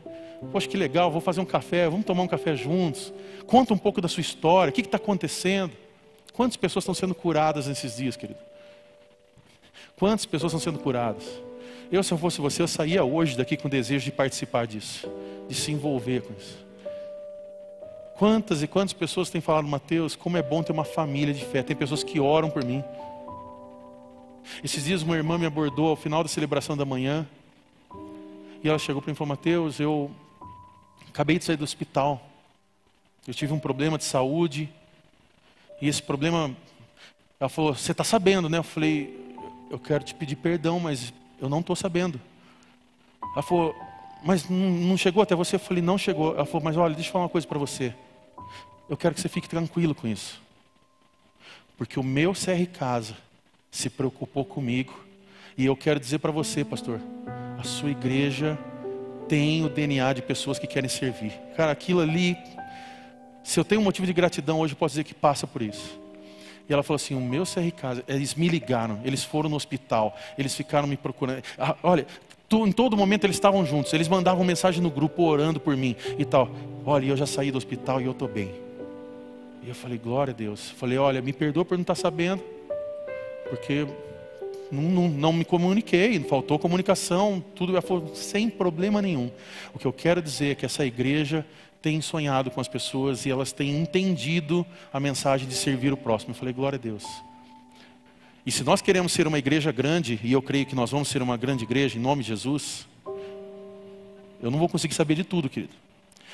Poxa, 0.50 0.66
que 0.66 0.78
legal, 0.78 1.10
vou 1.10 1.20
fazer 1.20 1.42
um 1.42 1.44
café, 1.44 1.86
vamos 1.86 2.06
tomar 2.06 2.22
um 2.22 2.28
café 2.28 2.56
juntos. 2.56 3.12
Conta 3.46 3.74
um 3.74 3.78
pouco 3.78 4.00
da 4.00 4.08
sua 4.08 4.22
história, 4.22 4.70
o 4.70 4.72
que 4.72 4.80
está 4.80 4.96
acontecendo? 4.96 5.74
Quantas 6.32 6.56
pessoas 6.56 6.84
estão 6.84 6.94
sendo 6.94 7.14
curadas 7.14 7.66
nesses 7.66 7.98
dias, 7.98 8.16
querido? 8.16 8.40
Quantas 9.96 10.24
pessoas 10.24 10.54
estão 10.54 10.72
sendo 10.72 10.82
curadas? 10.82 11.49
Eu, 11.90 12.04
se 12.04 12.12
eu 12.12 12.18
fosse 12.18 12.40
você, 12.40 12.62
eu 12.62 12.68
saía 12.68 13.02
hoje 13.02 13.36
daqui 13.36 13.56
com 13.56 13.68
desejo 13.68 14.04
de 14.04 14.12
participar 14.12 14.66
disso, 14.66 15.10
de 15.48 15.54
se 15.54 15.72
envolver 15.72 16.22
com 16.22 16.32
isso. 16.34 16.64
Quantas 18.16 18.62
e 18.62 18.68
quantas 18.68 18.92
pessoas 18.92 19.28
têm 19.28 19.40
falado, 19.40 19.66
Mateus, 19.66 20.14
como 20.14 20.36
é 20.36 20.42
bom 20.42 20.62
ter 20.62 20.72
uma 20.72 20.84
família 20.84 21.34
de 21.34 21.44
fé. 21.44 21.62
Tem 21.62 21.74
pessoas 21.74 22.04
que 22.04 22.20
oram 22.20 22.48
por 22.50 22.62
mim. 22.62 22.84
Esses 24.62 24.84
dias 24.84 25.02
uma 25.02 25.16
irmã 25.16 25.36
me 25.36 25.46
abordou 25.46 25.88
ao 25.88 25.96
final 25.96 26.22
da 26.22 26.28
celebração 26.28 26.76
da 26.76 26.84
manhã. 26.84 27.26
E 28.62 28.68
ela 28.68 28.78
chegou 28.78 29.00
para 29.00 29.10
mim 29.10 29.14
e 29.14 29.16
falou, 29.16 29.30
Mateus, 29.30 29.80
eu 29.80 30.10
acabei 31.08 31.38
de 31.38 31.44
sair 31.44 31.56
do 31.56 31.64
hospital. 31.64 32.20
Eu 33.26 33.34
tive 33.34 33.52
um 33.52 33.58
problema 33.58 33.98
de 33.98 34.04
saúde. 34.04 34.68
E 35.80 35.88
esse 35.88 36.02
problema, 36.02 36.54
ela 37.40 37.48
falou, 37.48 37.74
você 37.74 37.92
está 37.92 38.04
sabendo, 38.04 38.48
né? 38.48 38.58
Eu 38.58 38.62
falei, 38.62 39.18
eu 39.70 39.78
quero 39.78 40.04
te 40.04 40.14
pedir 40.14 40.36
perdão, 40.36 40.78
mas 40.78 41.12
eu 41.40 41.48
não 41.48 41.60
estou 41.60 41.74
sabendo. 41.74 42.20
Ela 43.32 43.42
falou, 43.42 43.74
mas 44.22 44.48
não 44.48 44.96
chegou 44.96 45.22
até 45.22 45.34
você? 45.34 45.56
Eu 45.56 45.60
falei, 45.60 45.82
não 45.82 45.96
chegou. 45.96 46.34
Ela 46.34 46.44
falou, 46.44 46.62
mas 46.62 46.76
olha, 46.76 46.94
deixa 46.94 47.08
eu 47.08 47.12
falar 47.12 47.24
uma 47.24 47.30
coisa 47.30 47.46
para 47.46 47.58
você. 47.58 47.94
Eu 48.88 48.96
quero 48.96 49.14
que 49.14 49.20
você 49.20 49.28
fique 49.28 49.48
tranquilo 49.48 49.94
com 49.94 50.06
isso. 50.06 50.40
Porque 51.76 51.98
o 51.98 52.02
meu 52.02 52.32
CR 52.32 52.66
Casa 52.72 53.16
se 53.70 53.88
preocupou 53.88 54.44
comigo. 54.44 54.98
E 55.56 55.64
eu 55.64 55.76
quero 55.76 56.00
dizer 56.00 56.18
para 56.18 56.32
você, 56.32 56.64
pastor, 56.64 57.00
a 57.58 57.62
sua 57.62 57.90
igreja 57.90 58.58
tem 59.28 59.64
o 59.64 59.68
DNA 59.68 60.12
de 60.14 60.22
pessoas 60.22 60.58
que 60.58 60.66
querem 60.66 60.88
servir. 60.88 61.32
Cara, 61.56 61.70
aquilo 61.70 62.00
ali, 62.00 62.36
se 63.44 63.60
eu 63.60 63.64
tenho 63.64 63.80
um 63.80 63.84
motivo 63.84 64.06
de 64.06 64.12
gratidão 64.12 64.58
hoje, 64.58 64.72
eu 64.72 64.76
posso 64.76 64.92
dizer 64.94 65.04
que 65.04 65.14
passa 65.14 65.46
por 65.46 65.62
isso. 65.62 65.99
E 66.70 66.72
ela 66.72 66.84
falou 66.84 66.96
assim: 66.96 67.14
o 67.14 67.20
meu 67.20 67.42
CR 67.44 67.70
Casa, 67.76 68.04
eles 68.06 68.34
me 68.34 68.48
ligaram, 68.48 69.00
eles 69.04 69.24
foram 69.24 69.50
no 69.50 69.56
hospital, 69.56 70.16
eles 70.38 70.54
ficaram 70.54 70.86
me 70.86 70.96
procurando. 70.96 71.42
Ah, 71.58 71.76
olha, 71.82 72.06
em 72.52 72.72
todo 72.72 72.96
momento 72.96 73.24
eles 73.24 73.36
estavam 73.36 73.66
juntos, 73.66 73.92
eles 73.92 74.08
mandavam 74.08 74.44
mensagem 74.44 74.80
no 74.80 74.90
grupo 74.90 75.24
orando 75.24 75.58
por 75.58 75.76
mim 75.76 75.96
e 76.16 76.24
tal. 76.24 76.48
Olha, 76.86 77.06
eu 77.06 77.16
já 77.16 77.26
saí 77.26 77.50
do 77.50 77.58
hospital 77.58 78.00
e 78.00 78.04
eu 78.04 78.12
estou 78.12 78.28
bem. 78.28 78.54
E 79.64 79.68
eu 79.68 79.74
falei: 79.74 79.98
glória 79.98 80.32
a 80.32 80.34
Deus. 80.34 80.70
Falei: 80.70 80.96
olha, 80.96 81.20
me 81.20 81.32
perdoa 81.32 81.64
por 81.64 81.76
não 81.76 81.82
estar 81.82 81.96
sabendo 81.96 82.42
porque 83.50 83.84
não, 84.70 84.82
não, 84.84 85.08
não, 85.08 85.32
me 85.32 85.44
comuniquei, 85.44 86.18
faltou 86.20 86.56
comunicação, 86.56 87.44
tudo 87.56 87.74
sem 88.14 88.48
problema 88.48 89.02
nenhum. 89.02 89.28
O 89.74 89.78
que 89.78 89.86
eu 89.86 89.92
quero 89.92 90.22
dizer 90.22 90.52
é 90.52 90.54
que 90.54 90.64
essa 90.64 90.86
igreja 90.86 91.44
tem 91.82 92.00
sonhado 92.00 92.50
com 92.50 92.60
as 92.60 92.68
pessoas 92.68 93.24
e 93.24 93.30
elas 93.30 93.52
têm 93.52 93.70
entendido 93.80 94.66
a 94.92 95.00
mensagem 95.00 95.48
de 95.48 95.54
servir 95.54 95.92
o 95.92 95.96
próximo. 95.96 96.32
Eu 96.32 96.36
falei, 96.36 96.52
glória 96.52 96.76
a 96.76 96.80
Deus. 96.80 97.04
E 98.44 98.50
se 98.50 98.64
nós 98.64 98.80
queremos 98.82 99.12
ser 99.12 99.26
uma 99.26 99.38
igreja 99.38 99.70
grande, 99.70 100.18
e 100.22 100.32
eu 100.32 100.42
creio 100.42 100.66
que 100.66 100.74
nós 100.74 100.90
vamos 100.90 101.08
ser 101.08 101.22
uma 101.22 101.36
grande 101.36 101.64
igreja 101.64 101.98
em 101.98 102.00
nome 102.00 102.22
de 102.22 102.28
Jesus, 102.28 102.86
eu 104.42 104.50
não 104.50 104.58
vou 104.58 104.68
conseguir 104.68 104.94
saber 104.94 105.14
de 105.14 105.24
tudo, 105.24 105.48
querido. 105.48 105.74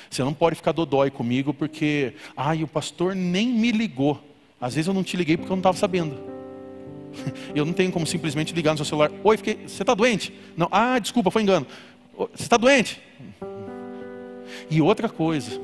Você 0.08 0.22
não 0.22 0.32
pode 0.32 0.56
ficar 0.56 0.72
dodói 0.72 1.10
comigo 1.10 1.52
porque, 1.52 2.14
ai, 2.36 2.62
o 2.62 2.68
pastor 2.68 3.14
nem 3.14 3.48
me 3.48 3.72
ligou. 3.72 4.22
Às 4.60 4.74
vezes 4.74 4.86
eu 4.86 4.94
não 4.94 5.02
te 5.02 5.16
liguei 5.16 5.36
porque 5.36 5.50
eu 5.50 5.56
não 5.56 5.60
estava 5.60 5.76
sabendo. 5.76 6.36
Eu 7.54 7.64
não 7.64 7.72
tenho 7.72 7.90
como 7.90 8.06
simplesmente 8.06 8.52
ligar 8.52 8.72
no 8.72 8.76
seu 8.76 8.84
celular. 8.84 9.10
Oi, 9.24 9.36
fiquei... 9.38 9.66
você 9.66 9.82
está 9.82 9.94
doente? 9.94 10.34
Não. 10.54 10.68
Ah, 10.70 10.98
desculpa, 10.98 11.30
foi 11.30 11.40
engano. 11.40 11.66
Você 12.14 12.42
está 12.42 12.58
doente? 12.58 13.00
E 14.68 14.80
outra 14.82 15.08
coisa, 15.08 15.60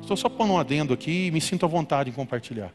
estou 0.00 0.16
só 0.16 0.28
pondo 0.28 0.52
um 0.52 0.58
adendo 0.58 0.94
aqui 0.94 1.26
e 1.26 1.30
me 1.30 1.40
sinto 1.40 1.66
à 1.66 1.68
vontade 1.68 2.10
em 2.10 2.12
compartilhar. 2.12 2.72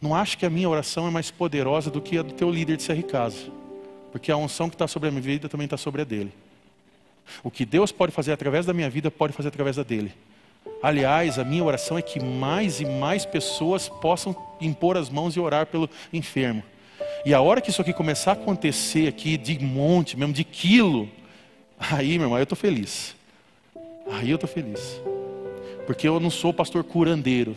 Não 0.00 0.14
acho 0.14 0.38
que 0.38 0.46
a 0.46 0.50
minha 0.50 0.68
oração 0.68 1.06
é 1.06 1.10
mais 1.10 1.30
poderosa 1.30 1.90
do 1.90 2.00
que 2.00 2.18
a 2.18 2.22
do 2.22 2.32
teu 2.32 2.50
líder 2.50 2.76
de 2.76 2.86
CR 2.86 3.02
Casa. 3.02 3.50
Porque 4.10 4.32
a 4.32 4.36
unção 4.36 4.68
que 4.68 4.74
está 4.74 4.88
sobre 4.88 5.08
a 5.08 5.12
minha 5.12 5.22
vida 5.22 5.48
também 5.48 5.66
está 5.66 5.76
sobre 5.76 6.02
a 6.02 6.04
dele. 6.04 6.32
O 7.44 7.50
que 7.50 7.64
Deus 7.64 7.92
pode 7.92 8.12
fazer 8.12 8.32
através 8.32 8.66
da 8.66 8.72
minha 8.72 8.90
vida, 8.90 9.10
pode 9.10 9.32
fazer 9.32 9.48
através 9.48 9.76
da 9.76 9.82
dele. 9.82 10.12
Aliás, 10.82 11.38
a 11.38 11.44
minha 11.44 11.62
oração 11.62 11.98
é 11.98 12.02
que 12.02 12.18
mais 12.18 12.80
e 12.80 12.86
mais 12.86 13.24
pessoas 13.24 13.88
possam 13.88 14.34
impor 14.60 14.96
as 14.96 15.10
mãos 15.10 15.36
e 15.36 15.40
orar 15.40 15.66
pelo 15.66 15.88
enfermo. 16.12 16.62
E 17.24 17.34
a 17.34 17.40
hora 17.40 17.60
que 17.60 17.70
isso 17.70 17.82
aqui 17.82 17.92
começar 17.92 18.32
a 18.32 18.34
acontecer 18.34 19.06
aqui 19.06 19.36
de 19.36 19.58
monte, 19.58 20.16
mesmo 20.16 20.32
de 20.32 20.42
quilo, 20.42 21.08
aí, 21.78 22.18
meu 22.18 22.26
irmão, 22.26 22.38
eu 22.38 22.42
estou 22.42 22.56
feliz. 22.56 23.14
Aí 24.12 24.30
eu 24.30 24.36
estou 24.36 24.48
feliz. 24.48 25.00
Porque 25.86 26.06
eu 26.06 26.20
não 26.20 26.30
sou 26.30 26.52
pastor 26.52 26.84
curandeiro. 26.84 27.56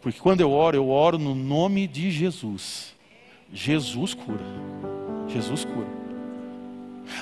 Porque 0.00 0.18
quando 0.18 0.40
eu 0.40 0.50
oro, 0.50 0.76
eu 0.76 0.88
oro 0.88 1.18
no 1.18 1.34
nome 1.34 1.86
de 1.86 2.10
Jesus. 2.10 2.94
Jesus 3.52 4.14
cura. 4.14 4.44
Jesus 5.28 5.64
cura. 5.64 6.04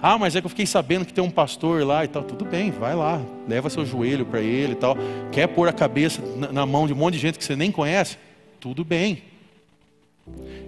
Ah, 0.01 0.17
mas 0.19 0.35
é 0.35 0.41
que 0.41 0.47
eu 0.47 0.51
fiquei 0.51 0.67
sabendo 0.67 1.05
que 1.05 1.13
tem 1.13 1.23
um 1.23 1.31
pastor 1.31 1.85
lá 1.85 2.05
e 2.05 2.09
tal. 2.09 2.23
Tudo 2.23 2.45
bem, 2.45 2.71
vai 2.71 2.95
lá, 2.95 3.21
leva 3.49 3.71
seu 3.71 3.85
joelho 3.85 4.25
para 4.25 4.41
ele 4.41 4.73
e 4.73 4.77
tal. 4.77 4.97
Quer 5.31 5.49
pôr 5.49 5.69
a 5.69 5.73
cabeça 5.73 6.23
na 6.53 6.65
mão 6.65 6.87
de 6.87 6.93
um 6.93 6.97
monte 6.97 7.15
de 7.15 7.21
gente 7.21 7.39
que 7.39 7.45
você 7.45 7.57
nem 7.57 7.71
conhece? 7.71 8.19
Tudo 8.61 8.85
bem. 8.85 9.23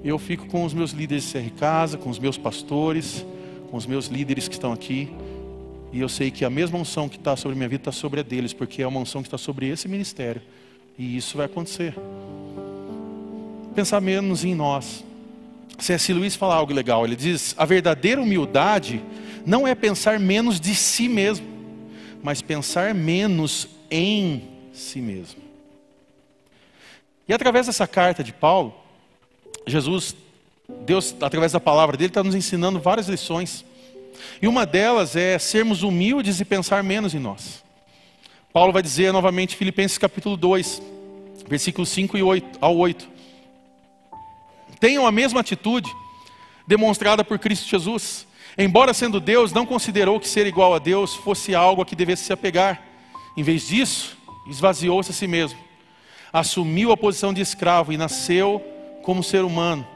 Eu 0.02 0.18
fico 0.18 0.46
com 0.46 0.64
os 0.64 0.74
meus 0.74 0.90
líderes 0.90 1.24
de 1.24 1.32
CR 1.32 1.50
Casa, 1.54 1.96
com 1.96 2.10
os 2.10 2.18
meus 2.18 2.36
pastores, 2.36 3.24
com 3.70 3.76
os 3.76 3.86
meus 3.86 4.06
líderes 4.06 4.48
que 4.48 4.54
estão 4.54 4.72
aqui. 4.72 5.10
E 5.94 6.00
eu 6.00 6.08
sei 6.08 6.28
que 6.28 6.44
a 6.44 6.50
mesma 6.50 6.76
unção 6.76 7.08
que 7.08 7.16
está 7.16 7.36
sobre 7.36 7.56
minha 7.56 7.68
vida 7.68 7.82
está 7.82 7.92
sobre 7.92 8.18
a 8.18 8.22
deles, 8.24 8.52
porque 8.52 8.82
é 8.82 8.86
uma 8.86 8.98
unção 8.98 9.22
que 9.22 9.28
está 9.28 9.38
sobre 9.38 9.68
esse 9.68 9.86
ministério. 9.86 10.42
E 10.98 11.16
isso 11.16 11.36
vai 11.36 11.46
acontecer. 11.46 11.94
Pensar 13.76 14.00
menos 14.00 14.44
em 14.44 14.56
nós. 14.56 15.04
C.S. 15.78 16.12
Luiz 16.12 16.34
fala 16.34 16.56
algo 16.56 16.72
legal. 16.72 17.04
Ele 17.04 17.14
diz: 17.14 17.54
a 17.56 17.64
verdadeira 17.64 18.20
humildade 18.20 19.00
não 19.46 19.68
é 19.68 19.72
pensar 19.72 20.18
menos 20.18 20.58
de 20.58 20.74
si 20.74 21.08
mesmo, 21.08 21.46
mas 22.24 22.42
pensar 22.42 22.92
menos 22.92 23.68
em 23.88 24.42
si 24.72 25.00
mesmo. 25.00 25.40
E 27.28 27.32
através 27.32 27.66
dessa 27.66 27.86
carta 27.86 28.24
de 28.24 28.32
Paulo, 28.32 28.74
Jesus, 29.64 30.16
Deus, 30.84 31.14
através 31.20 31.52
da 31.52 31.60
palavra 31.60 31.96
dele, 31.96 32.10
está 32.10 32.24
nos 32.24 32.34
ensinando 32.34 32.80
várias 32.80 33.08
lições. 33.08 33.64
E 34.40 34.48
uma 34.48 34.66
delas 34.66 35.16
é 35.16 35.38
sermos 35.38 35.82
humildes 35.82 36.40
e 36.40 36.44
pensar 36.44 36.82
menos 36.82 37.14
em 37.14 37.18
nós. 37.18 37.64
Paulo 38.52 38.72
vai 38.72 38.82
dizer 38.82 39.12
novamente, 39.12 39.56
Filipenses 39.56 39.98
capítulo 39.98 40.36
2, 40.36 40.80
versículos 41.48 41.88
5 41.88 42.16
e 42.16 42.22
8, 42.22 42.58
ao 42.60 42.76
8. 42.76 43.08
Tenham 44.78 45.06
a 45.06 45.12
mesma 45.12 45.40
atitude 45.40 45.90
demonstrada 46.66 47.24
por 47.24 47.38
Cristo 47.38 47.68
Jesus. 47.68 48.26
Embora 48.56 48.94
sendo 48.94 49.18
Deus, 49.18 49.52
não 49.52 49.66
considerou 49.66 50.20
que 50.20 50.28
ser 50.28 50.46
igual 50.46 50.74
a 50.74 50.78
Deus 50.78 51.14
fosse 51.14 51.54
algo 51.54 51.82
a 51.82 51.86
que 51.86 51.96
devesse 51.96 52.24
se 52.24 52.32
apegar. 52.32 52.82
Em 53.36 53.42
vez 53.42 53.66
disso, 53.66 54.16
esvaziou-se 54.46 55.10
a 55.10 55.14
si 55.14 55.26
mesmo. 55.26 55.58
Assumiu 56.32 56.92
a 56.92 56.96
posição 56.96 57.32
de 57.32 57.40
escravo 57.40 57.92
e 57.92 57.96
nasceu 57.96 58.62
como 59.02 59.22
ser 59.22 59.42
humano. 59.44 59.86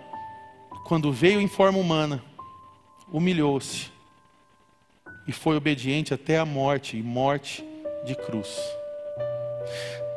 Quando 0.85 1.13
veio 1.13 1.41
em 1.41 1.49
forma 1.49 1.79
humana, 1.79 2.25
humilhou-se 3.13 3.98
e 5.29 5.33
foi 5.33 5.57
obediente 5.57 6.15
até 6.15 6.39
a 6.39 6.47
morte 6.47 6.97
e 6.97 7.03
morte 7.03 7.63
de 8.07 8.15
cruz. 8.15 8.49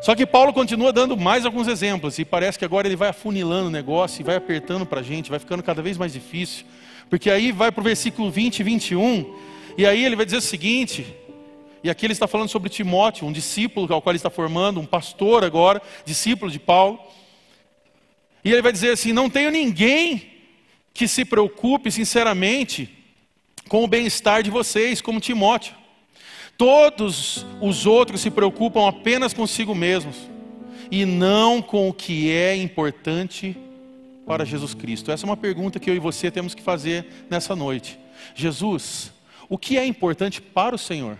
Só 0.01 0.15
que 0.15 0.25
Paulo 0.25 0.53
continua 0.53 0.93
dando 0.93 1.17
mais 1.17 1.45
alguns 1.45 1.67
exemplos, 1.67 2.17
e 2.17 2.23
parece 2.23 2.57
que 2.57 2.63
agora 2.63 2.87
ele 2.87 2.95
vai 2.95 3.09
afunilando 3.09 3.67
o 3.67 3.71
negócio 3.71 4.21
e 4.21 4.23
vai 4.23 4.37
apertando 4.37 4.85
para 4.85 5.01
a 5.01 5.03
gente, 5.03 5.29
vai 5.29 5.37
ficando 5.37 5.61
cada 5.61 5.81
vez 5.81 5.97
mais 5.97 6.13
difícil, 6.13 6.65
porque 7.09 7.29
aí 7.29 7.51
vai 7.51 7.71
para 7.71 7.81
o 7.81 7.83
versículo 7.83 8.31
20 8.31 8.59
e 8.59 8.63
21, 8.63 9.35
e 9.77 9.85
aí 9.85 10.03
ele 10.03 10.15
vai 10.15 10.25
dizer 10.25 10.37
o 10.37 10.41
seguinte: 10.41 11.05
e 11.83 11.89
aqui 11.89 12.05
ele 12.05 12.13
está 12.13 12.25
falando 12.25 12.49
sobre 12.49 12.69
Timóteo, 12.69 13.27
um 13.27 13.31
discípulo 13.33 13.93
ao 13.93 14.01
qual 14.01 14.11
ele 14.11 14.17
está 14.17 14.29
formando, 14.29 14.79
um 14.79 14.85
pastor 14.85 15.43
agora, 15.43 15.81
discípulo 16.05 16.49
de 16.49 16.57
Paulo, 16.57 16.97
e 18.45 18.51
ele 18.51 18.61
vai 18.61 18.71
dizer 18.71 18.91
assim: 18.91 19.11
Não 19.11 19.29
tenho 19.29 19.51
ninguém 19.51 20.31
que 20.93 21.07
se 21.07 21.25
preocupe 21.25 21.91
sinceramente 21.91 23.00
com 23.71 23.85
o 23.85 23.87
bem-estar 23.87 24.43
de 24.43 24.51
vocês, 24.51 24.99
como 24.99 25.21
Timóteo. 25.21 25.73
Todos 26.57 27.45
os 27.61 27.85
outros 27.85 28.19
se 28.19 28.29
preocupam 28.29 28.85
apenas 28.85 29.33
consigo 29.33 29.73
mesmos 29.73 30.17
e 30.91 31.05
não 31.05 31.61
com 31.61 31.87
o 31.87 31.93
que 31.93 32.29
é 32.29 32.53
importante 32.53 33.55
para 34.27 34.43
Jesus 34.43 34.73
Cristo. 34.73 35.09
Essa 35.09 35.25
é 35.25 35.29
uma 35.29 35.37
pergunta 35.37 35.79
que 35.79 35.89
eu 35.89 35.95
e 35.95 35.99
você 35.99 36.29
temos 36.29 36.53
que 36.53 36.61
fazer 36.61 37.05
nessa 37.29 37.55
noite. 37.55 37.97
Jesus, 38.35 39.13
o 39.47 39.57
que 39.57 39.77
é 39.77 39.85
importante 39.85 40.41
para 40.41 40.75
o 40.75 40.77
Senhor? 40.77 41.17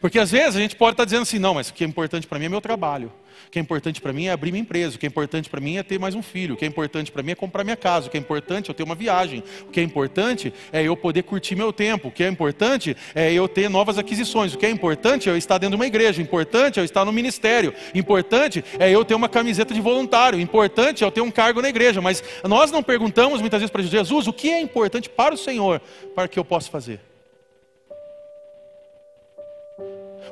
Porque 0.00 0.18
às 0.18 0.30
vezes 0.30 0.56
a 0.56 0.60
gente 0.60 0.74
pode 0.74 0.94
estar 0.94 1.04
dizendo 1.04 1.24
assim, 1.24 1.38
não, 1.38 1.52
mas 1.52 1.68
o 1.68 1.74
que 1.74 1.84
é 1.84 1.86
importante 1.86 2.26
para 2.26 2.38
mim 2.38 2.46
é 2.46 2.48
meu 2.48 2.62
trabalho. 2.62 3.12
O 3.46 3.50
que 3.50 3.58
é 3.58 3.62
importante 3.62 4.00
para 4.00 4.12
mim 4.12 4.26
é 4.26 4.30
abrir 4.30 4.50
minha 4.50 4.62
empresa. 4.62 4.96
O 4.96 4.98
que 4.98 5.06
é 5.06 5.08
importante 5.08 5.48
para 5.48 5.60
mim 5.60 5.76
é 5.76 5.82
ter 5.82 5.98
mais 5.98 6.14
um 6.14 6.22
filho. 6.22 6.54
O 6.54 6.56
que 6.56 6.64
é 6.64 6.68
importante 6.68 7.12
para 7.12 7.22
mim 7.22 7.32
é 7.32 7.34
comprar 7.34 7.64
minha 7.64 7.76
casa. 7.76 8.08
O 8.08 8.10
que 8.10 8.16
é 8.16 8.20
importante 8.20 8.68
é 8.68 8.70
eu 8.70 8.74
ter 8.74 8.82
uma 8.82 8.94
viagem. 8.94 9.42
O 9.68 9.70
que 9.70 9.80
é 9.80 9.82
importante 9.82 10.52
é 10.72 10.82
eu 10.82 10.96
poder 10.96 11.22
curtir 11.22 11.54
meu 11.54 11.72
tempo. 11.72 12.08
O 12.08 12.10
que 12.10 12.24
é 12.24 12.28
importante 12.28 12.96
é 13.14 13.32
eu 13.32 13.48
ter 13.48 13.68
novas 13.68 13.98
aquisições. 13.98 14.54
O 14.54 14.58
que 14.58 14.66
é 14.66 14.70
importante 14.70 15.28
é 15.28 15.32
eu 15.32 15.36
estar 15.36 15.58
dentro 15.58 15.76
de 15.76 15.76
uma 15.76 15.86
igreja. 15.86 16.20
O 16.20 16.22
importante 16.22 16.78
é 16.78 16.82
eu 16.82 16.84
estar 16.84 17.04
no 17.04 17.12
ministério. 17.12 17.74
O 17.94 17.98
importante 17.98 18.64
é 18.78 18.90
eu 18.90 19.04
ter 19.04 19.14
uma 19.14 19.28
camiseta 19.28 19.74
de 19.74 19.80
voluntário. 19.80 20.38
O 20.38 20.42
importante 20.42 21.02
é 21.02 21.06
eu 21.06 21.10
ter 21.10 21.20
um 21.20 21.30
cargo 21.30 21.60
na 21.62 21.68
igreja. 21.68 22.00
Mas 22.00 22.22
nós 22.44 22.70
não 22.70 22.82
perguntamos 22.82 23.40
muitas 23.40 23.60
vezes 23.60 23.70
para 23.70 23.82
Jesus 23.82 24.26
o 24.26 24.32
que 24.32 24.50
é 24.50 24.60
importante 24.60 25.08
para 25.08 25.34
o 25.34 25.38
Senhor 25.38 25.80
para 26.14 26.28
que 26.28 26.38
eu 26.38 26.44
possa 26.44 26.70
fazer. 26.70 27.13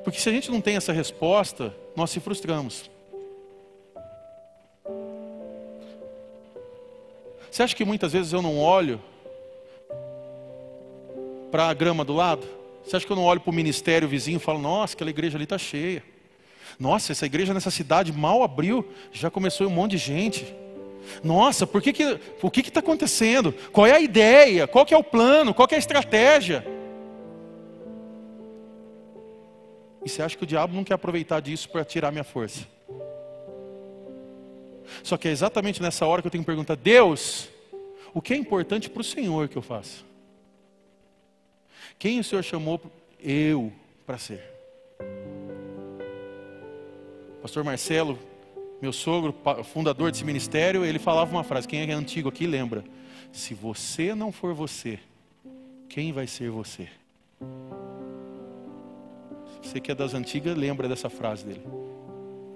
Porque 0.05 0.18
se 0.18 0.28
a 0.28 0.32
gente 0.32 0.50
não 0.50 0.61
tem 0.61 0.76
essa 0.76 0.92
resposta, 0.92 1.74
nós 1.94 2.11
se 2.11 2.20
frustramos. 2.20 2.90
Você 7.50 7.62
acha 7.62 7.76
que 7.76 7.84
muitas 7.84 8.12
vezes 8.12 8.32
eu 8.32 8.40
não 8.40 8.59
olho 8.59 9.00
para 11.50 11.68
a 11.68 11.74
grama 11.74 12.05
do 12.05 12.14
lado? 12.14 12.46
Você 12.84 12.96
acha 12.96 13.07
que 13.07 13.12
eu 13.12 13.16
não 13.16 13.24
olho 13.24 13.40
para 13.40 13.50
o 13.50 13.55
ministério 13.55 14.09
vizinho 14.09 14.36
e 14.36 14.40
falo, 14.40 14.59
nossa, 14.59 14.94
aquela 14.94 15.11
igreja 15.11 15.36
ali 15.36 15.44
está 15.44 15.59
cheia. 15.59 16.03
Nossa, 16.78 17.12
essa 17.12 17.26
igreja 17.26 17.53
nessa 17.53 17.70
cidade 17.70 18.12
mal 18.12 18.42
abriu, 18.42 18.88
já 19.12 19.30
começou 19.30 19.66
um 19.66 19.70
monte 19.70 19.92
de 19.92 19.98
gente. 19.98 20.55
Nossa, 21.22 21.66
por 21.66 21.82
que 21.82 21.92
que, 21.92 22.18
o 22.40 22.50
que 22.50 22.61
está 22.61 22.80
acontecendo? 22.80 23.53
Qual 23.70 23.86
é 23.86 23.92
a 23.92 24.00
ideia? 24.00 24.66
Qual 24.66 24.86
é 24.90 24.96
o 24.96 25.05
plano? 25.05 25.53
Qual 25.53 25.68
é 25.70 25.74
a 25.74 25.78
estratégia? 25.78 26.66
E 30.05 30.09
você 30.09 30.22
acha 30.22 30.36
que 30.36 30.44
o 30.44 30.46
diabo 30.46 30.74
não 30.74 30.84
quer 30.84 30.94
aproveitar 30.94 31.40
disso 31.40 31.68
para 31.68 31.84
tirar 31.84 32.11
minha 32.11 32.24
força? 32.24 32.66
Só 35.03 35.16
que 35.16 35.28
é 35.28 35.30
exatamente 35.30 35.80
nessa 35.80 36.07
hora 36.07 36.20
que 36.20 36.26
eu 36.26 36.30
tenho 36.30 36.42
que 36.42 36.46
perguntar: 36.46 36.76
Deus, 36.76 37.48
o 38.12 38.20
que 38.20 38.34
é 38.34 38.36
importante 38.36 38.90
para 38.90 39.00
o 39.00 39.05
Senhor 39.05 39.48
que 39.48 39.57
eu 39.57 39.62
faça? 39.62 40.03
Quem 41.98 42.18
o 42.18 42.24
Senhor 42.24 42.42
chamou 42.42 42.80
eu 43.20 43.72
para 44.05 44.18
ser? 44.18 44.42
Pastor 47.40 47.64
Marcelo, 47.64 48.18
meu 48.80 48.92
sogro, 48.92 49.34
fundador 49.64 50.11
desse 50.11 50.24
ministério, 50.24 50.84
ele 50.84 50.98
falava 50.98 51.30
uma 51.30 51.44
frase: 51.44 51.66
quem 51.68 51.80
é 51.80 51.92
antigo 51.92 52.28
aqui 52.28 52.46
lembra? 52.46 52.84
Se 53.32 53.55
você 53.55 54.14
não 54.14 54.30
for 54.30 54.53
você, 54.53 54.98
quem 55.88 56.12
vai 56.12 56.26
ser 56.26 56.50
você? 56.50 56.88
Você 59.62 59.80
que 59.80 59.92
é 59.92 59.94
das 59.94 60.12
antigas 60.12 60.56
lembra 60.56 60.88
dessa 60.88 61.08
frase 61.08 61.44
dele. 61.44 61.64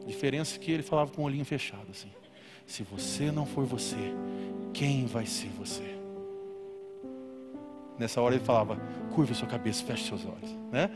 A 0.02 0.06
diferença 0.06 0.56
é 0.56 0.58
que 0.58 0.70
ele 0.70 0.82
falava 0.82 1.10
com 1.12 1.22
o 1.22 1.24
olhinho 1.24 1.44
fechado 1.44 1.86
assim. 1.90 2.10
Se 2.66 2.82
você 2.82 3.30
não 3.30 3.46
for 3.46 3.64
você, 3.64 4.12
quem 4.74 5.06
vai 5.06 5.24
ser 5.24 5.48
você? 5.50 5.96
Nessa 7.98 8.20
hora 8.20 8.34
ele 8.34 8.44
falava: 8.44 8.76
curva 9.14 9.32
sua 9.34 9.48
cabeça, 9.48 9.84
feche 9.84 10.08
seus 10.08 10.24
olhos, 10.24 10.50
né? 10.70 10.90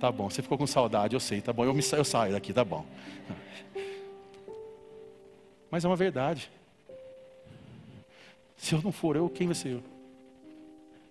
Tá 0.00 0.10
bom, 0.10 0.30
você 0.30 0.42
ficou 0.42 0.58
com 0.58 0.66
saudade, 0.66 1.14
eu 1.14 1.20
sei, 1.20 1.40
tá 1.40 1.52
bom, 1.52 1.64
eu, 1.64 1.74
me, 1.74 1.82
eu 1.92 2.04
saio 2.04 2.32
daqui, 2.32 2.52
tá 2.52 2.64
bom. 2.64 2.84
Mas 5.70 5.84
é 5.84 5.88
uma 5.88 5.96
verdade. 5.96 6.50
Se 8.56 8.74
eu 8.74 8.82
não 8.82 8.92
for 8.92 9.16
eu, 9.16 9.28
quem 9.28 9.46
vai 9.46 9.54
ser 9.54 9.74
eu? 9.74 9.82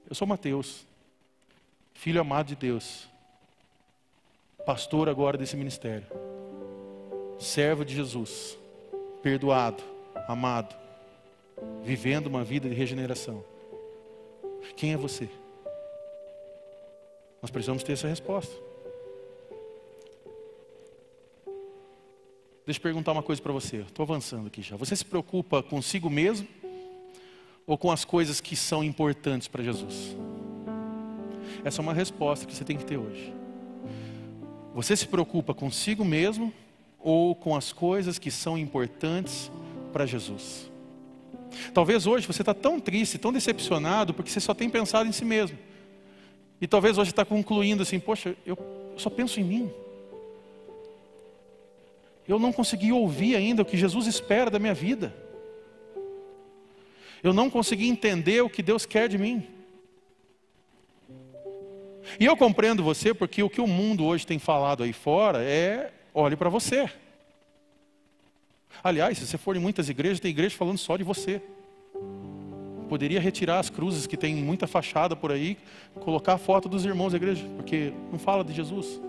Eu 0.09 0.15
sou 0.15 0.27
Mateus, 0.27 0.85
filho 1.93 2.19
amado 2.19 2.47
de 2.47 2.55
Deus, 2.55 3.07
pastor 4.65 5.09
agora 5.09 5.37
desse 5.37 5.57
ministério. 5.57 6.05
servo 7.39 7.83
de 7.83 7.95
Jesus, 7.95 8.57
perdoado, 9.23 9.81
amado, 10.27 10.75
vivendo 11.83 12.27
uma 12.27 12.43
vida 12.43 12.69
de 12.69 12.75
regeneração. 12.75 13.43
Quem 14.75 14.93
é 14.93 14.97
você? 14.97 15.27
Nós 17.41 17.49
precisamos 17.49 17.81
ter 17.81 17.93
essa 17.93 18.07
resposta. 18.07 18.53
Deixa 22.63 22.79
eu 22.79 22.83
perguntar 22.83 23.11
uma 23.11 23.23
coisa 23.23 23.41
para 23.41 23.51
você. 23.51 23.77
Estou 23.77 24.03
avançando 24.03 24.47
aqui 24.47 24.61
já. 24.61 24.75
Você 24.75 24.95
se 24.95 25.03
preocupa 25.03 25.63
consigo 25.63 26.09
mesmo 26.09 26.47
ou 27.65 27.75
com 27.77 27.91
as 27.91 28.05
coisas 28.05 28.39
que 28.39 28.55
são 28.55 28.83
importantes 28.83 29.47
para 29.47 29.63
Jesus? 29.63 30.15
Essa 31.63 31.81
é 31.81 31.83
uma 31.83 31.93
resposta 31.93 32.45
que 32.45 32.53
você 32.53 32.63
tem 32.63 32.77
que 32.77 32.85
ter 32.85 32.97
hoje. 32.97 33.40
Você 34.73 34.95
se 34.95 35.07
preocupa 35.07 35.53
consigo 35.53 36.05
mesmo 36.05 36.53
ou 36.99 37.35
com 37.35 37.55
as 37.55 37.73
coisas 37.73 38.17
que 38.17 38.31
são 38.31 38.57
importantes 38.57 39.51
para 39.91 40.05
Jesus? 40.05 40.71
Talvez 41.73 42.07
hoje 42.07 42.25
você 42.25 42.41
está 42.41 42.53
tão 42.53 42.79
triste, 42.79 43.17
tão 43.17 43.33
decepcionado, 43.33 44.13
porque 44.13 44.31
você 44.31 44.39
só 44.39 44.53
tem 44.53 44.69
pensado 44.69 45.09
em 45.09 45.11
si 45.11 45.25
mesmo. 45.25 45.57
E 46.61 46.67
talvez 46.67 46.97
hoje 46.97 47.09
está 47.09 47.25
concluindo 47.25 47.83
assim: 47.83 47.99
poxa, 47.99 48.35
eu 48.45 48.57
só 48.95 49.09
penso 49.09 49.39
em 49.39 49.43
mim. 49.43 49.71
Eu 52.27 52.39
não 52.39 52.53
consegui 52.53 52.91
ouvir 52.91 53.35
ainda 53.35 53.63
o 53.63 53.65
que 53.65 53.75
Jesus 53.75 54.07
espera 54.07 54.49
da 54.49 54.59
minha 54.59 54.73
vida. 54.73 55.13
Eu 57.21 57.33
não 57.33 57.49
consegui 57.49 57.87
entender 57.87 58.41
o 58.41 58.49
que 58.49 58.63
Deus 58.63 58.85
quer 58.85 59.09
de 59.09 59.17
mim. 59.17 59.45
E 62.19 62.25
eu 62.25 62.35
compreendo 62.35 62.83
você 62.83 63.13
porque 63.13 63.41
o 63.43 63.49
que 63.49 63.61
o 63.61 63.67
mundo 63.67 64.05
hoje 64.05 64.25
tem 64.25 64.39
falado 64.39 64.83
aí 64.83 64.93
fora 64.93 65.43
é: 65.43 65.91
olhe 66.13 66.35
para 66.35 66.49
você. 66.49 66.89
Aliás, 68.83 69.17
se 69.17 69.27
você 69.27 69.37
for 69.37 69.55
em 69.55 69.59
muitas 69.59 69.89
igrejas, 69.89 70.19
tem 70.19 70.31
igreja 70.31 70.55
falando 70.55 70.77
só 70.77 70.97
de 70.97 71.03
você. 71.03 71.41
Poderia 72.89 73.19
retirar 73.19 73.59
as 73.59 73.69
cruzes 73.69 74.07
que 74.07 74.17
tem 74.17 74.35
muita 74.35 74.67
fachada 74.67 75.15
por 75.15 75.31
aí, 75.31 75.57
colocar 76.01 76.33
a 76.33 76.37
foto 76.37 76.67
dos 76.67 76.83
irmãos 76.83 77.11
da 77.11 77.17
igreja, 77.17 77.45
porque 77.55 77.93
não 78.11 78.19
fala 78.19 78.43
de 78.43 78.53
Jesus. 78.53 78.99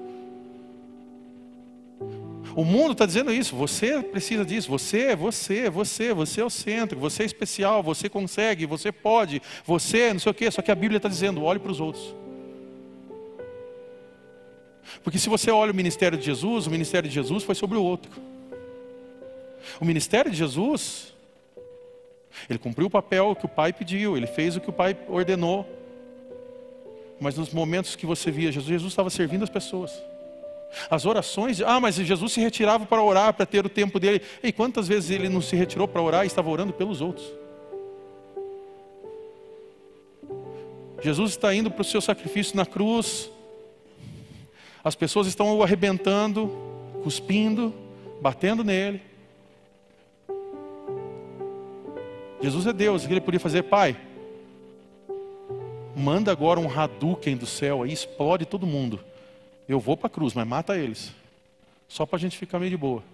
O 2.54 2.64
mundo 2.64 2.92
está 2.92 3.06
dizendo 3.06 3.32
isso, 3.32 3.56
você 3.56 4.02
precisa 4.02 4.44
disso, 4.44 4.68
você, 4.68 5.16
você, 5.16 5.70
você, 5.70 6.12
você 6.12 6.40
é 6.42 6.44
o 6.44 6.50
centro, 6.50 6.98
você 6.98 7.22
é 7.22 7.26
especial, 7.26 7.82
você 7.82 8.08
consegue, 8.08 8.66
você 8.66 8.92
pode, 8.92 9.40
você 9.64 10.12
não 10.12 10.20
sei 10.20 10.30
o 10.30 10.34
quê, 10.34 10.50
só 10.50 10.60
que 10.60 10.70
a 10.70 10.74
Bíblia 10.74 10.98
está 10.98 11.08
dizendo, 11.08 11.42
olhe 11.42 11.58
para 11.58 11.72
os 11.72 11.80
outros. 11.80 12.14
Porque 15.02 15.18
se 15.18 15.28
você 15.28 15.50
olha 15.50 15.72
o 15.72 15.74
ministério 15.74 16.18
de 16.18 16.24
Jesus, 16.24 16.66
o 16.66 16.70
ministério 16.70 17.08
de 17.08 17.14
Jesus 17.14 17.44
foi 17.44 17.54
sobre 17.54 17.78
o 17.78 17.82
outro. 17.82 18.10
O 19.80 19.84
ministério 19.84 20.30
de 20.30 20.36
Jesus, 20.36 21.14
ele 22.48 22.58
cumpriu 22.58 22.86
o 22.86 22.90
papel 22.90 23.34
que 23.36 23.46
o 23.46 23.48
Pai 23.48 23.72
pediu, 23.72 24.16
ele 24.16 24.26
fez 24.26 24.56
o 24.56 24.60
que 24.60 24.70
o 24.70 24.72
Pai 24.72 24.96
ordenou. 25.08 25.66
Mas 27.20 27.36
nos 27.36 27.50
momentos 27.50 27.94
que 27.94 28.04
você 28.04 28.30
via 28.30 28.50
Jesus, 28.50 28.68
Jesus 28.68 28.92
estava 28.92 29.10
servindo 29.10 29.44
as 29.44 29.50
pessoas. 29.50 29.92
As 30.90 31.04
orações, 31.04 31.60
ah, 31.60 31.78
mas 31.78 31.96
Jesus 31.96 32.32
se 32.32 32.40
retirava 32.40 32.86
para 32.86 33.02
orar, 33.02 33.34
para 33.34 33.44
ter 33.46 33.64
o 33.64 33.68
tempo 33.68 34.00
dele. 34.00 34.22
E 34.42 34.52
quantas 34.52 34.88
vezes 34.88 35.10
ele 35.10 35.28
não 35.28 35.40
se 35.40 35.54
retirou 35.54 35.86
para 35.86 36.00
orar 36.00 36.24
e 36.24 36.26
estava 36.26 36.50
orando 36.50 36.72
pelos 36.72 37.00
outros? 37.00 37.26
Jesus 41.02 41.32
está 41.32 41.52
indo 41.54 41.70
para 41.70 41.82
o 41.82 41.84
seu 41.84 42.00
sacrifício 42.00 42.56
na 42.56 42.64
cruz. 42.64 43.30
As 44.84 44.94
pessoas 44.94 45.26
estão 45.26 45.56
o 45.56 45.62
arrebentando, 45.62 46.50
cuspindo, 47.02 47.72
batendo 48.20 48.64
nele. 48.64 49.00
Jesus 52.40 52.66
é 52.66 52.72
Deus, 52.72 53.04
o 53.04 53.06
que 53.06 53.12
ele 53.12 53.20
podia 53.20 53.38
fazer? 53.38 53.62
Pai, 53.62 53.96
manda 55.96 56.32
agora 56.32 56.58
um 56.58 56.68
Hadouken 56.68 57.36
do 57.36 57.46
céu 57.46 57.82
aí, 57.82 57.92
explode 57.92 58.44
todo 58.44 58.66
mundo. 58.66 58.98
Eu 59.68 59.78
vou 59.78 59.96
para 59.96 60.08
a 60.08 60.10
cruz, 60.10 60.34
mas 60.34 60.46
mata 60.46 60.76
eles. 60.76 61.12
Só 61.88 62.04
para 62.04 62.16
a 62.16 62.20
gente 62.20 62.36
ficar 62.36 62.58
meio 62.58 62.70
de 62.70 62.76
boa. 62.76 63.04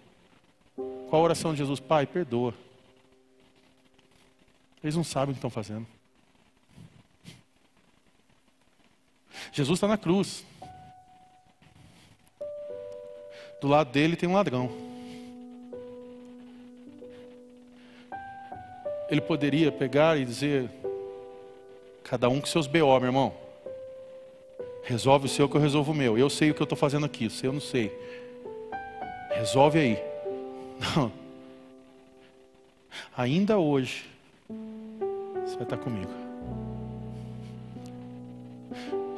Qual 1.10 1.20
a 1.20 1.24
oração 1.24 1.52
de 1.52 1.58
Jesus? 1.58 1.80
Pai, 1.80 2.06
perdoa. 2.06 2.54
Eles 4.82 4.96
não 4.96 5.04
sabem 5.04 5.30
o 5.30 5.34
que 5.34 5.38
estão 5.38 5.50
fazendo. 5.50 5.86
Jesus 9.52 9.76
está 9.76 9.88
na 9.88 9.98
cruz. 9.98 10.44
Do 13.60 13.68
lado 13.68 13.90
dele 13.90 14.16
tem 14.16 14.28
um 14.28 14.34
ladrão. 14.34 14.88
ele 19.08 19.20
poderia 19.20 19.72
pegar 19.72 20.18
e 20.18 20.24
dizer: 20.24 20.70
cada 22.04 22.28
um 22.28 22.40
com 22.40 22.46
seus 22.46 22.66
BO, 22.66 23.00
meu 23.00 23.06
irmão. 23.06 23.32
Resolve 24.84 25.26
o 25.26 25.28
seu 25.28 25.48
que 25.48 25.56
eu 25.56 25.60
resolvo 25.60 25.92
o 25.92 25.94
meu. 25.94 26.16
Eu 26.16 26.30
sei 26.30 26.50
o 26.50 26.54
que 26.54 26.62
eu 26.62 26.64
estou 26.64 26.78
fazendo 26.78 27.04
aqui, 27.04 27.26
o 27.26 27.30
seu 27.30 27.48
eu 27.48 27.54
não 27.54 27.60
sei. 27.60 27.92
Resolve 29.30 29.78
aí. 29.78 29.98
Não. 30.96 31.12
Ainda 33.16 33.58
hoje, 33.58 34.06
você 34.48 35.54
vai 35.54 35.64
estar 35.64 35.76
comigo. 35.76 36.27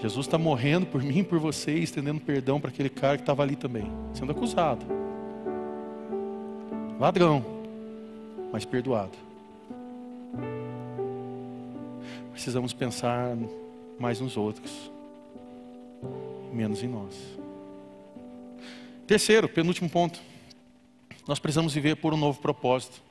Jesus 0.01 0.27
está 0.27 0.39
morrendo 0.39 0.87
por 0.87 1.03
mim 1.03 1.19
e 1.19 1.25
por 1.25 1.39
você, 1.39 1.73
estendendo 1.75 2.21
perdão 2.21 2.59
para 2.59 2.71
aquele 2.71 2.89
cara 2.89 3.17
que 3.17 3.23
estava 3.23 3.43
ali 3.43 3.55
também, 3.55 3.85
sendo 4.15 4.33
acusado. 4.33 4.85
Ladrão, 6.99 7.45
mas 8.53 8.65
perdoado. 8.65 9.17
precisamos 12.33 12.73
pensar 12.73 13.37
mais 13.99 14.19
nos 14.19 14.39
outros, 14.39 14.91
menos 16.51 16.83
em 16.83 16.89
nós. 16.89 17.15
Terceiro, 19.07 19.47
penúltimo 19.47 19.91
ponto. 19.91 20.19
Nós 21.29 21.39
precisamos 21.39 21.75
viver 21.75 21.97
por 21.97 22.15
um 22.15 22.17
novo 22.17 22.41
propósito. 22.41 23.03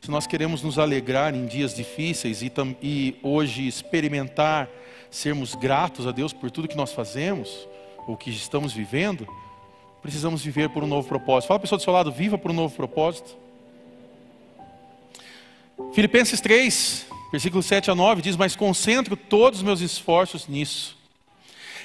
Se 0.00 0.10
nós 0.10 0.26
queremos 0.26 0.62
nos 0.62 0.78
alegrar 0.78 1.34
em 1.34 1.44
dias 1.44 1.74
difíceis 1.74 2.40
e, 2.40 2.50
e 2.82 3.16
hoje 3.22 3.68
experimentar 3.68 4.66
sermos 5.10 5.54
gratos 5.54 6.06
a 6.06 6.12
Deus 6.12 6.32
por 6.32 6.50
tudo 6.50 6.68
que 6.68 6.76
nós 6.76 6.92
fazemos, 6.92 7.68
ou 8.06 8.16
que 8.16 8.30
estamos 8.30 8.72
vivendo, 8.72 9.28
precisamos 10.00 10.42
viver 10.42 10.70
por 10.70 10.82
um 10.82 10.86
novo 10.86 11.08
propósito. 11.08 11.48
Fala 11.48 11.58
a 11.58 11.60
pessoa 11.60 11.78
do 11.78 11.82
seu 11.82 11.92
lado, 11.92 12.12
viva 12.12 12.38
por 12.38 12.50
um 12.50 12.54
novo 12.54 12.74
propósito. 12.74 13.36
Filipenses 15.92 16.40
3, 16.40 17.06
Versículo 17.30 17.62
7 17.62 17.90
a 17.90 17.94
9 17.94 18.22
diz: 18.22 18.36
Mas 18.36 18.56
concentro 18.56 19.16
todos 19.16 19.60
os 19.60 19.64
meus 19.64 19.80
esforços 19.80 20.48
nisso, 20.48 20.96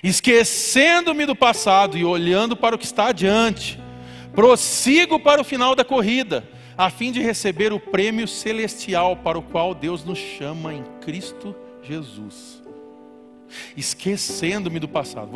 esquecendo-me 0.03 1.25
do 1.25 1.35
passado 1.35 1.97
e 1.97 2.03
olhando 2.03 2.55
para 2.55 2.75
o 2.75 2.79
que 2.79 2.85
está 2.85 3.07
adiante, 3.07 3.79
prossigo 4.33 5.19
para 5.19 5.39
o 5.39 5.43
final 5.45 5.75
da 5.75 5.85
corrida, 5.85 6.43
a 6.77 6.89
fim 6.89 7.11
de 7.11 7.21
receber 7.21 7.71
o 7.71 7.79
prêmio 7.79 8.27
celestial 8.27 9.17
para 9.17 9.37
o 9.37 9.43
qual 9.43 9.73
Deus 9.75 10.03
nos 10.03 10.17
chama 10.17 10.73
em 10.73 10.83
Cristo 11.01 11.55
Jesus. 11.83 12.64
Esquecendo-me 13.75 14.79
do 14.79 14.87
passado. 14.87 15.29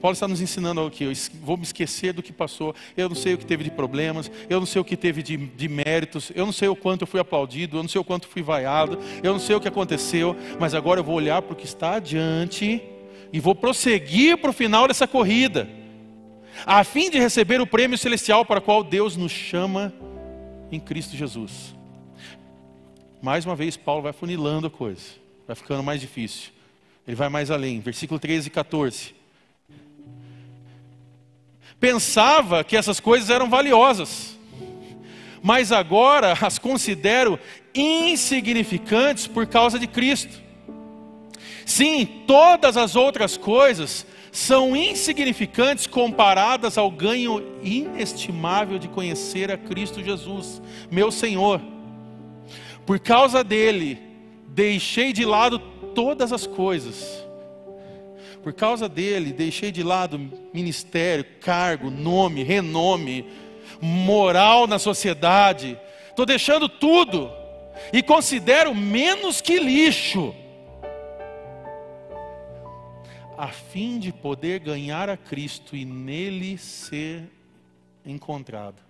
Paulo 0.00 0.12
está 0.12 0.28
nos 0.28 0.42
ensinando 0.42 0.82
aqui, 0.82 1.04
eu 1.04 1.12
vou 1.40 1.56
me 1.56 1.62
esquecer 1.62 2.12
do 2.12 2.22
que 2.22 2.30
passou, 2.30 2.74
eu 2.94 3.08
não 3.08 3.16
sei 3.16 3.32
o 3.32 3.38
que 3.38 3.46
teve 3.46 3.64
de 3.64 3.70
problemas, 3.70 4.30
eu 4.50 4.60
não 4.60 4.66
sei 4.66 4.78
o 4.78 4.84
que 4.84 4.98
teve 4.98 5.22
de, 5.22 5.34
de 5.34 5.66
méritos, 5.66 6.30
eu 6.34 6.44
não 6.44 6.52
sei 6.52 6.68
o 6.68 6.76
quanto 6.76 7.02
eu 7.02 7.06
fui 7.06 7.18
aplaudido, 7.20 7.78
eu 7.78 7.82
não 7.82 7.88
sei 7.88 7.98
o 7.98 8.04
quanto 8.04 8.28
fui 8.28 8.42
vaiado, 8.42 8.98
eu 9.22 9.32
não 9.32 9.40
sei 9.40 9.56
o 9.56 9.60
que 9.60 9.66
aconteceu, 9.66 10.36
mas 10.60 10.74
agora 10.74 11.00
eu 11.00 11.04
vou 11.04 11.14
olhar 11.14 11.40
para 11.40 11.54
o 11.54 11.56
que 11.56 11.64
está 11.64 11.94
adiante 11.94 12.82
e 13.32 13.40
vou 13.40 13.54
prosseguir 13.54 14.36
para 14.36 14.50
o 14.50 14.52
final 14.52 14.86
dessa 14.86 15.08
corrida, 15.08 15.66
a 16.66 16.84
fim 16.84 17.08
de 17.08 17.18
receber 17.18 17.60
o 17.60 17.66
prêmio 17.66 17.96
celestial 17.96 18.44
para 18.44 18.58
o 18.58 18.62
qual 18.62 18.84
Deus 18.84 19.16
nos 19.16 19.32
chama 19.32 19.90
em 20.70 20.78
Cristo 20.78 21.16
Jesus. 21.16 21.74
Mais 23.22 23.46
uma 23.46 23.56
vez, 23.56 23.74
Paulo 23.74 24.02
vai 24.02 24.12
funilando 24.12 24.66
a 24.66 24.70
coisa, 24.70 25.02
vai 25.46 25.56
ficando 25.56 25.82
mais 25.82 25.98
difícil. 25.98 26.52
Ele 27.06 27.16
vai 27.16 27.28
mais 27.28 27.50
além, 27.50 27.80
versículo 27.80 28.18
13 28.18 28.48
e 28.48 28.50
14 28.50 29.24
pensava 31.84 32.64
que 32.64 32.78
essas 32.78 32.98
coisas 32.98 33.28
eram 33.28 33.50
valiosas, 33.50 34.38
mas 35.42 35.70
agora 35.70 36.32
as 36.40 36.58
considero 36.58 37.38
insignificantes 37.74 39.26
por 39.26 39.46
causa 39.46 39.78
de 39.78 39.86
Cristo. 39.86 40.42
Sim, 41.66 42.06
todas 42.26 42.78
as 42.78 42.96
outras 42.96 43.36
coisas 43.36 44.06
são 44.32 44.74
insignificantes 44.74 45.86
comparadas 45.86 46.78
ao 46.78 46.90
ganho 46.90 47.44
inestimável 47.62 48.78
de 48.78 48.88
conhecer 48.88 49.52
a 49.52 49.58
Cristo 49.58 50.02
Jesus, 50.02 50.62
meu 50.90 51.10
Senhor. 51.10 51.60
Por 52.86 52.98
causa 52.98 53.44
dele, 53.44 53.98
deixei 54.48 55.12
de 55.12 55.26
lado 55.26 55.60
todas 55.94 56.32
as 56.32 56.46
coisas 56.46 57.24
por 58.44 58.52
causa 58.52 58.90
dele, 58.90 59.32
deixei 59.32 59.72
de 59.72 59.82
lado 59.82 60.18
ministério, 60.52 61.24
cargo, 61.40 61.90
nome, 61.90 62.42
renome, 62.42 63.26
moral 63.80 64.66
na 64.66 64.78
sociedade, 64.78 65.78
estou 66.10 66.26
deixando 66.26 66.68
tudo 66.68 67.32
e 67.90 68.02
considero 68.02 68.74
menos 68.74 69.40
que 69.40 69.58
lixo, 69.58 70.34
a 73.38 73.48
fim 73.48 73.98
de 73.98 74.12
poder 74.12 74.60
ganhar 74.60 75.08
a 75.08 75.16
Cristo 75.16 75.74
e 75.74 75.86
nele 75.86 76.58
ser 76.58 77.24
encontrado. 78.04 78.82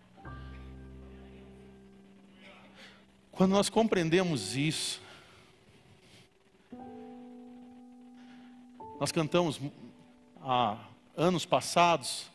Quando 3.30 3.52
nós 3.52 3.68
compreendemos 3.68 4.56
isso, 4.56 5.00
nós 8.98 9.10
cantamos 9.10 9.60
há 10.40 10.78
anos 11.16 11.44
passados, 11.44 12.30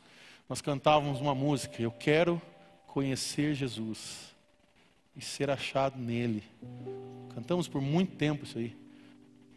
nós 0.48 0.62
cantávamos 0.62 1.22
uma 1.22 1.36
música, 1.36 1.82
eu 1.82 1.92
quero 1.92 2.42
conhecer 2.88 3.54
Jesus 3.54 4.36
e 5.16 5.22
ser 5.22 5.50
achado 5.50 5.98
nele. 5.98 6.44
Cantamos 7.34 7.68
por 7.68 7.82
muito 7.82 8.16
tempo 8.16 8.44
isso 8.44 8.58
aí. 8.58 8.76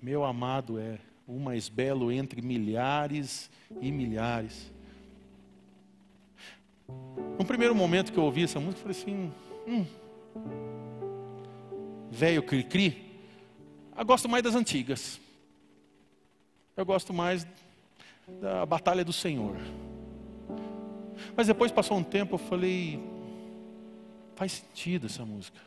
Meu 0.00 0.24
amado 0.24 0.78
é 0.78 0.98
o 1.26 1.38
mais 1.38 1.68
belo 1.68 2.12
entre 2.12 2.42
milhares 2.42 3.50
e 3.80 3.90
milhares. 3.90 4.70
No 7.38 7.44
primeiro 7.44 7.74
momento 7.74 8.12
que 8.12 8.18
eu 8.18 8.24
ouvi 8.24 8.44
essa 8.44 8.60
música, 8.60 8.80
eu 8.80 8.94
falei 8.94 9.00
assim: 9.00 9.32
hum, 9.66 9.86
velho 12.10 12.42
cri-cri, 12.42 13.18
eu 13.96 14.04
gosto 14.04 14.28
mais 14.28 14.42
das 14.42 14.54
antigas. 14.54 15.20
Eu 16.76 16.86
gosto 16.86 17.12
mais 17.12 17.46
da 18.40 18.64
batalha 18.64 19.04
do 19.04 19.12
Senhor. 19.12 19.56
Mas 21.36 21.46
depois 21.46 21.70
passou 21.70 21.98
um 21.98 22.02
tempo, 22.02 22.34
eu 22.34 22.38
falei, 22.38 22.98
faz 24.34 24.52
sentido 24.52 25.06
essa 25.06 25.24
música. 25.24 25.58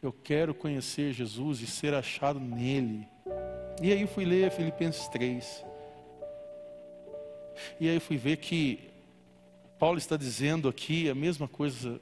Eu 0.00 0.12
quero 0.12 0.54
conhecer 0.54 1.12
Jesus 1.12 1.60
e 1.60 1.66
ser 1.66 1.92
achado 1.92 2.38
nele. 2.38 3.06
E 3.82 3.92
aí 3.92 4.06
fui 4.06 4.24
ler 4.24 4.50
Filipenses 4.50 5.08
3. 5.08 5.64
E 7.80 7.88
aí 7.88 7.98
fui 7.98 8.16
ver 8.16 8.36
que 8.36 8.78
Paulo 9.78 9.98
está 9.98 10.16
dizendo 10.16 10.68
aqui 10.68 11.10
a 11.10 11.14
mesma 11.14 11.48
coisa 11.48 12.00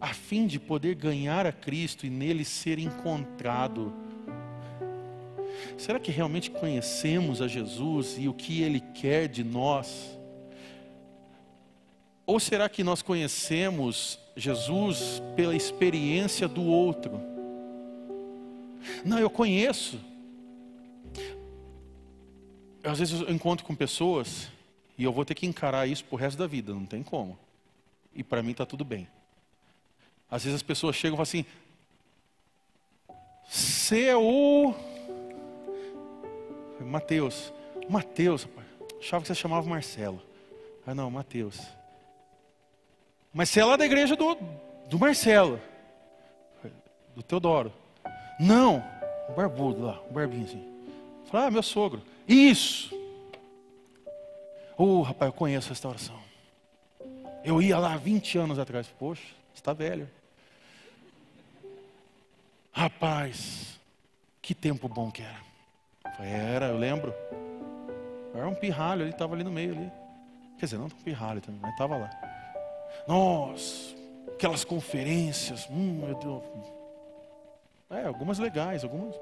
a 0.00 0.14
fim 0.14 0.46
de 0.46 0.58
poder 0.58 0.94
ganhar 0.94 1.46
a 1.46 1.52
Cristo 1.52 2.06
e 2.06 2.10
nele 2.10 2.44
ser 2.44 2.78
encontrado. 2.78 3.92
Será 5.76 5.98
que 5.98 6.10
realmente 6.10 6.50
conhecemos 6.50 7.40
a 7.40 7.48
Jesus 7.48 8.16
e 8.18 8.28
o 8.28 8.34
que 8.34 8.62
ele 8.62 8.80
quer 8.80 9.28
de 9.28 9.42
nós? 9.42 10.18
Ou 12.26 12.38
será 12.38 12.68
que 12.68 12.84
nós 12.84 13.02
conhecemos 13.02 14.18
Jesus 14.36 15.22
pela 15.34 15.56
experiência 15.56 16.46
do 16.46 16.62
outro? 16.62 17.20
Não, 19.04 19.18
eu 19.18 19.28
conheço. 19.28 20.00
Às 22.82 22.98
vezes 22.98 23.20
eu 23.20 23.30
encontro 23.30 23.66
com 23.66 23.74
pessoas 23.74 24.48
e 24.96 25.04
eu 25.04 25.12
vou 25.12 25.24
ter 25.24 25.34
que 25.34 25.46
encarar 25.46 25.86
isso 25.86 26.04
pro 26.04 26.16
resto 26.16 26.38
da 26.38 26.46
vida, 26.46 26.72
não 26.72 26.86
tem 26.86 27.02
como. 27.02 27.38
E 28.14 28.22
para 28.22 28.42
mim 28.42 28.52
está 28.52 28.64
tudo 28.64 28.84
bem. 28.84 29.08
Às 30.30 30.44
vezes 30.44 30.56
as 30.56 30.62
pessoas 30.62 30.94
chegam 30.94 31.14
e 31.14 31.16
falam 31.16 31.22
assim: 31.22 31.44
o. 34.14 34.74
Mateus. 36.84 37.52
Mateus. 37.88 38.46
Achava 38.98 39.22
que 39.22 39.28
você 39.28 39.34
chamava 39.34 39.68
Marcelo. 39.68 40.22
Ah, 40.86 40.94
não, 40.94 41.10
Mateus. 41.10 41.60
Mas 43.32 43.48
você 43.48 43.60
é 43.60 43.64
lá 43.64 43.76
da 43.76 43.86
igreja 43.86 44.16
do, 44.16 44.36
do 44.88 44.98
Marcelo, 44.98 45.60
do 47.14 47.22
Teodoro. 47.22 47.72
Não, 48.40 48.82
o 49.28 49.32
barbudo 49.32 49.84
lá, 49.84 50.00
o 50.08 50.12
barbinho 50.12 50.44
assim. 50.44 50.64
Ah, 51.32 51.50
meu 51.50 51.62
sogro. 51.62 52.02
Isso. 52.26 52.90
Oh, 54.76 55.02
rapaz, 55.02 55.30
eu 55.30 55.32
conheço 55.32 55.68
a 55.68 55.70
restauração. 55.70 56.18
Eu 57.44 57.62
ia 57.62 57.78
lá 57.78 57.96
20 57.96 58.38
anos 58.38 58.58
atrás. 58.58 58.88
Poxa, 58.98 59.22
está 59.54 59.72
velho. 59.72 60.10
Rapaz, 62.72 63.78
que 64.42 64.54
tempo 64.54 64.88
bom 64.88 65.10
que 65.10 65.22
era. 65.22 65.49
Era, 66.22 66.66
eu 66.66 66.78
lembro. 66.78 67.14
Era 68.34 68.48
um 68.48 68.54
pirralho, 68.54 69.02
ele 69.02 69.10
estava 69.10 69.34
ali 69.34 69.44
no 69.44 69.50
meio 69.50 69.72
ali. 69.72 69.92
Quer 70.58 70.66
dizer, 70.66 70.78
não 70.78 70.86
um 70.86 70.90
pirralho 70.90 71.40
também, 71.40 71.60
mas 71.60 71.72
estava 71.72 71.96
lá. 71.96 72.10
Nossa, 73.08 73.94
aquelas 74.34 74.64
conferências, 74.64 75.66
hum, 75.70 76.02
meu 76.04 76.14
Deus. 76.14 76.44
É, 77.90 78.06
algumas 78.06 78.38
legais, 78.38 78.84
algumas, 78.84 79.14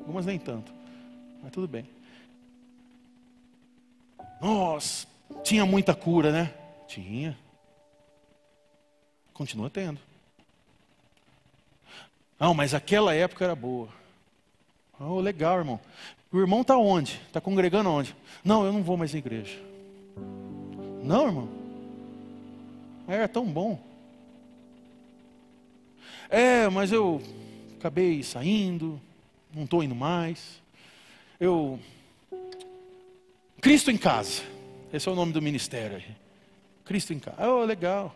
algumas 0.00 0.26
nem 0.26 0.38
tanto. 0.38 0.72
Mas 1.42 1.50
tudo 1.50 1.66
bem. 1.66 1.88
Nossa, 4.40 5.06
tinha 5.42 5.66
muita 5.66 5.94
cura, 5.94 6.30
né? 6.30 6.54
Tinha. 6.86 7.36
Continua 9.32 9.70
tendo. 9.70 9.98
Não, 12.38 12.54
mas 12.54 12.74
aquela 12.74 13.14
época 13.14 13.44
era 13.44 13.54
boa. 13.54 13.99
Oh, 15.00 15.18
legal, 15.20 15.58
irmão. 15.58 15.80
O 16.30 16.38
irmão 16.38 16.60
está 16.60 16.76
onde? 16.76 17.20
Está 17.26 17.40
congregando 17.40 17.90
onde? 17.90 18.14
Não, 18.44 18.64
eu 18.64 18.72
não 18.72 18.82
vou 18.82 18.96
mais 18.96 19.14
à 19.14 19.18
igreja. 19.18 19.58
Não, 21.02 21.26
irmão. 21.26 21.48
Era 23.08 23.26
tão 23.26 23.46
bom. 23.46 23.80
É, 26.28 26.68
mas 26.68 26.92
eu 26.92 27.20
acabei 27.78 28.22
saindo, 28.22 29.00
não 29.52 29.64
estou 29.64 29.82
indo 29.82 29.94
mais. 29.94 30.60
Eu. 31.40 31.80
Cristo 33.60 33.90
em 33.90 33.96
casa. 33.96 34.42
Esse 34.92 35.08
é 35.08 35.12
o 35.12 35.14
nome 35.16 35.32
do 35.32 35.40
ministério. 35.40 36.02
Cristo 36.84 37.12
em 37.12 37.18
casa. 37.18 37.48
Oh, 37.48 37.64
legal. 37.64 38.14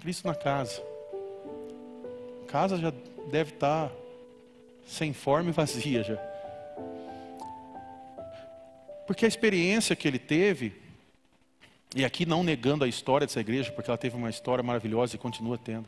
Cristo 0.00 0.26
na 0.26 0.34
casa 0.34 0.82
casa 2.48 2.78
já 2.78 2.92
deve 3.30 3.52
estar 3.52 3.92
sem 4.88 5.12
forma 5.12 5.50
e 5.50 5.52
vazia 5.52 6.02
já. 6.02 6.16
Porque 9.06 9.24
a 9.24 9.28
experiência 9.28 9.94
que 9.94 10.08
ele 10.08 10.18
teve, 10.18 10.74
e 11.94 12.04
aqui 12.04 12.26
não 12.26 12.42
negando 12.42 12.84
a 12.84 12.88
história 12.88 13.26
dessa 13.26 13.40
igreja, 13.40 13.70
porque 13.70 13.90
ela 13.90 13.98
teve 13.98 14.16
uma 14.16 14.30
história 14.30 14.64
maravilhosa 14.64 15.14
e 15.14 15.18
continua 15.18 15.58
tendo. 15.58 15.86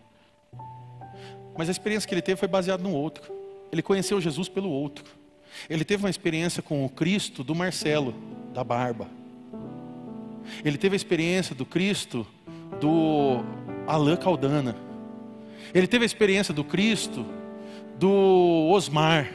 Mas 1.56 1.68
a 1.68 1.72
experiência 1.72 2.08
que 2.08 2.14
ele 2.14 2.22
teve 2.22 2.38
foi 2.38 2.48
baseada 2.48 2.82
no 2.82 2.92
outro. 2.92 3.32
Ele 3.72 3.82
conheceu 3.82 4.20
Jesus 4.20 4.48
pelo 4.48 4.70
outro. 4.70 5.04
Ele 5.68 5.84
teve 5.84 6.04
uma 6.04 6.10
experiência 6.10 6.62
com 6.62 6.84
o 6.84 6.88
Cristo 6.88 7.42
do 7.42 7.54
Marcelo, 7.54 8.14
da 8.52 8.62
barba. 8.62 9.08
Ele 10.64 10.78
teve 10.78 10.94
a 10.94 10.96
experiência 10.96 11.54
do 11.54 11.66
Cristo 11.66 12.26
do 12.80 13.42
Alain 13.86 14.16
Caldana. 14.16 14.76
Ele 15.74 15.86
teve 15.86 16.04
a 16.04 16.06
experiência 16.06 16.54
do 16.54 16.64
Cristo, 16.64 17.26
do 18.00 18.70
Osmar. 18.72 19.30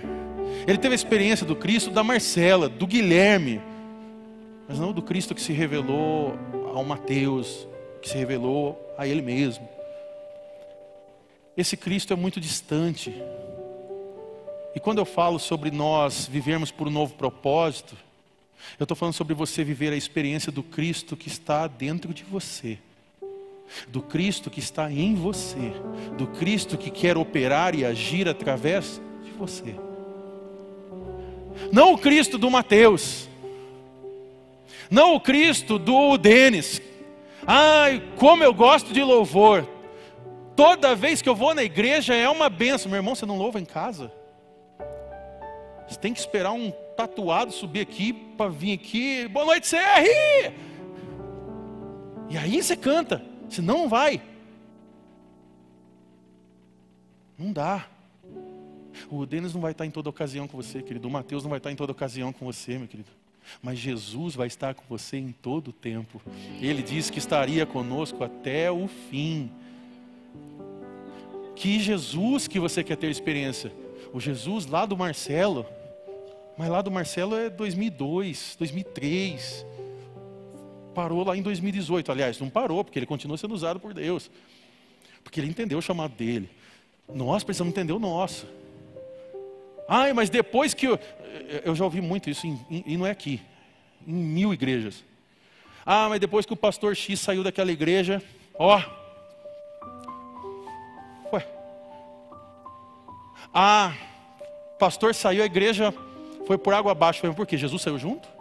Ele 0.68 0.80
teve 0.80 0.94
a 0.94 0.96
experiência 0.96 1.46
do 1.46 1.56
Cristo 1.56 1.92
da 1.92 2.04
Marcela, 2.04 2.68
do 2.68 2.88
Guilherme. 2.88 3.62
Mas 4.68 4.80
não 4.80 4.92
do 4.92 5.04
Cristo 5.04 5.36
que 5.36 5.42
se 5.42 5.54
revelou 5.54 6.36
ao 6.74 6.84
Mateus, 6.84 7.68
que 8.02 8.10
se 8.10 8.18
revelou 8.18 8.94
a 8.98 9.08
ele 9.08 9.22
mesmo. 9.22 9.70
Esse 11.56 11.78
Cristo 11.78 12.12
é 12.12 12.16
muito 12.16 12.42
distante. 12.42 13.14
E 14.74 14.80
quando 14.80 14.98
eu 14.98 15.06
falo 15.06 15.38
sobre 15.38 15.70
nós 15.70 16.28
vivermos 16.28 16.72
por 16.72 16.88
um 16.88 16.92
novo 16.92 17.14
propósito, 17.14 17.96
eu 18.80 18.84
estou 18.84 18.98
falando 18.98 19.14
sobre 19.14 19.36
você 19.36 19.64
viver 19.64 19.94
a 19.94 19.96
experiência 19.96 20.52
do 20.52 20.64
Cristo 20.64 21.16
que 21.16 21.28
está 21.28 21.68
dentro 21.68 22.12
de 22.16 22.24
você 22.24 22.80
do 23.88 24.02
Cristo 24.02 24.50
que 24.50 24.60
está 24.60 24.92
em 24.92 25.16
você, 25.16 25.74
do 26.18 26.28
Cristo 26.28 26.78
que 26.78 26.90
quer 26.90 27.18
operar 27.18 27.76
e 27.76 27.86
agir 27.86 28.28
através 28.28 29.02
de 29.24 29.32
você. 29.32 29.76
Não 31.72 31.94
o 31.94 31.98
Cristo 31.98 32.38
do 32.38 32.50
Mateus, 32.50 33.28
não 34.90 35.16
o 35.16 35.20
Cristo 35.20 35.80
do 35.80 36.18
Denis. 36.18 36.82
Ai, 37.46 38.02
como 38.18 38.44
eu 38.44 38.54
gosto 38.54 38.94
de 38.94 39.04
louvor. 39.04 39.68
Toda 40.56 40.96
vez 40.96 41.22
que 41.22 41.28
eu 41.28 41.36
vou 41.36 41.54
na 41.54 41.64
igreja 41.64 42.16
é 42.16 42.30
uma 42.30 42.50
benção. 42.50 42.90
Meu 42.90 43.00
irmão, 43.00 43.14
você 43.14 43.26
não 43.26 43.38
louva 43.38 43.60
em 43.60 43.66
casa? 43.66 44.12
Você 45.88 46.00
tem 46.00 46.14
que 46.14 46.20
esperar 46.20 46.52
um 46.54 46.72
tatuado 46.96 47.52
subir 47.52 47.82
aqui 47.82 48.14
para 48.14 48.50
vir 48.50 48.74
aqui. 48.74 49.28
Boa 49.28 49.46
noite, 49.46 49.70
CR! 49.70 50.52
E 52.30 52.38
aí 52.38 52.64
você 52.64 52.76
canta. 52.76 53.22
Senão 53.50 53.80
não 53.80 53.90
vai. 53.90 54.22
Não 57.38 57.52
dá. 57.52 57.88
O 59.10 59.26
Denis 59.26 59.54
não 59.54 59.62
vai 59.62 59.72
estar 59.72 59.86
em 59.86 59.92
toda 59.92 60.10
ocasião 60.10 60.48
com 60.48 60.58
você, 60.58 60.82
querido. 60.82 61.08
O 61.08 61.12
Mateus 61.12 61.44
não 61.44 61.50
vai 61.50 61.58
estar 61.58 61.72
em 61.72 61.76
toda 61.76 61.92
ocasião 61.92 62.32
com 62.32 62.46
você, 62.46 62.78
meu 62.78 62.88
querido. 62.88 63.10
mas 63.62 63.78
Jesus 63.78 64.36
vai 64.36 64.48
estar 64.48 64.74
com 64.74 64.84
você 64.88 65.18
em 65.18 65.32
todo 65.32 65.68
o 65.70 65.74
tempo. 65.74 66.22
Ele 66.60 66.82
disse 66.82 67.12
que 67.12 67.20
estaria 67.20 67.66
conosco 67.66 68.24
até 68.24 68.72
o 68.72 68.88
fim. 68.88 69.52
Que 71.56 71.80
Jesus 71.80 72.48
que 72.48 72.60
você 72.60 72.84
quer 72.84 72.98
ter 72.98 73.10
experiência? 73.10 73.72
O 74.14 74.20
Jesus 74.20 74.66
lá 74.66 74.86
do 74.86 74.98
Marcelo, 74.98 75.66
mas 76.58 76.70
lá 76.70 76.82
do 76.82 76.90
Marcelo 76.90 77.36
é 77.36 77.50
2002, 77.50 78.56
2003. 78.58 79.66
Parou 80.96 81.24
lá 81.24 81.38
em 81.38 81.42
2018. 81.42 82.12
Aliás, 82.12 82.40
não 82.40 82.50
parou, 82.50 82.84
porque 82.84 82.98
ele 82.98 83.06
continua 83.06 83.38
sendo 83.38 83.54
usado 83.54 83.80
por 83.80 83.94
Deus. 83.94 84.32
Porque 85.24 85.40
ele 85.40 85.50
entendeu 85.50 85.78
o 85.78 85.82
chamado 85.82 86.16
dele. 86.16 86.50
Nós 87.14 87.44
precisamos 87.44 87.72
entender 87.72 87.94
o 87.94 88.00
nosso. 88.00 88.48
Ai, 89.88 90.14
mas 90.14 90.30
depois 90.30 90.74
que 90.74 90.88
eu. 90.88 91.00
Eu 91.64 91.76
já 91.76 91.84
ouvi 91.84 92.02
muito 92.02 92.30
isso, 92.30 92.48
e 92.70 92.98
não 92.98 93.06
é 93.06 93.12
aqui, 93.12 93.42
em 94.08 94.14
mil 94.14 94.54
igrejas. 94.54 95.04
Ah, 95.86 96.08
mas 96.10 96.20
depois 96.20 96.46
que 96.46 96.54
o 96.54 96.56
pastor 96.56 96.96
X 96.96 97.20
saiu 97.20 97.44
daquela 97.44 97.72
igreja, 97.72 98.24
ó. 98.58 98.82
Ué. 101.32 101.48
Ah, 103.54 103.94
pastor 104.80 105.14
saiu, 105.14 105.44
a 105.44 105.46
igreja 105.46 105.94
foi 106.48 106.58
por 106.58 106.74
água 106.74 106.94
abaixo. 106.94 107.22
Por 107.34 107.46
quê? 107.46 107.58
Jesus 107.58 107.82
saiu 107.82 108.00
junto? 108.00 108.35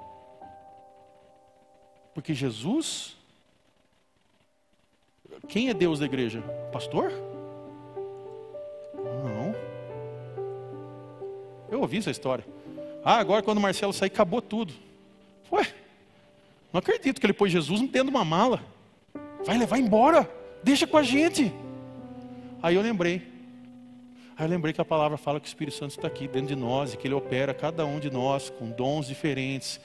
Porque 2.14 2.32
Jesus. 2.32 3.16
Quem 5.48 5.68
é 5.68 5.74
Deus 5.74 5.98
da 5.98 6.06
igreja? 6.06 6.40
Pastor? 6.72 7.12
Eu 11.74 11.80
ouvi 11.80 11.98
essa 11.98 12.10
história. 12.12 12.44
Ah, 13.04 13.18
agora 13.18 13.42
quando 13.42 13.58
o 13.58 13.60
Marcelo 13.60 13.92
sair, 13.92 14.06
acabou 14.06 14.40
tudo. 14.40 14.72
Ué, 15.50 15.66
não 16.72 16.78
acredito 16.78 17.20
que 17.20 17.26
ele 17.26 17.32
pôs 17.32 17.50
Jesus 17.50 17.80
dentro 17.80 18.04
de 18.04 18.10
uma 18.10 18.24
mala. 18.24 18.62
Vai 19.44 19.58
levar 19.58 19.78
embora, 19.78 20.30
deixa 20.62 20.86
com 20.86 20.96
a 20.96 21.02
gente. 21.02 21.52
Aí 22.62 22.76
eu 22.76 22.80
lembrei. 22.80 23.22
Aí 24.36 24.46
eu 24.46 24.48
lembrei 24.48 24.72
que 24.72 24.80
a 24.80 24.84
palavra 24.84 25.18
fala 25.18 25.40
que 25.40 25.46
o 25.46 25.48
Espírito 25.48 25.76
Santo 25.76 25.90
está 25.90 26.06
aqui 26.06 26.28
dentro 26.28 26.46
de 26.46 26.56
nós 26.56 26.94
e 26.94 26.96
que 26.96 27.08
ele 27.08 27.14
opera 27.14 27.52
cada 27.52 27.84
um 27.84 27.98
de 27.98 28.08
nós 28.08 28.50
com 28.50 28.70
dons 28.70 29.08
diferentes 29.08 29.80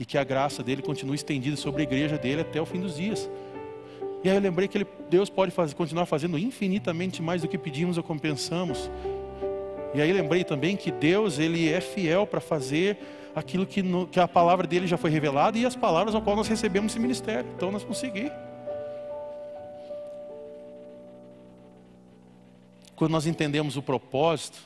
e 0.00 0.04
que 0.06 0.16
a 0.16 0.24
graça 0.24 0.62
dele 0.62 0.80
continua 0.80 1.14
estendida 1.14 1.58
sobre 1.58 1.82
a 1.82 1.84
igreja 1.84 2.16
dele 2.16 2.40
até 2.40 2.58
o 2.58 2.64
fim 2.64 2.80
dos 2.80 2.96
dias. 2.96 3.30
E 4.24 4.30
aí 4.30 4.34
eu 4.34 4.40
lembrei 4.40 4.66
que 4.66 4.78
ele, 4.78 4.86
Deus 5.10 5.28
pode 5.28 5.52
fazer, 5.52 5.74
continuar 5.74 6.06
fazendo 6.06 6.38
infinitamente 6.38 7.20
mais 7.20 7.42
do 7.42 7.48
que 7.48 7.58
pedimos 7.58 7.98
ou 7.98 8.02
como 8.02 8.18
pensamos. 8.18 8.90
E 9.94 10.00
aí 10.00 10.10
lembrei 10.10 10.42
também 10.42 10.74
que 10.74 10.90
Deus 10.90 11.38
ele 11.38 11.68
é 11.68 11.82
fiel 11.82 12.26
para 12.26 12.40
fazer 12.40 12.96
aquilo 13.34 13.66
que, 13.66 13.82
no, 13.82 14.06
que, 14.06 14.18
a 14.18 14.26
palavra 14.26 14.66
dele 14.66 14.86
já 14.86 14.96
foi 14.96 15.10
revelada 15.10 15.58
e 15.58 15.66
as 15.66 15.76
palavras 15.76 16.14
ao 16.14 16.22
qual 16.22 16.34
nós 16.34 16.48
recebemos 16.48 16.92
esse 16.92 17.00
ministério. 17.00 17.48
Então 17.54 17.70
nós 17.70 17.84
seguir. 17.98 18.32
Quando 22.96 23.12
nós 23.12 23.26
entendemos 23.26 23.76
o 23.76 23.82
propósito, 23.82 24.58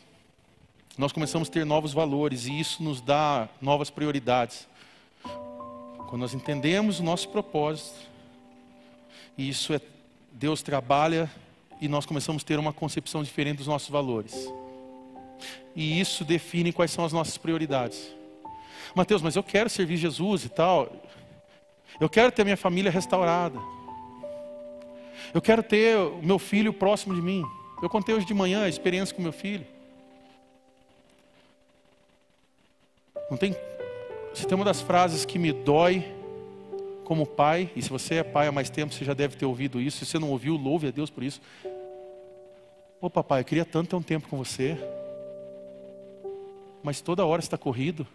nós 0.97 1.11
começamos 1.11 1.49
a 1.49 1.53
ter 1.53 1.67
novos 1.67 1.93
valores 1.93 2.47
e 2.47 2.59
isso 2.59 2.83
nos 2.83 3.01
dá 3.01 3.49
novas 3.61 3.91
prioridades. 3.91 4.69
Quando 6.15 6.21
nós 6.21 6.33
entendemos 6.33 7.01
o 7.01 7.03
nosso 7.03 7.29
propósito, 7.29 7.99
e 9.37 9.49
isso 9.49 9.75
é 9.75 9.81
Deus 10.31 10.63
trabalha 10.63 11.29
e 11.81 11.89
nós 11.89 12.07
começamos 12.07 12.45
a 12.45 12.47
ter 12.47 12.57
uma 12.57 12.73
concepção 12.73 13.25
diferente 13.25 13.57
dos 13.57 13.67
nossos 13.67 13.89
valores. 13.89 14.49
E 15.75 16.01
isso 16.01 16.25
define 16.25 16.73
quais 16.73 16.93
são 16.93 17.05
as 17.05 17.13
nossas 17.13 17.37
prioridades. 17.37 18.15
Mateus, 18.95 19.23
mas 19.23 19.35
eu 19.35 19.43
quero 19.43 19.69
servir 19.69 19.97
Jesus 19.97 20.45
e 20.45 20.49
tal. 20.49 20.89
Eu 21.99 22.09
quero 22.09 22.31
ter 22.31 22.45
minha 22.45 22.57
família 22.57 22.93
restaurada. 22.93 23.59
Eu 25.35 25.43
quero 25.43 25.65
ter 25.65 25.97
o 25.97 26.23
meu 26.23 26.39
filho 26.39 26.73
próximo 26.73 27.13
de 27.13 27.21
mim. 27.21 27.43
Eu 27.83 27.91
contei 27.91 28.15
hoje 28.15 28.25
de 28.25 28.35
manhã 28.35 28.63
a 28.63 28.69
experiência 28.69 29.13
com 29.13 29.21
meu 29.21 29.33
filho. 29.33 29.67
Não 33.29 33.37
tem. 33.37 33.57
Se 34.35 34.47
tem 34.47 34.57
uma 34.57 34.65
das 34.65 34.81
frases 34.83 35.25
que 35.25 35.39
me 35.39 35.53
dói 35.53 36.05
como 37.05 37.25
pai, 37.27 37.71
e 37.77 37.83
se 37.83 37.89
você 37.89 38.17
é 38.17 38.23
pai 38.23 38.49
há 38.49 38.53
mais 38.53 38.69
tempo, 38.69 38.93
você 38.93 39.05
já 39.05 39.15
deve 39.15 39.37
ter 39.37 39.47
ouvido 39.47 39.81
isso. 39.81 39.99
Se 39.99 40.07
você 40.07 40.19
não 40.19 40.31
ouviu, 40.31 40.57
louve 40.57 40.89
a 40.89 40.91
Deus 40.91 41.09
por 41.09 41.23
isso. 41.23 41.41
Ô 43.01 43.09
papai, 43.09 43.41
eu 43.41 43.45
queria 43.45 43.65
tanto 43.65 43.91
ter 43.91 43.97
um 43.97 44.03
tempo 44.03 44.29
com 44.29 44.37
você 44.37 44.77
mas 46.85 47.01
toda 47.01 47.25
hora 47.25 47.41
está 47.41 47.57
corrido. 47.57 48.07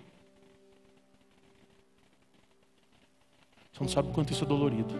Você 3.73 3.79
não 3.83 3.89
sabe 3.89 4.09
o 4.09 4.11
quanto 4.11 4.31
isso 4.31 4.43
é 4.43 4.47
dolorido. 4.47 4.93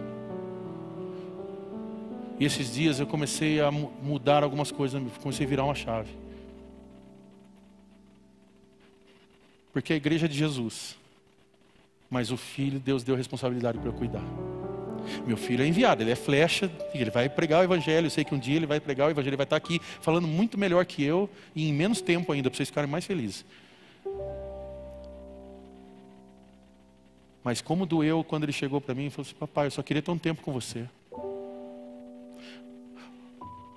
E 2.40 2.44
esses 2.44 2.74
dias 2.74 2.98
eu 2.98 3.06
comecei 3.06 3.60
a 3.60 3.70
mudar 3.70 4.42
algumas 4.42 4.72
coisas, 4.72 5.00
comecei 5.22 5.46
a 5.46 5.48
virar 5.48 5.64
uma 5.64 5.74
chave. 5.76 6.10
Porque 9.72 9.92
a 9.92 9.96
igreja 9.96 10.28
de 10.28 10.36
Jesus, 10.36 10.96
mas 12.10 12.32
o 12.32 12.36
filho, 12.36 12.80
Deus 12.80 13.04
deu 13.04 13.14
responsabilidade 13.14 13.78
para 13.78 13.88
eu 13.88 13.92
cuidar. 13.92 14.24
Meu 15.24 15.36
filho 15.36 15.62
é 15.62 15.66
enviado, 15.66 16.02
ele 16.02 16.10
é 16.10 16.16
flecha, 16.16 16.70
ele 16.92 17.10
vai 17.10 17.28
pregar 17.28 17.60
o 17.60 17.62
evangelho. 17.62 18.06
Eu 18.06 18.10
sei 18.10 18.24
que 18.24 18.34
um 18.34 18.38
dia 18.38 18.56
ele 18.56 18.66
vai 18.66 18.80
pregar 18.80 19.06
o 19.06 19.10
evangelho, 19.10 19.30
ele 19.30 19.36
vai 19.36 19.44
estar 19.44 19.56
aqui 19.56 19.80
falando 20.00 20.26
muito 20.26 20.58
melhor 20.58 20.84
que 20.84 21.02
eu 21.02 21.30
e 21.54 21.68
em 21.68 21.72
menos 21.72 22.00
tempo 22.00 22.32
ainda, 22.32 22.50
para 22.50 22.56
vocês 22.56 22.68
ficarem 22.68 22.90
mais 22.90 23.06
felizes. 23.06 23.44
Mas 27.42 27.62
como 27.62 27.86
doeu 27.86 28.22
quando 28.22 28.42
ele 28.42 28.52
chegou 28.52 28.80
para 28.80 28.94
mim 28.94 29.06
e 29.06 29.10
falou 29.10 29.26
assim: 29.26 29.36
Papai, 29.36 29.66
eu 29.68 29.70
só 29.70 29.82
queria 29.82 30.02
ter 30.02 30.10
um 30.10 30.18
tempo 30.18 30.42
com 30.42 30.52
você. 30.52 30.86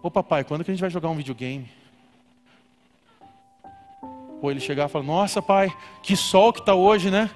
Ô 0.01 0.11
papai, 0.11 0.43
quando 0.43 0.65
que 0.65 0.71
a 0.71 0.73
gente 0.73 0.81
vai 0.81 0.89
jogar 0.89 1.09
um 1.09 1.15
videogame? 1.15 1.69
Ou 4.41 4.51
ele 4.51 4.59
chegar 4.59 4.89
e 4.89 4.91
falar: 4.91 5.05
Nossa, 5.05 5.41
pai, 5.41 5.73
que 6.01 6.17
sol 6.17 6.51
que 6.51 6.59
está 6.59 6.75
hoje, 6.75 7.09
né? 7.09 7.29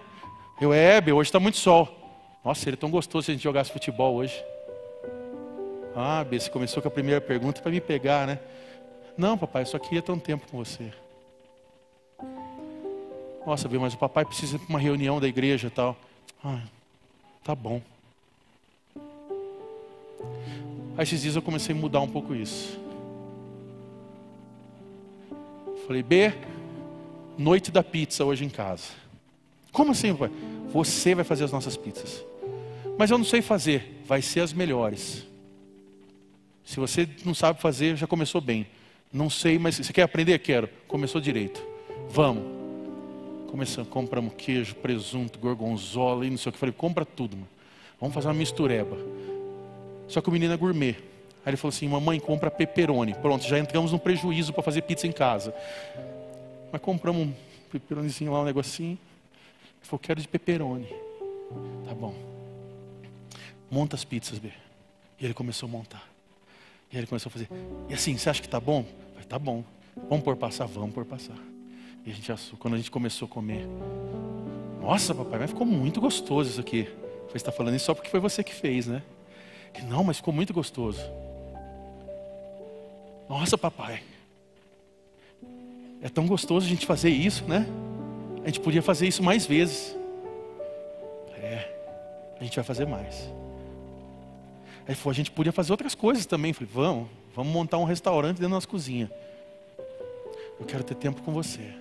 Eu, 0.60 0.74
é, 0.74 1.00
hoje 1.14 1.28
está 1.28 1.40
muito 1.40 1.58
sol. 1.58 1.88
Nossa, 2.44 2.62
seria 2.62 2.78
tão 2.78 2.90
gostoso 2.90 3.26
se 3.26 3.32
a 3.32 3.34
gente 3.34 3.44
jogasse 3.44 3.72
futebol 3.72 4.16
hoje. 4.16 4.44
Ah, 5.96 6.24
Bê, 6.24 6.40
você 6.40 6.50
começou 6.50 6.82
com 6.82 6.88
a 6.88 6.92
primeira 6.92 7.22
pergunta 7.22 7.62
para 7.62 7.72
me 7.72 7.80
pegar, 7.80 8.26
né? 8.26 8.40
Não, 9.16 9.38
papai, 9.38 9.62
eu 9.64 9.68
só 9.68 9.78
queria 9.78 10.02
ter 10.02 10.12
um 10.12 10.20
tempo 10.20 10.48
com 10.50 10.58
você. 10.58 10.92
Nossa, 13.46 13.68
Bê, 13.68 13.78
mas 13.78 13.94
o 13.94 13.98
papai 13.98 14.26
precisa 14.26 14.58
de 14.58 14.66
uma 14.66 14.80
reunião 14.80 15.20
da 15.20 15.28
igreja 15.28 15.68
e 15.68 15.72
tal. 15.72 15.96
Ah, 16.44 16.62
tá 17.44 17.54
bom. 17.54 17.80
Aí 20.98 21.04
esses 21.04 21.22
dias 21.22 21.36
eu 21.36 21.42
comecei 21.44 21.76
a 21.76 21.78
mudar 21.78 22.02
um 22.02 22.10
pouco 22.10 22.34
isso. 22.34 22.80
Falei, 25.86 26.02
B, 26.02 26.34
noite 27.38 27.72
da 27.72 27.84
pizza 27.84 28.26
hoje 28.26 28.44
em 28.44 28.50
casa. 28.50 29.07
Como 29.78 29.92
assim, 29.92 30.16
pai? 30.16 30.32
Você 30.74 31.14
vai 31.14 31.24
fazer 31.24 31.44
as 31.44 31.52
nossas 31.52 31.78
pizzas. 31.78 32.26
Mas 32.98 33.12
eu 33.12 33.18
não 33.20 33.24
sei 33.24 33.44
fazer, 33.44 34.02
vai 34.08 34.24
ser 34.24 34.40
as 34.40 34.52
melhores. 34.52 35.24
Se 36.66 36.80
você 36.80 37.08
não 37.24 37.36
sabe 37.36 37.62
fazer, 37.62 37.96
já 37.96 38.08
começou 38.08 38.42
bem. 38.42 38.66
Não 39.14 39.30
sei, 39.30 39.60
mas 39.60 39.76
você 39.76 39.94
quer 39.94 40.02
aprender? 40.02 40.40
Quero. 40.40 40.68
Começou 40.88 41.22
direito. 41.22 41.64
Vamos. 42.10 42.44
Começamos, 43.52 43.88
compramos 43.92 44.34
queijo, 44.36 44.74
presunto, 44.74 45.38
gorgonzola 45.38 46.26
e 46.26 46.32
não 46.32 46.40
sei 46.40 46.50
o 46.50 46.54
que. 46.54 46.58
Falei, 46.58 46.74
compra 46.76 47.06
tudo, 47.06 47.36
mano. 47.38 47.50
Vamos 48.02 48.16
fazer 48.16 48.30
uma 48.30 48.34
mistureba. 48.34 48.98
Só 50.08 50.22
que 50.22 50.30
o 50.30 50.32
menino 50.32 50.56
é 50.56 50.58
gourmet. 50.58 50.96
Aí 51.46 51.52
ele 51.52 51.58
falou 51.58 51.70
assim: 51.70 51.88
mamãe, 51.88 52.20
compra 52.20 52.50
pepperoni. 52.50 53.14
Pronto, 53.14 53.48
já 53.48 53.60
entramos 53.60 53.92
no 53.92 54.00
prejuízo 54.00 54.52
para 54.54 54.64
fazer 54.64 54.82
pizza 54.82 55.06
em 55.06 55.12
casa. 55.12 55.54
Mas 56.72 56.82
compramos 56.82 57.28
um 57.28 57.34
pepperonizinho 57.72 58.32
lá, 58.32 58.42
um 58.42 58.46
negocinho. 58.46 58.98
Ele 59.88 59.92
falou: 59.92 60.00
quero 60.00 60.22
de 60.22 60.28
pepperoni. 60.28 60.88
Tá 61.86 61.96
bom. 61.96 62.14
Monta 63.72 63.96
as 63.96 64.04
pizzas, 64.04 64.38
B. 64.38 64.52
E 65.18 65.26
ele 65.26 65.34
começou 65.34 65.68
a 65.68 65.72
montar. 65.72 66.10
E 66.92 66.98
ele 66.98 67.08
começou 67.08 67.30
a 67.30 67.32
fazer. 67.32 67.48
E 67.88 67.94
assim, 67.94 68.18
você 68.18 68.30
acha 68.30 68.42
que 68.42 68.50
tá 68.50 68.60
bom? 68.60 68.86
Tá 69.30 69.40
bom. 69.40 69.64
Vamos 70.10 70.24
por 70.24 70.36
passar? 70.36 70.66
Vamos 70.66 70.94
por 70.94 71.06
passar. 71.06 71.38
E 72.06 72.12
a 72.12 72.14
gente, 72.14 72.32
quando 72.58 72.74
a 72.74 72.78
gente 72.78 72.92
começou 72.92 73.28
a 73.28 73.30
comer, 73.30 73.66
nossa, 74.82 75.16
papai, 75.16 75.40
mas 75.40 75.52
ficou 75.52 75.66
muito 75.66 76.00
gostoso 76.02 76.50
isso 76.50 76.62
aqui. 76.62 76.88
Você 77.30 77.38
está 77.38 77.52
falando 77.52 77.76
isso 77.76 77.86
só 77.86 77.94
porque 77.94 78.10
foi 78.10 78.20
você 78.20 78.44
que 78.44 78.54
fez, 78.54 78.88
né? 78.88 79.02
E, 79.78 79.82
não, 79.82 80.04
mas 80.04 80.18
ficou 80.18 80.34
muito 80.34 80.54
gostoso. 80.54 81.02
Nossa, 83.30 83.58
papai, 83.58 84.02
é 86.02 86.08
tão 86.08 86.26
gostoso 86.26 86.66
a 86.66 86.70
gente 86.70 86.86
fazer 86.86 87.10
isso, 87.10 87.46
né? 87.46 87.66
A 88.48 88.50
gente 88.50 88.62
podia 88.62 88.82
fazer 88.82 89.06
isso 89.06 89.22
mais 89.22 89.46
vezes. 89.46 89.94
É, 91.38 91.70
a 92.40 92.44
gente 92.46 92.56
vai 92.56 92.64
fazer 92.64 92.88
mais. 92.88 93.30
Aí 94.88 94.96
falou, 94.96 95.12
a 95.12 95.16
gente 95.16 95.32
podia 95.32 95.52
fazer 95.52 95.74
outras 95.74 95.94
coisas 95.94 96.26
também. 96.26 96.54
Falei, 96.54 96.70
vamos, 96.74 97.10
vamos 97.36 97.52
montar 97.52 97.78
um 97.78 97.84
restaurante 97.84 98.38
dentro 98.38 98.44
da 98.44 98.56
nossa 98.56 98.66
cozinha. 98.66 99.12
Eu 100.58 100.66
quero 100.66 100.82
ter 100.82 100.96
tempo 100.96 101.22
com 101.24 101.34
você. 101.34 101.74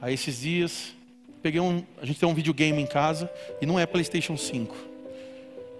Aí 0.00 0.14
esses 0.14 0.42
dias, 0.42 0.94
peguei 1.42 1.60
um, 1.60 1.84
a 2.00 2.06
gente 2.06 2.20
tem 2.20 2.28
um 2.28 2.34
videogame 2.34 2.80
em 2.80 2.86
casa 2.86 3.28
e 3.60 3.66
não 3.66 3.80
é 3.80 3.84
PlayStation 3.84 4.36
5. 4.36 4.76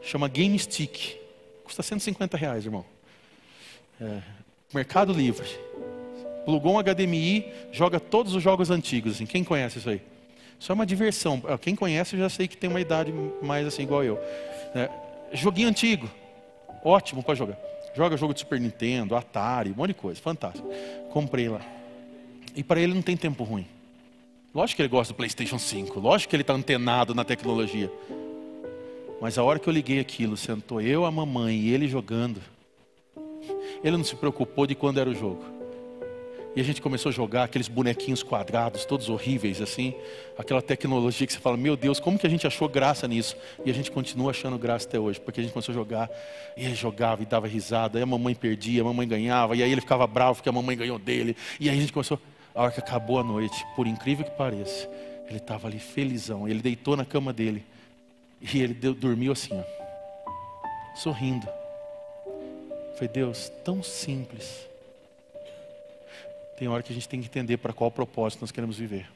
Chama 0.02 0.26
Game 0.26 0.58
Stick. 0.58 1.20
Custa 1.62 1.84
150 1.84 2.36
reais, 2.36 2.64
irmão. 2.64 2.84
É, 4.00 4.22
Mercado 4.74 5.12
Livre. 5.12 5.67
Plugou 6.48 6.76
um 6.76 6.78
HDMI, 6.82 7.44
joga 7.70 8.00
todos 8.00 8.34
os 8.34 8.42
jogos 8.42 8.70
antigos. 8.70 9.16
Assim. 9.16 9.26
Quem 9.26 9.44
conhece 9.44 9.76
isso 9.76 9.90
aí? 9.90 10.00
Isso 10.58 10.72
é 10.72 10.74
uma 10.74 10.86
diversão. 10.86 11.42
Ah, 11.46 11.58
quem 11.58 11.76
conhece 11.76 12.16
já 12.16 12.30
sei 12.30 12.48
que 12.48 12.56
tem 12.56 12.70
uma 12.70 12.80
idade 12.80 13.12
mais 13.42 13.66
assim 13.66 13.82
igual 13.82 14.02
eu. 14.02 14.18
É, 14.74 14.88
joguinho 15.34 15.68
antigo, 15.68 16.08
ótimo 16.82 17.22
para 17.22 17.34
jogar. 17.34 17.58
Joga 17.94 18.16
jogo 18.16 18.32
de 18.32 18.40
Super 18.40 18.58
Nintendo, 18.58 19.14
Atari, 19.14 19.72
um 19.72 19.74
monte 19.74 19.88
de 19.88 19.94
coisa, 19.96 20.18
fantástico. 20.22 20.66
Comprei 21.10 21.50
lá. 21.50 21.60
E 22.56 22.64
para 22.64 22.80
ele 22.80 22.94
não 22.94 23.02
tem 23.02 23.14
tempo 23.14 23.44
ruim. 23.44 23.66
Lógico 24.54 24.76
que 24.76 24.82
ele 24.82 24.88
gosta 24.88 25.12
do 25.12 25.18
PlayStation 25.18 25.58
5, 25.58 26.00
lógico 26.00 26.30
que 26.30 26.36
ele 26.36 26.44
está 26.44 26.54
antenado 26.54 27.14
na 27.14 27.24
tecnologia. 27.24 27.92
Mas 29.20 29.36
a 29.36 29.42
hora 29.44 29.58
que 29.58 29.68
eu 29.68 29.72
liguei 29.74 30.00
aquilo, 30.00 30.34
sentou 30.34 30.80
eu, 30.80 31.04
a 31.04 31.10
mamãe 31.10 31.58
e 31.58 31.74
ele 31.74 31.86
jogando, 31.86 32.40
ele 33.84 33.98
não 33.98 34.04
se 34.04 34.16
preocupou 34.16 34.66
de 34.66 34.74
quando 34.74 34.98
era 34.98 35.10
o 35.10 35.14
jogo. 35.14 35.57
E 36.56 36.60
a 36.60 36.64
gente 36.64 36.82
começou 36.82 37.10
a 37.10 37.12
jogar 37.12 37.44
aqueles 37.44 37.68
bonequinhos 37.68 38.22
quadrados, 38.22 38.84
todos 38.84 39.08
horríveis 39.08 39.60
assim, 39.60 39.94
aquela 40.36 40.60
tecnologia 40.60 41.26
que 41.26 41.32
você 41.32 41.38
fala, 41.38 41.56
meu 41.56 41.76
Deus, 41.76 42.00
como 42.00 42.18
que 42.18 42.26
a 42.26 42.30
gente 42.30 42.46
achou 42.46 42.68
graça 42.68 43.06
nisso? 43.06 43.36
E 43.64 43.70
a 43.70 43.74
gente 43.74 43.90
continua 43.90 44.30
achando 44.30 44.58
graça 44.58 44.88
até 44.88 44.98
hoje, 44.98 45.20
porque 45.20 45.40
a 45.40 45.42
gente 45.42 45.52
começou 45.52 45.72
a 45.72 45.76
jogar, 45.76 46.10
e 46.56 46.74
jogava 46.74 47.22
e 47.22 47.26
dava 47.26 47.46
risada, 47.46 47.98
e 47.98 48.02
a 48.02 48.06
mamãe 48.06 48.34
perdia, 48.34 48.80
a 48.82 48.84
mamãe 48.84 49.06
ganhava, 49.06 49.54
e 49.54 49.62
aí 49.62 49.70
ele 49.70 49.80
ficava 49.80 50.06
bravo 50.06 50.36
porque 50.36 50.48
a 50.48 50.52
mamãe 50.52 50.76
ganhou 50.76 50.98
dele, 50.98 51.36
e 51.60 51.68
aí 51.68 51.76
a 51.76 51.80
gente 51.80 51.92
começou, 51.92 52.18
a 52.54 52.62
hora 52.62 52.72
que 52.72 52.80
acabou 52.80 53.18
a 53.20 53.24
noite, 53.24 53.64
por 53.76 53.86
incrível 53.86 54.24
que 54.24 54.32
pareça, 54.32 54.88
ele 55.28 55.38
estava 55.38 55.68
ali 55.68 55.78
felizão, 55.78 56.48
ele 56.48 56.60
deitou 56.60 56.96
na 56.96 57.04
cama 57.04 57.32
dele, 57.32 57.64
e 58.40 58.62
ele 58.62 58.74
deu, 58.74 58.94
dormiu 58.94 59.32
assim, 59.32 59.50
ó, 59.52 60.96
sorrindo. 60.96 61.46
Foi 62.98 63.06
Deus, 63.06 63.52
tão 63.64 63.80
simples. 63.80 64.67
Tem 66.58 66.66
hora 66.66 66.82
que 66.82 66.90
a 66.90 66.94
gente 66.94 67.08
tem 67.08 67.20
que 67.20 67.28
entender 67.28 67.56
para 67.58 67.72
qual 67.72 67.88
propósito 67.88 68.40
nós 68.40 68.50
queremos 68.50 68.76
viver. 68.76 69.08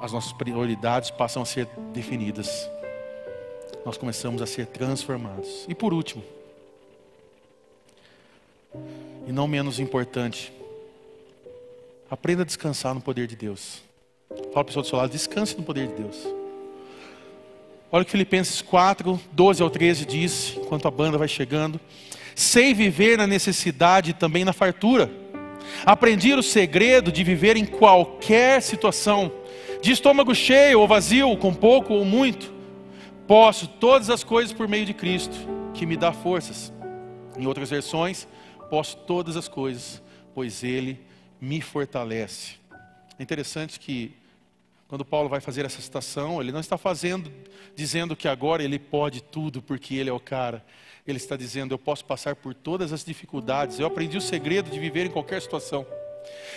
As 0.00 0.12
nossas 0.12 0.32
prioridades 0.32 1.10
passam 1.10 1.42
a 1.42 1.44
ser 1.44 1.66
definidas. 1.92 2.70
Nós 3.84 3.96
começamos 3.96 4.40
a 4.40 4.46
ser 4.46 4.66
transformados. 4.66 5.66
E 5.68 5.74
por 5.74 5.92
último, 5.92 6.22
e 9.26 9.32
não 9.32 9.48
menos 9.48 9.80
importante, 9.80 10.52
aprenda 12.08 12.42
a 12.42 12.46
descansar 12.46 12.94
no 12.94 13.00
poder 13.00 13.26
de 13.26 13.34
Deus. 13.34 13.82
Fala 14.28 14.42
para 14.52 14.60
a 14.60 14.64
pessoa 14.64 14.82
do 14.82 14.88
seu 14.88 14.98
lado, 14.98 15.10
descanse 15.10 15.56
no 15.56 15.64
poder 15.64 15.88
de 15.88 15.94
Deus. 15.94 16.16
Olha 17.90 18.02
o 18.02 18.04
que 18.04 18.12
Filipenses 18.12 18.62
4, 18.62 19.20
12 19.32 19.62
ao 19.62 19.68
13 19.68 20.06
diz, 20.06 20.56
enquanto 20.56 20.86
a 20.86 20.90
banda 20.90 21.18
vai 21.18 21.28
chegando. 21.28 21.80
Sei 22.34 22.72
viver 22.74 23.18
na 23.18 23.26
necessidade 23.26 24.10
e 24.10 24.14
também 24.14 24.44
na 24.44 24.52
fartura. 24.52 25.10
Aprendi 25.84 26.32
o 26.34 26.42
segredo 26.42 27.10
de 27.10 27.24
viver 27.24 27.56
em 27.56 27.64
qualquer 27.64 28.62
situação, 28.62 29.32
de 29.80 29.92
estômago 29.92 30.34
cheio 30.34 30.80
ou 30.80 30.88
vazio, 30.88 31.36
com 31.36 31.54
pouco 31.54 31.94
ou 31.94 32.04
muito. 32.04 32.52
Posso 33.26 33.66
todas 33.66 34.10
as 34.10 34.22
coisas 34.22 34.52
por 34.52 34.68
meio 34.68 34.84
de 34.84 34.94
Cristo, 34.94 35.36
que 35.74 35.86
me 35.86 35.96
dá 35.96 36.12
forças. 36.12 36.72
Em 37.38 37.46
outras 37.46 37.70
versões, 37.70 38.26
posso 38.68 38.96
todas 38.98 39.36
as 39.36 39.48
coisas, 39.48 40.02
pois 40.34 40.62
Ele 40.62 41.00
me 41.40 41.60
fortalece. 41.60 42.54
É 43.18 43.22
interessante 43.22 43.78
que 43.78 44.14
quando 44.92 45.06
Paulo 45.06 45.26
vai 45.26 45.40
fazer 45.40 45.64
essa 45.64 45.80
citação, 45.80 46.38
ele 46.38 46.52
não 46.52 46.60
está 46.60 46.76
fazendo, 46.76 47.32
dizendo 47.74 48.14
que 48.14 48.28
agora 48.28 48.62
ele 48.62 48.78
pode 48.78 49.22
tudo 49.22 49.62
porque 49.62 49.94
ele 49.94 50.10
é 50.10 50.12
o 50.12 50.20
cara. 50.20 50.62
Ele 51.06 51.18
está 51.18 51.36
dizendo: 51.36 51.74
eu 51.74 51.78
posso 51.78 52.04
passar 52.04 52.36
por 52.36 52.54
todas 52.54 52.92
as 52.92 53.04
dificuldades. 53.04 53.78
Eu 53.78 53.86
aprendi 53.86 54.16
o 54.16 54.20
segredo 54.20 54.70
de 54.70 54.78
viver 54.78 55.06
em 55.06 55.10
qualquer 55.10 55.40
situação. 55.42 55.86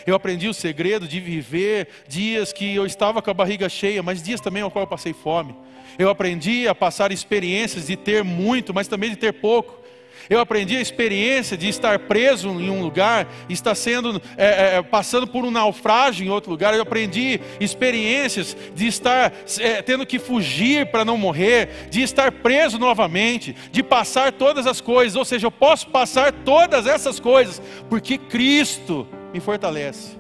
Eu 0.06 0.16
aprendi 0.16 0.48
o 0.48 0.54
segredo 0.54 1.08
de 1.08 1.20
viver 1.20 1.88
dias 2.08 2.54
que 2.54 2.76
eu 2.76 2.86
estava 2.86 3.22
com 3.22 3.32
a 3.32 3.34
barriga 3.34 3.68
cheia, 3.68 4.04
mas 4.04 4.22
dias 4.22 4.39
também 4.39 4.62
ao 4.62 4.70
qual 4.70 4.84
eu 4.84 4.88
passei 4.88 5.14
fome. 5.14 5.56
Eu 5.98 6.10
aprendi 6.10 6.68
a 6.68 6.76
passar 6.76 7.12
experiências 7.12 7.88
de 7.88 7.96
ter 7.96 8.24
muito, 8.24 8.74
mas 8.74 8.88
também 8.88 9.10
de 9.10 9.16
ter 9.16 9.34
pouco. 9.34 9.85
Eu 10.30 10.39
aprendi 10.39 10.76
a 10.76 10.82
experiência 10.82 11.57
de 11.57 11.67
estar 11.67 11.99
preso 11.99 12.49
em 12.49 12.69
um 12.69 12.82
lugar, 12.82 13.28
estar 13.49 13.76
sendo 13.76 14.21
é, 14.38 14.78
é, 14.78 14.82
passando 14.82 15.28
por 15.28 15.45
um 15.45 15.51
naufrágio 15.51 16.26
em 16.26 16.30
outro 16.30 16.51
lugar. 16.51 16.73
Eu 16.73 16.82
aprendi 16.82 17.39
experiências 17.59 18.55
de 18.73 18.88
estar 18.88 19.32
é, 19.59 19.82
tendo 19.82 20.05
que 20.05 20.19
fugir 20.19 20.88
para 20.88 21.05
não 21.05 21.17
morrer, 21.17 21.88
de 21.89 22.01
estar 22.01 22.32
preso 22.32 22.80
novamente, 22.80 23.55
de 23.71 23.84
passar 23.84 24.32
todas 24.32 24.65
as 24.65 24.82
coisas. 24.82 25.15
Ou 25.15 25.26
seja, 25.26 25.47
eu 25.47 25.51
posso 25.51 25.89
passar 25.89 26.32
todas 26.32 26.88
essas 26.88 27.19
coisas 27.19 27.61
porque 27.89 28.17
Cristo 28.17 29.07
me 29.34 29.39
fortalece. 29.39 30.17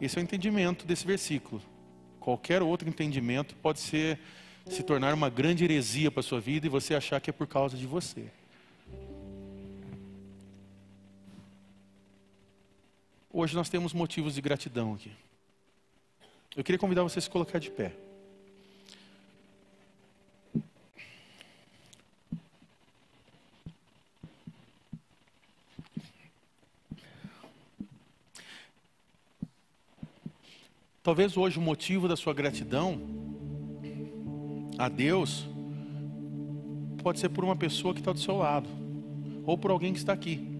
Esse 0.00 0.18
é 0.18 0.20
o 0.20 0.22
entendimento 0.22 0.86
desse 0.86 1.06
versículo. 1.06 1.62
Qualquer 2.20 2.62
outro 2.62 2.88
entendimento 2.88 3.54
pode 3.56 3.80
ser 3.80 4.18
se 4.68 4.82
tornar 4.82 5.12
uma 5.12 5.28
grande 5.28 5.64
heresia 5.64 6.10
para 6.10 6.20
a 6.20 6.22
sua 6.22 6.40
vida 6.40 6.66
e 6.66 6.70
você 6.70 6.94
achar 6.94 7.20
que 7.20 7.30
é 7.30 7.32
por 7.32 7.46
causa 7.46 7.76
de 7.76 7.86
você. 7.86 8.30
Hoje 13.32 13.54
nós 13.54 13.68
temos 13.68 13.92
motivos 13.92 14.34
de 14.34 14.40
gratidão 14.40 14.94
aqui. 14.94 15.10
Eu 16.56 16.62
queria 16.62 16.78
convidar 16.78 17.02
você 17.02 17.18
a 17.18 17.22
se 17.22 17.28
colocar 17.28 17.58
de 17.58 17.70
pé. 17.70 17.92
Talvez 31.02 31.36
hoje 31.36 31.58
o 31.58 31.60
motivo 31.60 32.08
da 32.08 32.16
sua 32.16 32.32
gratidão 32.32 33.23
a 34.78 34.88
Deus 34.88 35.46
pode 37.02 37.18
ser 37.18 37.28
por 37.28 37.44
uma 37.44 37.54
pessoa 37.54 37.92
que 37.92 38.00
está 38.00 38.12
do 38.12 38.18
seu 38.18 38.36
lado, 38.36 38.68
ou 39.44 39.58
por 39.58 39.70
alguém 39.70 39.92
que 39.92 39.98
está 39.98 40.12
aqui. 40.12 40.54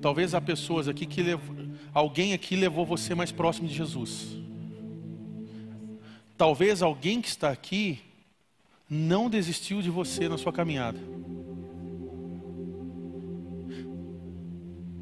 Talvez 0.00 0.34
há 0.34 0.40
pessoas 0.40 0.88
aqui 0.88 1.06
que 1.06 1.22
alguém 1.92 2.32
aqui 2.32 2.54
levou 2.54 2.84
você 2.84 3.14
mais 3.14 3.32
próximo 3.32 3.66
de 3.66 3.74
Jesus. 3.74 4.36
Talvez 6.36 6.82
alguém 6.82 7.20
que 7.20 7.28
está 7.28 7.50
aqui 7.50 8.00
não 8.88 9.30
desistiu 9.30 9.80
de 9.80 9.88
você 9.88 10.28
na 10.28 10.36
sua 10.36 10.52
caminhada. 10.52 10.98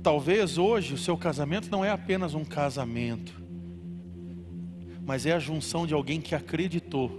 Talvez 0.03 0.59
hoje 0.59 0.95
o 0.95 0.99
seu 0.99 1.17
casamento 1.17 1.71
não 1.71 1.85
é 1.85 1.91
apenas 1.91 2.35
um 2.35 2.45
casamento 2.45 3.48
mas 5.09 5.25
é 5.25 5.33
a 5.33 5.39
junção 5.39 5.87
de 5.87 5.95
alguém 5.95 6.21
que 6.21 6.35
acreditou 6.35 7.11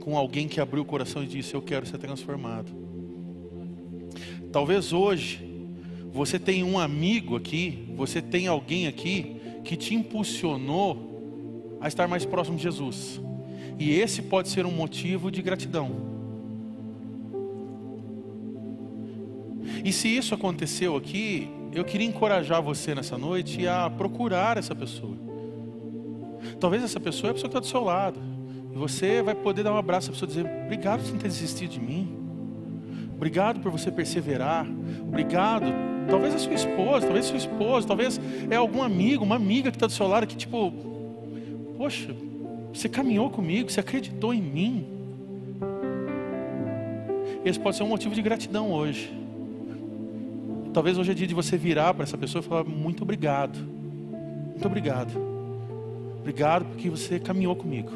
com 0.00 0.16
alguém 0.16 0.48
que 0.48 0.58
abriu 0.58 0.82
o 0.82 0.86
coração 0.86 1.22
e 1.22 1.26
disse: 1.26 1.52
Eu 1.52 1.60
quero 1.60 1.84
ser 1.84 1.98
transformado. 1.98 2.72
Talvez 4.50 4.90
hoje 4.90 5.46
você 6.10 6.38
tenha 6.38 6.64
um 6.64 6.78
amigo 6.78 7.36
aqui, 7.36 7.92
você 7.94 8.22
tem 8.22 8.46
alguém 8.46 8.86
aqui 8.86 9.36
que 9.62 9.76
te 9.76 9.94
impulsionou 9.94 11.76
a 11.78 11.88
estar 11.88 12.08
mais 12.08 12.24
próximo 12.24 12.56
de 12.56 12.62
Jesus. 12.62 13.20
E 13.78 13.90
esse 13.90 14.22
pode 14.22 14.48
ser 14.48 14.64
um 14.64 14.72
motivo 14.72 15.30
de 15.30 15.42
gratidão. 15.42 15.90
E 19.84 19.92
se 19.92 20.08
isso 20.08 20.34
aconteceu 20.34 20.96
aqui, 20.96 21.50
eu 21.70 21.84
queria 21.84 22.06
encorajar 22.06 22.62
você 22.62 22.94
nessa 22.94 23.18
noite 23.18 23.66
a 23.66 23.90
procurar 23.90 24.56
essa 24.56 24.74
pessoa. 24.74 25.29
Talvez 26.60 26.84
essa 26.84 27.00
pessoa 27.00 27.28
é 27.28 27.30
a 27.30 27.34
pessoa 27.34 27.48
que 27.50 27.56
está 27.56 27.60
do 27.60 27.66
seu 27.66 27.82
lado. 27.82 28.20
E 28.72 28.76
você 28.76 29.22
vai 29.22 29.34
poder 29.34 29.62
dar 29.62 29.72
um 29.72 29.78
abraço 29.78 30.10
à 30.10 30.12
pessoa 30.12 30.30
e 30.30 30.34
dizer: 30.34 30.46
Obrigado 30.66 31.02
por 31.02 31.12
não 31.12 31.18
ter 31.18 31.28
desistido 31.28 31.70
de 31.70 31.80
mim. 31.80 32.16
Obrigado 33.16 33.60
por 33.60 33.72
você 33.72 33.90
perseverar. 33.90 34.66
Obrigado. 35.02 35.66
Talvez 36.08 36.34
a 36.34 36.38
sua 36.38 36.54
esposa, 36.54 37.06
talvez 37.06 37.26
seu 37.26 37.36
esposo, 37.36 37.86
talvez 37.86 38.20
é 38.50 38.56
algum 38.56 38.82
amigo, 38.82 39.24
uma 39.24 39.36
amiga 39.36 39.70
que 39.70 39.76
está 39.76 39.86
do 39.86 39.92
seu 39.92 40.06
lado 40.06 40.26
que, 40.26 40.36
tipo, 40.36 40.72
poxa, 41.76 42.14
você 42.72 42.88
caminhou 42.88 43.30
comigo, 43.30 43.70
você 43.70 43.80
acreditou 43.80 44.34
em 44.34 44.42
mim. 44.42 44.86
Esse 47.44 47.58
pode 47.58 47.76
ser 47.76 47.84
um 47.84 47.88
motivo 47.88 48.14
de 48.14 48.22
gratidão 48.22 48.72
hoje. 48.72 49.12
Talvez 50.72 50.98
hoje 50.98 51.10
é 51.10 51.14
dia 51.14 51.26
de 51.26 51.34
você 51.34 51.56
virar 51.56 51.94
para 51.94 52.04
essa 52.04 52.18
pessoa 52.18 52.42
e 52.42 52.44
falar: 52.44 52.64
Muito 52.64 53.02
obrigado. 53.02 53.58
Muito 53.58 54.66
obrigado. 54.66 55.29
Obrigado 56.20 56.66
porque 56.66 56.88
você 56.88 57.18
caminhou 57.18 57.56
comigo. 57.56 57.90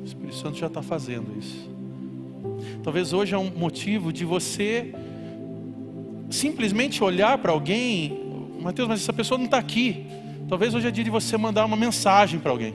O 0.00 0.04
Espírito 0.04 0.34
Santo 0.34 0.58
já 0.58 0.66
está 0.66 0.82
fazendo 0.82 1.38
isso. 1.38 1.70
Talvez 2.82 3.12
hoje 3.12 3.34
é 3.34 3.38
um 3.38 3.50
motivo 3.50 4.12
de 4.12 4.24
você 4.24 4.92
simplesmente 6.28 7.02
olhar 7.02 7.38
para 7.38 7.52
alguém, 7.52 8.20
Mateus, 8.60 8.88
mas 8.88 9.00
essa 9.00 9.12
pessoa 9.12 9.38
não 9.38 9.46
está 9.46 9.58
aqui. 9.58 10.06
Talvez 10.48 10.74
hoje 10.74 10.88
é 10.88 10.90
dia 10.90 11.04
de 11.04 11.10
você 11.10 11.36
mandar 11.36 11.64
uma 11.64 11.76
mensagem 11.76 12.38
para 12.38 12.50
alguém. 12.50 12.74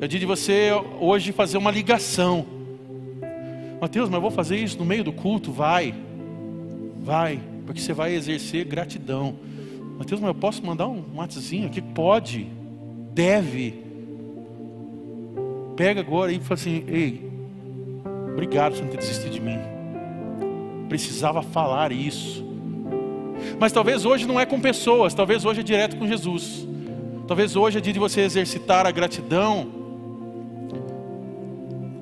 É 0.00 0.08
dia 0.08 0.18
de 0.18 0.26
você 0.26 0.70
hoje 1.00 1.32
fazer 1.32 1.58
uma 1.58 1.70
ligação. 1.70 2.44
Mateus, 3.80 4.08
mas 4.08 4.16
eu 4.16 4.20
vou 4.20 4.30
fazer 4.30 4.56
isso 4.56 4.78
no 4.78 4.84
meio 4.84 5.04
do 5.04 5.12
culto? 5.12 5.52
Vai, 5.52 5.94
vai, 7.02 7.40
porque 7.64 7.80
você 7.80 7.92
vai 7.92 8.14
exercer 8.14 8.64
gratidão. 8.64 9.36
Mateus, 9.98 10.20
mas 10.20 10.28
eu 10.28 10.34
posso 10.34 10.64
mandar 10.64 10.86
um 10.86 11.02
WhatsApp 11.14 11.66
aqui? 11.66 11.80
Pode, 11.80 12.46
deve. 13.12 13.82
Pega 15.74 16.00
agora 16.00 16.32
e 16.32 16.38
fala 16.38 16.54
assim: 16.54 16.84
Ei, 16.86 17.30
obrigado 18.32 18.74
por 18.74 18.82
não 18.82 18.90
ter 18.90 18.98
desistido 18.98 19.32
de 19.32 19.40
mim. 19.40 19.58
Precisava 20.88 21.42
falar 21.42 21.92
isso. 21.92 22.44
Mas 23.58 23.72
talvez 23.72 24.04
hoje 24.04 24.26
não 24.26 24.38
é 24.38 24.44
com 24.44 24.60
pessoas, 24.60 25.14
talvez 25.14 25.44
hoje 25.44 25.60
é 25.60 25.62
direto 25.62 25.96
com 25.96 26.06
Jesus. 26.06 26.66
Talvez 27.26 27.56
hoje 27.56 27.78
é 27.78 27.80
dia 27.80 27.92
de 27.92 27.98
você 27.98 28.20
exercitar 28.20 28.86
a 28.86 28.90
gratidão, 28.90 29.66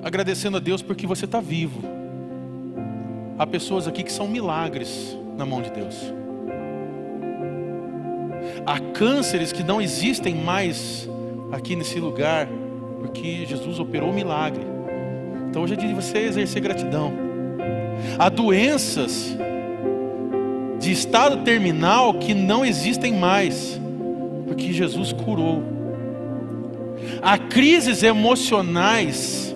agradecendo 0.03 0.57
a 0.57 0.59
Deus 0.59 0.81
porque 0.81 1.07
você 1.07 1.25
está 1.25 1.39
vivo. 1.39 1.81
Há 3.37 3.47
pessoas 3.47 3.87
aqui 3.87 4.03
que 4.03 4.11
são 4.11 4.27
milagres 4.27 5.17
na 5.35 5.45
mão 5.45 5.61
de 5.61 5.71
Deus. 5.71 5.95
Há 8.65 8.79
cânceres 8.79 9.51
que 9.51 9.61
não 9.61 9.79
existem 9.79 10.33
mais 10.33 11.07
aqui 11.51 11.75
nesse 11.75 11.99
lugar, 11.99 12.47
porque 12.99 13.45
Jesus 13.45 13.79
operou 13.79 14.09
um 14.09 14.13
milagre. 14.13 14.65
Então 15.49 15.61
hoje 15.61 15.73
é 15.73 15.77
dia 15.77 15.87
de 15.87 15.93
você 15.93 16.17
exercer 16.17 16.61
gratidão. 16.61 17.13
Há 18.17 18.27
doenças 18.29 19.37
de 20.79 20.91
estado 20.91 21.43
terminal 21.43 22.15
que 22.15 22.33
não 22.33 22.65
existem 22.65 23.13
mais, 23.13 23.79
porque 24.47 24.73
Jesus 24.73 25.13
curou. 25.13 25.63
Há 27.21 27.37
crises 27.37 28.01
emocionais 28.03 29.55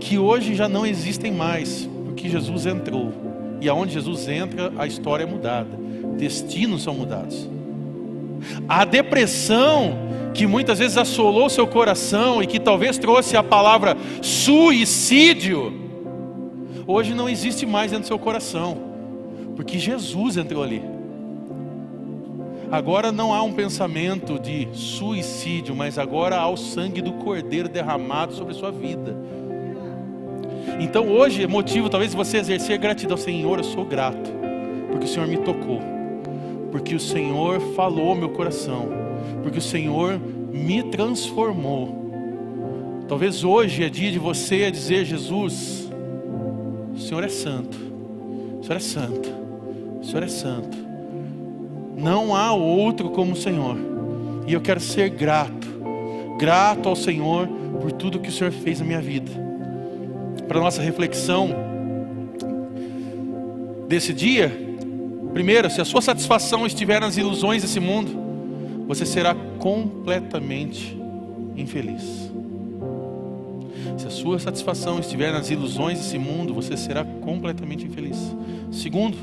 que 0.00 0.18
hoje 0.18 0.54
já 0.54 0.68
não 0.68 0.84
existem 0.84 1.32
mais, 1.32 1.88
porque 2.04 2.28
Jesus 2.28 2.66
entrou. 2.66 3.12
E 3.60 3.68
aonde 3.68 3.94
Jesus 3.94 4.28
entra, 4.28 4.72
a 4.76 4.86
história 4.86 5.22
é 5.22 5.26
mudada, 5.26 5.70
destinos 6.18 6.82
são 6.82 6.94
mudados. 6.94 7.48
A 8.68 8.84
depressão 8.84 9.98
que 10.32 10.46
muitas 10.46 10.78
vezes 10.78 10.96
assolou 10.96 11.48
seu 11.48 11.66
coração 11.66 12.42
e 12.42 12.46
que 12.46 12.58
talvez 12.58 12.98
trouxe 12.98 13.36
a 13.36 13.42
palavra 13.42 13.96
suicídio, 14.20 15.72
hoje 16.86 17.14
não 17.14 17.28
existe 17.28 17.64
mais 17.64 17.90
dentro 17.90 18.04
do 18.04 18.08
seu 18.08 18.18
coração 18.18 18.94
porque 19.54 19.78
Jesus 19.78 20.36
entrou 20.36 20.62
ali. 20.62 20.82
Agora 22.70 23.12
não 23.12 23.32
há 23.32 23.42
um 23.42 23.52
pensamento 23.52 24.38
de 24.38 24.68
suicídio, 24.72 25.76
mas 25.76 25.98
agora 25.98 26.36
há 26.36 26.48
o 26.48 26.56
sangue 26.56 27.00
do 27.00 27.12
Cordeiro 27.12 27.68
derramado 27.68 28.34
sobre 28.34 28.54
sua 28.54 28.72
vida. 28.72 29.16
Então 30.80 31.08
hoje 31.08 31.44
é 31.44 31.46
motivo 31.46 31.88
talvez 31.88 32.14
você 32.14 32.38
exercer 32.38 32.78
gratidão, 32.78 33.16
Senhor, 33.16 33.58
eu 33.58 33.64
sou 33.64 33.84
grato, 33.84 34.30
porque 34.90 35.04
o 35.04 35.08
Senhor 35.08 35.28
me 35.28 35.36
tocou, 35.36 35.80
porque 36.74 36.92
o 36.92 36.98
Senhor 36.98 37.60
falou 37.76 38.16
meu 38.16 38.30
coração, 38.30 38.88
porque 39.44 39.58
o 39.58 39.62
Senhor 39.62 40.18
me 40.18 40.82
transformou. 40.82 42.10
Talvez 43.06 43.44
hoje 43.44 43.84
é 43.84 43.88
dia 43.88 44.10
de 44.10 44.18
você 44.18 44.72
dizer, 44.72 45.04
Jesus, 45.04 45.88
o 46.92 46.98
Senhor 46.98 47.22
é 47.22 47.28
santo, 47.28 47.78
o 48.58 48.64
Senhor 48.64 48.76
é 48.76 48.80
santo. 48.80 49.28
O 50.00 50.04
Senhor 50.04 50.24
é 50.24 50.28
santo. 50.28 50.76
Não 51.96 52.34
há 52.34 52.52
outro 52.52 53.08
como 53.10 53.34
o 53.34 53.36
Senhor. 53.36 53.76
E 54.44 54.52
eu 54.52 54.60
quero 54.60 54.80
ser 54.80 55.10
grato. 55.10 55.68
Grato 56.40 56.88
ao 56.88 56.96
Senhor 56.96 57.46
por 57.80 57.92
tudo 57.92 58.18
que 58.18 58.30
o 58.30 58.32
Senhor 58.32 58.52
fez 58.52 58.80
na 58.80 58.84
minha 58.84 59.00
vida. 59.00 59.30
Para 60.48 60.58
nossa 60.58 60.82
reflexão 60.82 61.54
desse 63.86 64.12
dia, 64.12 64.63
primeiro, 65.34 65.68
se 65.68 65.80
a 65.80 65.84
sua 65.84 66.00
satisfação 66.00 66.66
estiver 66.66 67.00
nas 67.00 67.18
ilusões 67.18 67.60
desse 67.60 67.78
mundo, 67.78 68.24
você 68.86 69.04
será 69.04 69.34
completamente 69.58 70.96
infeliz. 71.56 72.32
Se 73.98 74.06
a 74.06 74.10
sua 74.10 74.38
satisfação 74.38 74.98
estiver 74.98 75.32
nas 75.32 75.50
ilusões 75.50 75.98
desse 75.98 76.18
mundo, 76.18 76.54
você 76.54 76.76
será 76.76 77.04
completamente 77.04 77.84
infeliz. 77.84 78.16
Segundo, 78.72 79.16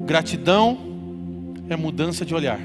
Gratidão 0.00 0.78
é 1.68 1.76
mudança 1.76 2.24
de 2.24 2.34
olhar. 2.34 2.60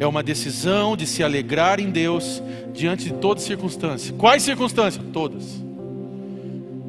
É 0.00 0.06
uma 0.06 0.22
decisão 0.22 0.96
de 0.96 1.06
se 1.06 1.22
alegrar 1.22 1.78
em 1.80 1.90
Deus 1.90 2.42
diante 2.72 3.04
de 3.04 3.14
todas 3.14 3.42
as 3.42 3.48
circunstâncias. 3.48 4.14
Quais 4.16 4.42
circunstâncias? 4.42 5.04
Todas. 5.12 5.62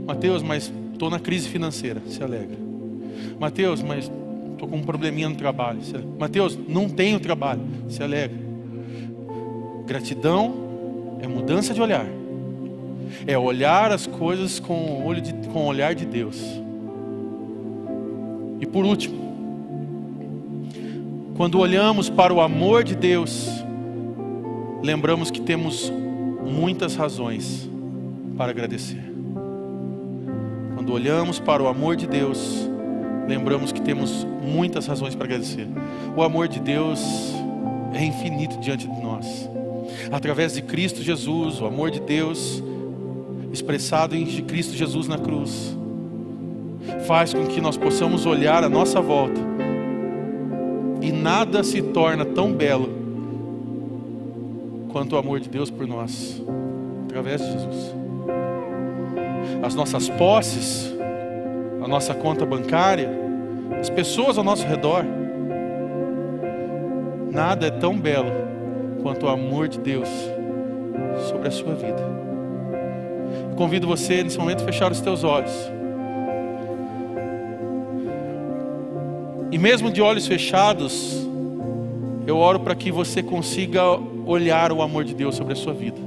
Mateus, 0.05 0.41
mas 0.41 0.72
estou 0.93 1.09
na 1.09 1.20
crise 1.20 1.47
financeira. 1.49 2.01
Se 2.07 2.24
alegra. 2.24 2.68
Mateus, 3.39 3.82
mas 3.82 4.11
estou 4.53 4.67
com 4.67 4.78
um 4.78 4.84
probleminha 4.84 5.30
no 5.30 5.36
trabalho. 5.36 5.80
Mateus, 6.17 6.57
não 6.67 6.89
tenho 6.89 7.20
trabalho. 7.20 7.61
Se 7.88 8.03
alegra. 8.03 8.38
Gratidão 9.86 11.17
é 11.22 11.28
mudança 11.28 11.74
de 11.74 11.82
olhar. 11.82 12.05
É 13.26 13.38
olhar 13.38 13.91
as 13.91 14.05
coisas 14.05 14.59
com 14.59 14.74
o, 14.74 15.05
olho 15.05 15.22
de, 15.22 15.34
com 15.49 15.63
o 15.63 15.65
olhar 15.65 15.95
de 15.95 16.05
Deus. 16.05 16.39
E 18.59 18.65
por 18.65 18.86
último, 18.86 19.17
quando 21.36 21.57
olhamos 21.57 22.09
para 22.09 22.34
o 22.34 22.41
amor 22.41 22.84
de 22.84 22.95
Deus, 22.95 23.49
lembramos 24.84 25.32
que 25.32 25.41
temos 25.41 25.91
muitas 26.45 26.95
razões 26.95 27.70
para 28.38 28.51
agradecer. 28.51 29.03
Quando 30.76 30.93
olhamos 30.93 31.39
para 31.39 31.63
o 31.63 31.67
amor 31.67 31.95
de 31.95 32.07
Deus, 32.07 32.70
lembramos 33.30 33.71
que 33.71 33.80
temos 33.80 34.25
muitas 34.41 34.88
razões 34.88 35.13
para 35.13 35.25
agradecer. 35.25 35.67
O 36.17 36.23
amor 36.23 36.47
de 36.47 36.59
Deus 36.59 36.99
é 37.93 38.03
infinito 38.03 38.59
diante 38.59 38.88
de 38.88 39.01
nós. 39.01 39.49
Através 40.11 40.53
de 40.53 40.61
Cristo 40.61 41.01
Jesus, 41.01 41.61
o 41.61 41.65
amor 41.65 41.91
de 41.91 41.99
Deus 41.99 42.63
expressado 43.51 44.15
em 44.15 44.25
Cristo 44.43 44.73
Jesus 44.73 45.07
na 45.07 45.17
cruz, 45.17 45.75
faz 47.07 47.34
com 47.34 47.45
que 47.45 47.61
nós 47.61 47.77
possamos 47.77 48.25
olhar 48.25 48.63
à 48.63 48.69
nossa 48.69 49.01
volta 49.01 49.39
e 51.01 51.11
nada 51.11 51.63
se 51.63 51.82
torna 51.82 52.25
tão 52.25 52.51
belo 52.51 52.89
quanto 54.91 55.15
o 55.15 55.17
amor 55.17 55.39
de 55.39 55.49
Deus 55.49 55.69
por 55.69 55.88
nós, 55.88 56.41
através 57.05 57.41
de 57.41 57.51
Jesus. 57.51 57.95
As 59.63 59.75
nossas 59.75 60.09
posses, 60.09 60.93
a 61.82 61.88
nossa 61.88 62.13
conta 62.13 62.45
bancária, 62.45 63.09
as 63.80 63.89
pessoas 63.89 64.38
ao 64.38 64.43
nosso 64.43 64.65
redor, 64.65 65.05
nada 67.32 67.67
é 67.67 67.71
tão 67.71 67.97
belo 67.97 68.31
quanto 69.01 69.26
o 69.26 69.30
amor 69.30 69.68
de 69.68 69.80
Deus 69.80 70.10
sobre 71.30 71.47
a 71.47 71.51
sua 71.51 71.73
vida. 71.76 72.19
Convido 73.56 73.88
você 73.88 74.23
nesse 74.23 74.38
momento 74.38 74.61
a 74.61 74.65
fechar 74.65 74.91
os 74.91 75.01
teus 75.01 75.23
olhos. 75.23 75.53
E 79.51 79.57
mesmo 79.57 79.91
de 79.91 80.01
olhos 80.01 80.27
fechados, 80.27 81.27
eu 82.26 82.38
oro 82.38 82.60
para 82.60 82.76
que 82.76 82.91
você 82.91 83.23
consiga 83.23 83.84
olhar 84.26 84.72
o 84.72 84.81
amor 84.81 85.03
de 85.03 85.15
Deus 85.15 85.35
sobre 85.35 85.53
a 85.53 85.56
sua 85.56 85.73
vida. 85.73 85.97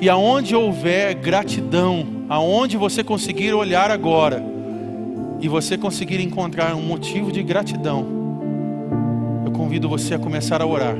E 0.00 0.08
aonde 0.08 0.56
houver 0.56 1.14
gratidão, 1.14 2.06
aonde 2.30 2.76
você 2.76 3.02
conseguir 3.02 3.52
olhar 3.52 3.90
agora, 3.90 4.40
e 5.40 5.48
você 5.48 5.76
conseguir 5.76 6.20
encontrar 6.20 6.76
um 6.76 6.82
motivo 6.82 7.32
de 7.32 7.42
gratidão, 7.42 8.06
eu 9.44 9.50
convido 9.50 9.88
você 9.88 10.14
a 10.14 10.18
começar 10.18 10.62
a 10.62 10.66
orar, 10.66 10.94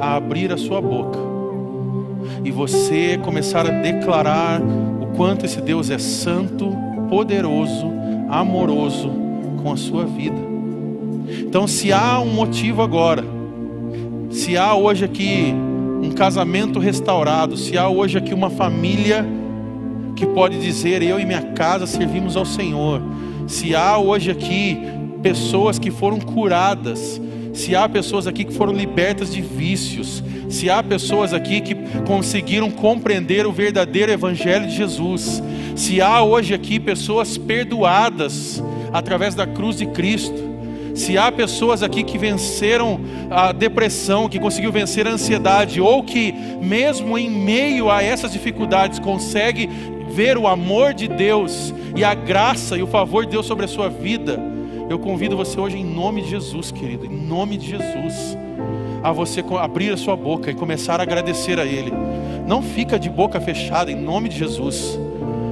a 0.00 0.16
abrir 0.16 0.50
a 0.50 0.56
sua 0.56 0.80
boca, 0.80 1.18
e 2.42 2.50
você 2.50 3.18
começar 3.22 3.66
a 3.66 3.82
declarar 3.82 4.62
o 4.62 5.14
quanto 5.14 5.44
esse 5.44 5.60
Deus 5.60 5.90
é 5.90 5.98
santo, 5.98 6.74
poderoso, 7.10 7.92
amoroso 8.30 9.10
com 9.62 9.70
a 9.70 9.76
sua 9.76 10.06
vida. 10.06 10.40
Então, 11.40 11.66
se 11.66 11.92
há 11.92 12.18
um 12.18 12.32
motivo 12.32 12.80
agora, 12.80 13.22
se 14.30 14.56
há 14.56 14.74
hoje 14.74 15.04
aqui 15.04 15.52
um 16.02 16.12
casamento 16.12 16.78
restaurado, 16.78 17.58
se 17.58 17.76
há 17.76 17.90
hoje 17.90 18.16
aqui 18.16 18.32
uma 18.32 18.48
família 18.48 19.35
que 20.16 20.26
pode 20.26 20.58
dizer: 20.58 21.02
Eu 21.02 21.20
e 21.20 21.26
minha 21.26 21.42
casa 21.52 21.86
servimos 21.86 22.36
ao 22.36 22.46
Senhor, 22.46 23.02
se 23.46 23.76
há 23.76 23.98
hoje 23.98 24.30
aqui 24.30 24.78
pessoas 25.22 25.78
que 25.78 25.90
foram 25.90 26.18
curadas, 26.18 27.20
se 27.52 27.76
há 27.76 27.88
pessoas 27.88 28.26
aqui 28.26 28.44
que 28.44 28.52
foram 28.52 28.72
libertas 28.72 29.32
de 29.32 29.40
vícios, 29.40 30.24
se 30.48 30.70
há 30.70 30.82
pessoas 30.82 31.32
aqui 31.32 31.60
que 31.60 31.76
conseguiram 32.06 32.70
compreender 32.70 33.46
o 33.46 33.52
verdadeiro 33.52 34.10
Evangelho 34.10 34.66
de 34.66 34.76
Jesus, 34.76 35.42
se 35.76 36.00
há 36.00 36.22
hoje 36.22 36.54
aqui 36.54 36.80
pessoas 36.80 37.36
perdoadas, 37.36 38.62
através 38.92 39.34
da 39.34 39.46
cruz 39.46 39.76
de 39.76 39.86
Cristo. 39.86 40.56
Se 40.94 41.18
há 41.18 41.30
pessoas 41.30 41.82
aqui 41.82 42.02
que 42.02 42.16
venceram 42.16 42.98
a 43.30 43.52
depressão, 43.52 44.30
que 44.30 44.38
conseguiu 44.38 44.72
vencer 44.72 45.06
a 45.06 45.10
ansiedade, 45.10 45.78
ou 45.78 46.02
que 46.02 46.32
mesmo 46.62 47.18
em 47.18 47.28
meio 47.28 47.90
a 47.90 48.02
essas 48.02 48.32
dificuldades 48.32 48.98
consegue 48.98 49.68
ver 50.16 50.38
o 50.38 50.46
amor 50.46 50.94
de 50.94 51.06
Deus 51.06 51.74
e 51.94 52.02
a 52.02 52.14
graça 52.14 52.78
e 52.78 52.82
o 52.82 52.86
favor 52.86 53.26
de 53.26 53.32
Deus 53.32 53.44
sobre 53.44 53.66
a 53.66 53.68
sua 53.68 53.90
vida, 53.90 54.40
eu 54.88 54.98
convido 54.98 55.36
você 55.36 55.60
hoje 55.60 55.76
em 55.76 55.84
nome 55.84 56.22
de 56.22 56.30
Jesus, 56.30 56.72
querido, 56.72 57.04
em 57.04 57.10
nome 57.10 57.58
de 57.58 57.68
Jesus, 57.68 58.38
a 59.02 59.12
você 59.12 59.44
abrir 59.60 59.92
a 59.92 59.96
sua 59.98 60.16
boca 60.16 60.50
e 60.50 60.54
começar 60.54 61.00
a 61.00 61.02
agradecer 61.02 61.60
a 61.60 61.66
Ele. 61.66 61.92
Não 62.46 62.62
fica 62.62 62.98
de 62.98 63.10
boca 63.10 63.38
fechada 63.42 63.92
em 63.92 63.94
nome 63.94 64.30
de 64.30 64.38
Jesus. 64.38 64.98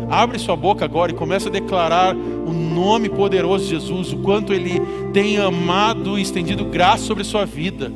Abre 0.09 0.39
sua 0.39 0.57
boca 0.57 0.82
agora 0.82 1.12
e 1.12 1.15
começa 1.15 1.51
a 1.51 1.53
declarar 1.53 2.16
o 2.16 2.51
nome 2.51 3.11
poderoso 3.11 3.65
de 3.65 3.70
Jesus, 3.73 4.15
o 4.15 4.19
quanto 4.20 4.55
Ele 4.55 4.81
tem 5.12 5.36
amado 5.36 6.19
e 6.19 6.23
estendido 6.23 6.65
graça 6.65 7.05
sobre 7.05 7.20
a 7.20 7.27
sua 7.27 7.45
vida. 7.45 7.93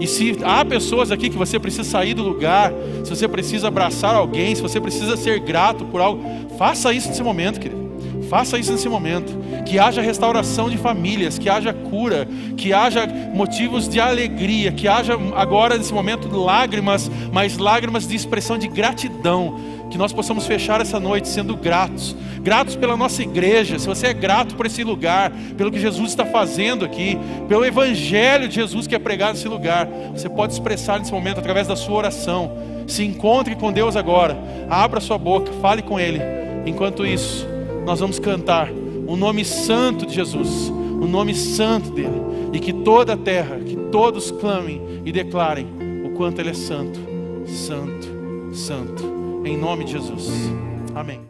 E 0.00 0.06
se 0.06 0.38
há 0.42 0.64
pessoas 0.64 1.10
aqui 1.10 1.28
que 1.28 1.36
você 1.36 1.58
precisa 1.58 1.84
sair 1.84 2.14
do 2.14 2.22
lugar, 2.22 2.72
se 3.04 3.10
você 3.10 3.26
precisa 3.26 3.68
abraçar 3.68 4.14
alguém, 4.14 4.54
se 4.54 4.62
você 4.62 4.80
precisa 4.80 5.16
ser 5.16 5.40
grato 5.40 5.84
por 5.86 6.00
algo, 6.00 6.22
faça 6.56 6.92
isso 6.92 7.08
nesse 7.08 7.22
momento, 7.22 7.58
querido. 7.58 7.87
Faça 8.28 8.58
isso 8.58 8.72
nesse 8.72 8.88
momento. 8.88 9.36
Que 9.64 9.78
haja 9.78 10.00
restauração 10.00 10.68
de 10.68 10.76
famílias, 10.76 11.38
que 11.38 11.48
haja 11.48 11.72
cura, 11.72 12.28
que 12.56 12.72
haja 12.72 13.06
motivos 13.34 13.88
de 13.88 14.00
alegria, 14.00 14.72
que 14.72 14.86
haja 14.86 15.14
agora 15.36 15.76
nesse 15.76 15.92
momento 15.92 16.28
lágrimas, 16.34 17.10
mas 17.32 17.58
lágrimas 17.58 18.06
de 18.06 18.16
expressão 18.16 18.58
de 18.58 18.68
gratidão 18.68 19.78
que 19.90 19.98
nós 19.98 20.12
possamos 20.12 20.46
fechar 20.46 20.80
essa 20.80 21.00
noite 21.00 21.28
sendo 21.28 21.56
gratos, 21.56 22.14
gratos 22.40 22.76
pela 22.76 22.96
nossa 22.96 23.22
igreja. 23.22 23.78
Se 23.78 23.86
você 23.86 24.08
é 24.08 24.12
grato 24.12 24.54
por 24.54 24.66
esse 24.66 24.84
lugar, 24.84 25.32
pelo 25.56 25.70
que 25.70 25.80
Jesus 25.80 26.10
está 26.10 26.26
fazendo 26.26 26.84
aqui, 26.84 27.18
pelo 27.48 27.64
evangelho 27.64 28.48
de 28.48 28.54
Jesus 28.54 28.86
que 28.86 28.94
é 28.94 28.98
pregado 28.98 29.32
nesse 29.32 29.48
lugar, 29.48 29.88
você 30.12 30.28
pode 30.28 30.52
expressar 30.52 30.98
nesse 30.98 31.12
momento 31.12 31.38
através 31.38 31.66
da 31.66 31.76
sua 31.76 31.96
oração. 31.96 32.52
Se 32.86 33.04
encontre 33.04 33.54
com 33.56 33.72
Deus 33.72 33.96
agora, 33.96 34.36
abra 34.68 35.00
sua 35.00 35.18
boca, 35.18 35.52
fale 35.60 35.82
com 35.82 35.98
Ele. 35.98 36.20
Enquanto 36.66 37.06
isso, 37.06 37.46
nós 37.88 38.00
vamos 38.00 38.18
cantar 38.18 38.70
o 38.70 39.16
nome 39.16 39.46
santo 39.46 40.04
de 40.04 40.14
Jesus, 40.14 40.68
o 40.68 41.06
nome 41.06 41.34
santo 41.34 41.90
dele, 41.90 42.20
e 42.52 42.60
que 42.60 42.70
toda 42.70 43.14
a 43.14 43.16
terra, 43.16 43.58
que 43.60 43.74
todos 43.90 44.30
clamem 44.30 45.00
e 45.06 45.10
declarem 45.10 45.66
o 46.04 46.10
quanto 46.10 46.38
Ele 46.38 46.50
é 46.50 46.54
santo, 46.54 47.00
santo, 47.46 48.54
santo 48.54 49.42
em 49.42 49.56
nome 49.56 49.84
de 49.84 49.92
Jesus. 49.92 50.28
Amém. 50.94 51.28